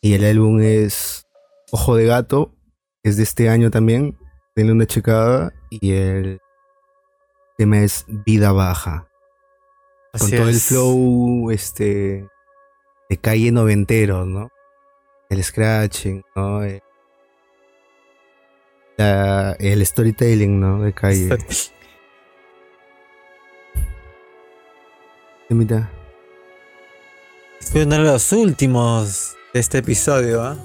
Y 0.00 0.14
el 0.14 0.24
álbum 0.24 0.58
es 0.62 1.26
Ojo 1.70 1.96
de 1.96 2.06
Gato, 2.06 2.54
es 3.02 3.18
de 3.18 3.24
este 3.24 3.50
año 3.50 3.70
también. 3.70 4.16
Denle 4.56 4.72
una 4.72 4.86
checada 4.86 5.52
y 5.68 5.90
el 5.92 6.40
tema 7.58 7.80
es 7.82 8.04
Vida 8.06 8.52
Baja. 8.52 9.08
Con 10.16 10.30
todo 10.30 10.48
el 10.48 10.54
flow 10.54 11.50
este 11.50 12.26
de 13.10 13.16
calle 13.18 13.50
noventero, 13.52 14.24
¿no? 14.24 14.50
El 15.28 15.42
scratching, 15.44 16.22
¿no? 16.34 16.64
Eh, 16.64 16.82
la- 18.96 19.52
el 19.58 19.84
storytelling, 19.84 20.58
¿no? 20.60 20.82
De 20.82 20.92
calle. 20.92 21.36
Temita. 25.48 25.90
Fue 27.72 27.84
uno 27.84 27.96
de 27.96 28.02
los 28.04 28.32
últimos 28.32 29.36
de 29.52 29.60
este 29.60 29.78
episodio, 29.78 30.42
¿ah? 30.42 30.56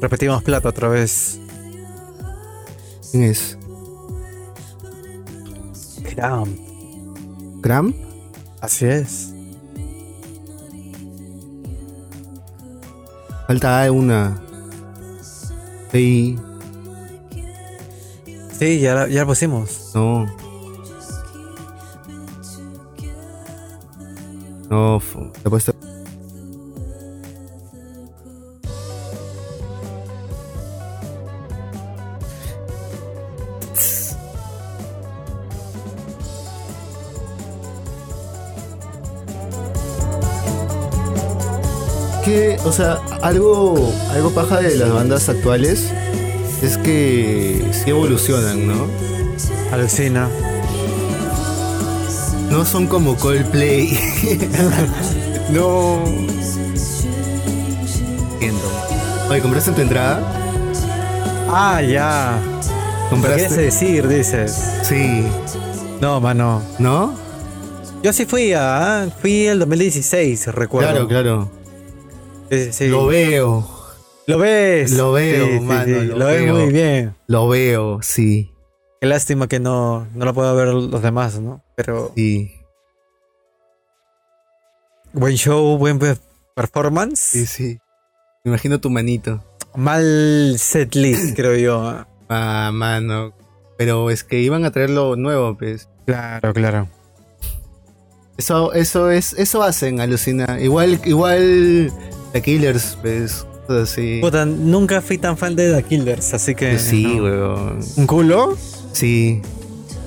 Repetimos 0.00 0.42
plato 0.42 0.68
otra 0.68 0.88
vez. 0.88 1.38
¿Quién 3.10 3.24
es? 3.24 3.58
Cram. 6.16 6.56
¿Cram? 7.62 7.94
Así 8.60 8.86
es. 8.86 9.32
Falta 13.46 13.90
una. 13.92 14.40
Sí, 15.92 16.36
Sí, 18.58 18.80
ya, 18.80 18.94
la- 18.94 19.08
ya 19.08 19.20
la 19.20 19.26
pusimos. 19.26 19.90
no. 19.94 20.26
No, 24.70 25.00
te 25.42 25.46
he 25.46 25.50
puesto. 25.50 25.75
O 42.66 42.72
sea, 42.72 42.98
algo, 43.22 43.92
algo 44.10 44.30
paja 44.32 44.60
de 44.60 44.76
las 44.76 44.92
bandas 44.92 45.28
actuales 45.28 45.92
es 46.62 46.76
que 46.78 47.64
sí 47.70 47.90
evolucionan, 47.90 48.66
¿no? 48.66 48.88
Alucina. 49.72 50.28
No 52.50 52.64
son 52.64 52.88
como 52.88 53.16
Coldplay. 53.16 53.96
no. 55.50 56.02
Entiendo. 58.34 58.70
Oye, 59.30 59.40
¿compraste 59.40 59.70
tu 59.70 59.80
entrada? 59.82 60.20
Ah, 61.48 61.80
ya. 61.82 62.38
¿Qué 62.40 63.10
¿Compraste? 63.10 63.46
quieres 63.46 63.56
decir? 63.56 64.08
Dices. 64.08 64.72
Sí. 64.82 65.24
No, 66.00 66.20
mano. 66.20 66.62
¿No? 66.80 67.14
Yo 68.02 68.12
sí 68.12 68.24
fui 68.26 68.52
a. 68.52 69.08
Fui 69.20 69.46
el 69.46 69.60
2016, 69.60 70.48
recuerdo. 70.48 70.90
Claro, 70.90 71.08
claro. 71.08 71.65
Sí, 72.50 72.64
sí, 72.66 72.72
sí. 72.72 72.88
Lo 72.88 73.06
veo. 73.06 73.68
¿Lo 74.26 74.38
ves? 74.38 74.90
Lo 74.92 75.12
veo, 75.12 75.46
Sí, 75.46 75.60
mano, 75.60 76.02
lo 76.02 76.16
Lo, 76.18 76.26
ves 76.26 76.42
veo. 76.42 76.54
muy 76.56 76.72
bien. 76.72 77.14
Lo 77.28 77.48
veo, 77.48 78.00
sí. 78.02 78.52
Qué 79.00 79.06
lástima 79.06 79.46
que 79.46 79.60
no, 79.60 80.06
no 80.14 80.24
lo 80.24 80.34
puedo 80.34 80.54
ver 80.56 80.68
los 80.68 81.02
demás, 81.02 81.38
¿no? 81.38 81.62
Pero 81.76 82.12
Sí. 82.16 82.52
buen 85.12 85.36
show, 85.36 85.76
buen 85.78 85.98
pe- 85.98 86.16
performance. 86.54 87.20
Sí, 87.20 87.46
sí. 87.46 87.78
Me 88.44 88.50
imagino 88.50 88.80
tu 88.80 88.90
manito. 88.90 89.42
Mal 89.74 90.56
setlist, 90.58 91.36
creo 91.36 91.56
yo. 91.56 92.04
Ah, 92.28 92.70
mano. 92.72 93.32
Pero 93.78 94.10
es 94.10 94.24
que 94.24 94.40
iban 94.40 94.64
a 94.64 94.70
traer 94.72 94.90
lo 94.90 95.16
nuevo, 95.16 95.56
pues. 95.56 95.88
Claro, 96.06 96.52
claro. 96.54 96.88
Eso, 98.38 98.72
eso 98.72 99.10
es, 99.10 99.32
eso 99.34 99.62
hacen, 99.62 100.00
alucina. 100.00 100.58
Igual, 100.60 101.00
igual 101.04 101.92
The 102.32 102.42
Killers, 102.42 102.98
pues. 103.00 103.46
así. 103.68 104.18
Puta, 104.20 104.44
nunca 104.44 105.00
fui 105.00 105.18
tan 105.18 105.36
fan 105.36 105.56
de 105.56 105.72
The 105.74 105.82
Killers, 105.82 106.34
así 106.34 106.54
que. 106.54 106.78
sí, 106.78 107.04
no. 107.04 107.22
weón. 107.22 107.80
¿Un 107.96 108.06
culo? 108.06 108.56
Sí. 108.92 109.42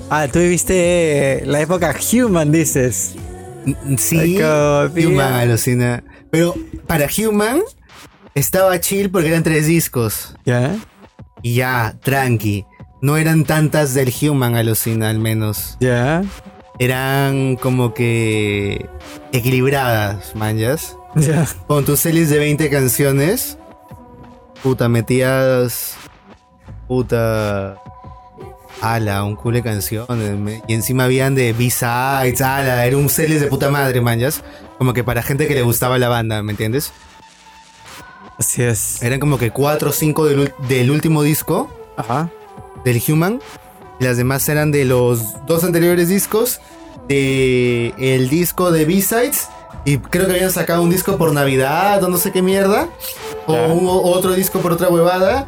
Ah, 0.08 0.26
tú 0.26 0.40
viviste 0.40 1.42
la 1.46 1.60
época 1.60 1.94
Human, 2.12 2.50
dices. 2.50 3.14
Sí, 3.98 4.38
Human 4.38 5.34
alucina. 5.34 6.02
Pero 6.30 6.54
para 6.86 7.06
Human 7.06 7.60
estaba 8.34 8.80
chill 8.80 9.10
porque 9.10 9.28
eran 9.28 9.42
tres 9.42 9.66
discos. 9.66 10.34
¿Ya? 10.44 10.76
Y 11.42 11.54
ya, 11.54 11.96
tranqui. 12.02 12.64
No 13.02 13.16
eran 13.16 13.44
tantas 13.44 13.94
del 13.94 14.12
Human 14.22 14.56
alucina 14.56 15.10
al 15.10 15.18
menos. 15.18 15.76
¿Ya? 15.80 16.22
Eran 16.78 17.56
como 17.56 17.94
que 17.94 18.86
equilibradas, 19.32 20.34
manjas. 20.34 20.96
¿Ya? 21.16 21.46
Con 21.66 21.84
tus 21.84 22.00
series 22.00 22.30
de 22.30 22.38
20 22.38 22.70
canciones, 22.70 23.58
puta, 24.62 24.88
metías. 24.88 25.94
Puta. 26.88 27.76
Ala, 28.80 29.22
un 29.24 29.36
culo 29.36 29.56
de 29.58 29.62
canciones. 29.62 30.62
Y 30.66 30.74
encima 30.74 31.04
habían 31.04 31.34
de 31.34 31.52
B-sides, 31.52 32.40
ala, 32.40 32.84
era 32.86 32.96
un 32.96 33.08
series 33.08 33.40
de 33.40 33.46
puta 33.46 33.70
madre, 33.70 34.00
manjas. 34.00 34.42
Como 34.78 34.92
que 34.94 35.04
para 35.04 35.22
gente 35.22 35.46
que 35.46 35.54
le 35.54 35.62
gustaba 35.62 35.98
la 35.98 36.08
banda, 36.08 36.42
¿me 36.42 36.52
entiendes? 36.52 36.92
Así 38.38 38.62
es. 38.62 39.02
Eran 39.02 39.20
como 39.20 39.36
que 39.38 39.50
cuatro 39.50 39.90
o 39.90 39.92
cinco 39.92 40.24
del, 40.24 40.46
ul- 40.48 40.56
del 40.66 40.90
último 40.90 41.22
disco, 41.22 41.70
Ajá. 41.96 42.30
del 42.84 43.02
Human. 43.06 43.40
Y 44.00 44.04
las 44.04 44.16
demás 44.16 44.48
eran 44.48 44.72
de 44.72 44.86
los 44.86 45.44
dos 45.46 45.62
anteriores 45.62 46.08
discos. 46.08 46.60
De 47.06 47.92
el 47.98 48.30
disco 48.30 48.72
de 48.72 48.86
B-Sides. 48.86 49.48
Y 49.84 49.98
creo 49.98 50.26
que 50.26 50.32
habían 50.34 50.50
sacado 50.50 50.82
un 50.82 50.90
disco 50.90 51.16
por 51.16 51.32
Navidad 51.32 52.02
o 52.04 52.08
no 52.08 52.16
sé 52.18 52.32
qué 52.32 52.42
mierda. 52.42 52.88
O 53.46 53.54
un- 53.54 53.86
otro 53.88 54.32
disco 54.34 54.60
por 54.60 54.72
otra 54.72 54.88
huevada. 54.88 55.46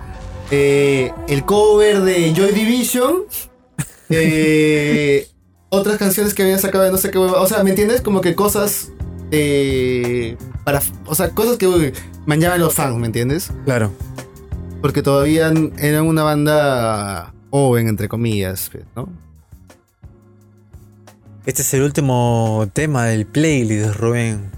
Eh, 0.51 1.13
el 1.29 1.45
cover 1.45 2.01
de 2.03 2.33
Joy 2.35 2.53
Division. 2.53 3.23
Eh, 4.15 5.27
otras 5.71 5.97
canciones 5.97 6.35
que 6.35 6.43
habían 6.43 6.59
sacado 6.59 6.85
de 6.85 6.91
no 6.91 6.99
sé 6.99 7.11
qué 7.11 7.19
huevada. 7.19 7.41
O 7.41 7.47
sea, 7.47 7.63
¿me 7.65 7.71
entiendes? 7.71 8.03
Como 8.03 8.21
que 8.21 8.35
cosas. 8.35 8.91
eh, 9.31 10.37
para, 10.65 10.83
o 11.07 11.15
sea, 11.15 11.31
cosas 11.31 11.57
que 11.57 11.95
manchaban 12.27 12.61
los 12.61 12.75
fans, 12.75 12.97
¿me 12.99 13.07
entiendes? 13.07 13.51
Claro. 13.65 13.91
Porque 14.83 15.03
todavía 15.03 15.51
eran 15.79 16.07
una 16.07 16.23
banda 16.25 17.33
joven, 17.51 17.89
entre 17.89 18.09
comillas, 18.09 18.71
¿no? 18.95 19.09
Este 21.45 21.63
es 21.63 21.75
el 21.75 21.83
último 21.83 22.69
tema 22.73 23.07
del 23.07 23.27
playlist, 23.27 23.95
Rubén. 23.97 24.51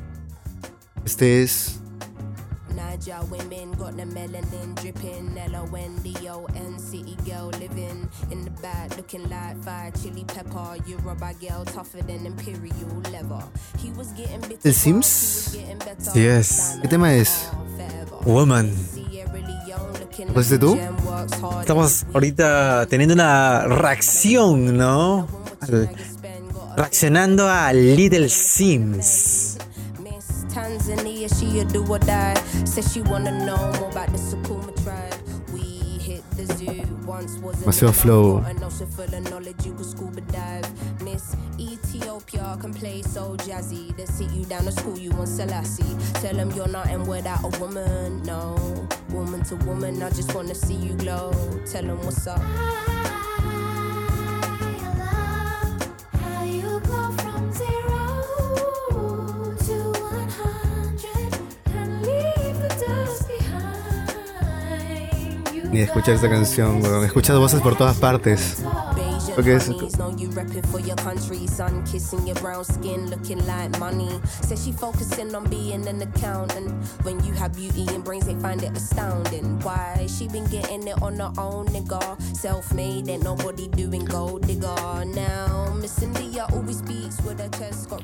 Este 1.05 1.43
es. 1.43 1.81
¿El 14.63 14.75
Sims? 14.75 15.57
Sí 16.13 16.27
es. 16.27 16.79
¿Qué 16.83 16.89
tema 16.89 17.15
es? 17.15 17.49
Woman. 18.27 18.71
¿Lo 20.35 20.41
hiciste 20.41 20.59
tú? 20.59 20.79
Estamos 21.61 22.07
ahorita 22.13 22.87
teniendo 22.89 23.15
una 23.15 23.65
reacción, 23.67 24.77
¿no? 24.77 25.27
Al- 25.61 25.89
reaccionando 26.77 27.49
a 27.49 27.73
Little 27.73 28.29
Sims. 28.29 29.59
Miss 30.01 30.45
Tanzania, 30.53 31.29
she 31.29 31.61
a 31.61 31.65
do 31.65 31.85
or 31.87 31.99
die. 31.99 32.35
Says 32.65 32.93
she 32.93 33.01
wanna 33.03 33.31
know 33.45 33.57
more 33.81 33.91
about 33.91 34.11
the 34.13 34.19
Sukuma 34.19 34.73
tribe. 34.83 35.15
We 35.53 35.99
hit 35.99 36.23
the 36.37 36.47
zoo 36.55 36.83
once 37.07 37.39
was 37.39 37.57
Demasiado 37.57 37.93
flow. 37.95 38.39
An 38.39 38.63
ocean 38.63 38.87
full 38.87 39.05
of 39.05 39.31
knowledge, 39.31 39.65
you 39.65 39.75
could 39.75 39.87
scuba 39.87 40.21
dive. 40.23 41.03
Miss 41.03 41.37
Ethiopia 41.59 42.57
can 42.61 42.73
play 42.75 43.03
so 43.03 43.37
jazzy. 43.37 43.97
They 43.97 44.07
sit 44.07 44.31
you 44.33 44.45
down 44.45 44.65
to 44.65 44.73
school, 44.73 44.99
you 44.99 45.11
want 45.11 45.29
Selassie. 45.29 45.97
Tell 46.15 46.35
them 46.35 46.51
you're 46.53 46.69
nothing 46.69 47.07
without 47.07 47.45
a 47.45 47.59
woman. 47.61 48.23
No, 48.23 48.57
woman 49.11 49.43
to 49.45 49.57
woman, 49.57 50.03
I 50.03 50.11
just 50.11 50.35
wanna 50.35 50.55
see 50.55 50.75
you 50.75 50.95
glow. 50.95 51.33
Tell 51.71 51.83
them 51.83 51.99
what's 52.05 52.27
up. 52.27 52.41
Ni 65.75 65.81
escuchar 65.81 66.15
esta 66.15 66.31
canción, 66.31 66.81
weón. 66.81 67.03
He 67.03 67.07
escuchado 67.07 67.41
voces 67.41 67.61
por 67.61 67.75
todas 67.75 67.97
partes. 67.97 68.59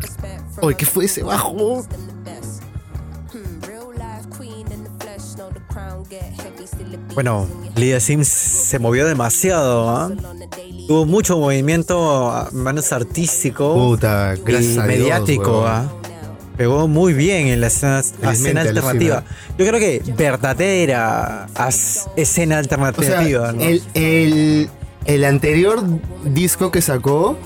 Respect 0.01 0.41
from 0.53 0.67
Oye, 0.67 0.77
¿qué 0.77 0.87
fue 0.87 1.05
ese 1.05 1.23
bajo? 1.23 1.85
Bueno, 7.15 7.47
Little 7.77 8.01
Sims 8.01 8.29
se 8.29 8.79
movió 8.79 9.07
demasiado, 9.07 9.89
¿ah? 9.91 10.11
Tuvo 10.87 11.07
mucho 11.07 11.39
movimiento, 11.39 12.49
menos 12.53 12.93
artístico 12.93 13.75
Puta, 13.75 14.35
y 14.37 14.55
a 14.55 14.59
Dios, 14.59 14.87
mediático, 14.87 15.61
weón. 15.63 15.67
¿ah? 15.67 15.93
Pegó 16.57 16.89
muy 16.89 17.15
bien 17.15 17.47
en 17.47 17.61
la 17.61 17.69
escena, 17.69 18.61
alternativa. 18.61 19.25
Yo 19.57 19.67
creo 19.67 19.79
que 19.81 20.03
verdadera 20.17 21.47
escena 22.17 22.57
O 22.57 22.59
alternativa. 22.59 23.07
sea, 23.07 23.53
¿no? 23.53 23.63
el, 23.63 23.83
el, 23.95 24.71
el 25.07 25.25
anterior 25.25 25.83
disco 26.25 26.71
que 26.71 26.83
sacó, 26.83 27.39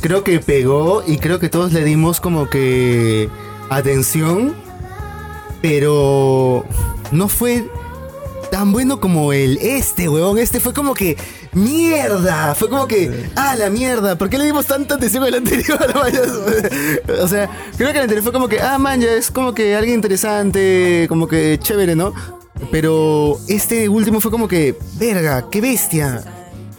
creo 0.00 0.22
que 0.22 0.38
pegó 0.38 1.02
y 1.06 1.16
creo 1.18 1.40
que 1.40 1.48
todos 1.48 1.72
le 1.72 1.82
dimos 1.82 2.20
como 2.20 2.48
que 2.48 3.28
atención, 3.68 4.54
pero 5.60 6.64
no 7.12 7.28
fue 7.28 7.64
tan 8.50 8.72
bueno 8.72 9.00
como 9.00 9.32
el 9.32 9.58
este, 9.58 10.08
huevón. 10.08 10.38
Este 10.38 10.58
fue 10.60 10.72
como 10.74 10.94
que 10.94 11.16
mierda, 11.52 12.54
fue 12.54 12.68
como 12.68 12.86
que 12.88 13.30
ah 13.36 13.54
la 13.56 13.70
mierda. 13.70 14.16
¿Por 14.16 14.28
qué 14.28 14.38
le 14.38 14.44
dimos 14.44 14.66
tanta 14.66 14.96
atención 14.96 15.24
al 15.24 15.34
anterior? 15.34 15.78
O 17.22 17.28
sea, 17.28 17.48
creo 17.76 17.90
que 17.92 17.96
el 17.98 18.02
anterior 18.02 18.22
fue 18.22 18.32
como 18.32 18.48
que 18.48 18.60
ah 18.60 18.78
man, 18.78 19.00
ya 19.00 19.12
es 19.12 19.30
como 19.30 19.54
que 19.54 19.74
alguien 19.76 19.96
interesante, 19.96 21.06
como 21.08 21.28
que 21.28 21.58
chévere, 21.60 21.94
¿no? 21.94 22.12
Pero 22.70 23.38
este 23.48 23.88
último 23.88 24.20
fue 24.20 24.30
como 24.30 24.46
que 24.48 24.76
verga, 24.98 25.48
qué 25.50 25.60
bestia. 25.60 26.22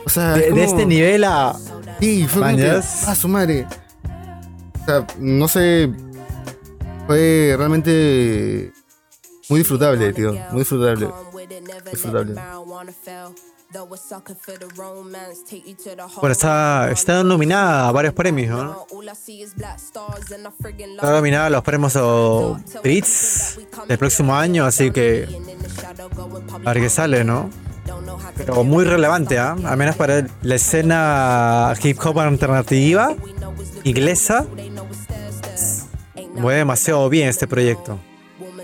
O 0.05 0.09
sea, 0.09 0.33
de, 0.33 0.39
es 0.39 0.45
de 0.45 0.49
como- 0.51 0.63
este 0.63 0.85
nivel 0.85 1.23
a. 1.23 1.55
Sí, 1.99 2.25
fue 2.27 2.41
como 2.41 2.57
que, 2.57 2.69
ah, 2.69 3.15
su 3.15 3.27
madre. 3.27 3.67
O 4.81 4.85
sea, 4.85 5.07
no 5.19 5.47
sé. 5.47 5.89
Fue 7.07 7.55
realmente 7.57 8.71
muy 9.51 9.59
disfrutable, 9.59 10.13
tío. 10.13 10.33
Muy 10.51 10.59
disfrutable. 10.59 11.09
Disfrutable. 11.91 12.41
Bueno, 16.21 16.31
está, 16.31 16.89
está 16.91 17.23
nominada 17.23 17.89
a 17.89 17.91
varios 17.91 18.13
premios, 18.13 18.49
¿no? 18.49 18.87
Está 20.95 21.11
nominada 21.11 21.45
a 21.47 21.49
los 21.49 21.63
premios 21.63 21.95
o 21.97 22.57
Brits 22.81 23.59
del 23.87 23.97
próximo 23.97 24.35
año, 24.35 24.65
así 24.65 24.89
que 24.91 25.27
a 26.65 26.73
ver 26.73 26.81
qué 26.81 26.89
sale, 26.89 27.25
¿no? 27.25 27.49
Pero 28.37 28.63
muy 28.63 28.85
relevante, 28.85 29.37
¿ah? 29.37 29.57
Al 29.65 29.77
menos 29.77 29.97
para 29.97 30.25
la 30.43 30.55
escena 30.55 31.73
hip 31.83 31.99
hop 32.05 32.19
alternativa 32.19 33.15
inglesa. 33.83 34.45
Mueve 36.35 36.59
demasiado 36.59 37.09
bien 37.09 37.27
este 37.27 37.47
proyecto. 37.47 37.99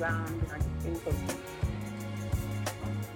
around 0.00 0.26
and 0.28 0.52
I 0.52 0.58
just 0.58 0.82
think 0.82 1.06
of 1.06 1.14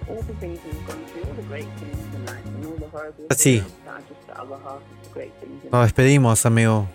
all 0.09 0.21
the 0.27 0.33
things 0.39 0.59
we've 0.65 0.85
gone 0.87 1.03
through, 1.11 1.23
all 1.29 1.35
the 1.35 1.47
great 1.47 1.67
things 1.79 1.97
in 2.15 2.25
life 2.25 2.45
and 2.45 2.65
all 2.65 2.75
the 2.77 2.87
horrible 2.91 3.25
Sí. 3.35 3.59
things 3.61 3.71
that 3.85 3.93
are 3.95 4.01
just 4.01 4.27
the 4.27 4.33
other 4.33 4.57
half 4.63 4.75
of 4.75 4.81
the 5.03 5.09
great 5.13 5.31
things 5.39 5.63
in 5.63 5.69
Nos 5.71 5.79
life. 5.81 5.83
despedimos, 5.87 6.45
amigo. 6.45 6.87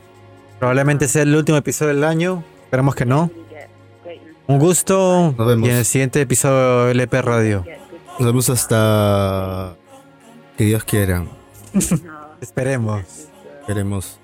Probablemente 0.59 1.09
sea 1.09 1.23
el 1.23 1.35
último 1.35 1.57
episodio 1.59 1.95
del 1.95 2.05
año. 2.05 2.45
Esperemos 2.65 2.95
que 2.95 3.07
no. 3.07 3.29
You 3.35 3.45
get 3.49 3.69
greatness, 4.05 4.37
Un 4.47 4.59
gusto. 4.59 5.35
Nos 5.39 5.47
vemos. 5.47 5.69
Y 5.69 5.71
en 5.71 5.77
el 5.79 5.85
siguiente 5.85 6.21
episodio 6.21 6.85
de 6.87 6.91
LP 6.93 7.23
Radio. 7.23 7.65
get 7.65 7.79
good 7.91 7.99
Nos 8.19 8.27
vemos 8.27 8.51
hasta 8.51 9.75
que 10.57 10.65
Dios 10.65 10.85
quiera. 10.85 11.25
Esperemos. 12.41 13.29
Queremos. 13.67 14.18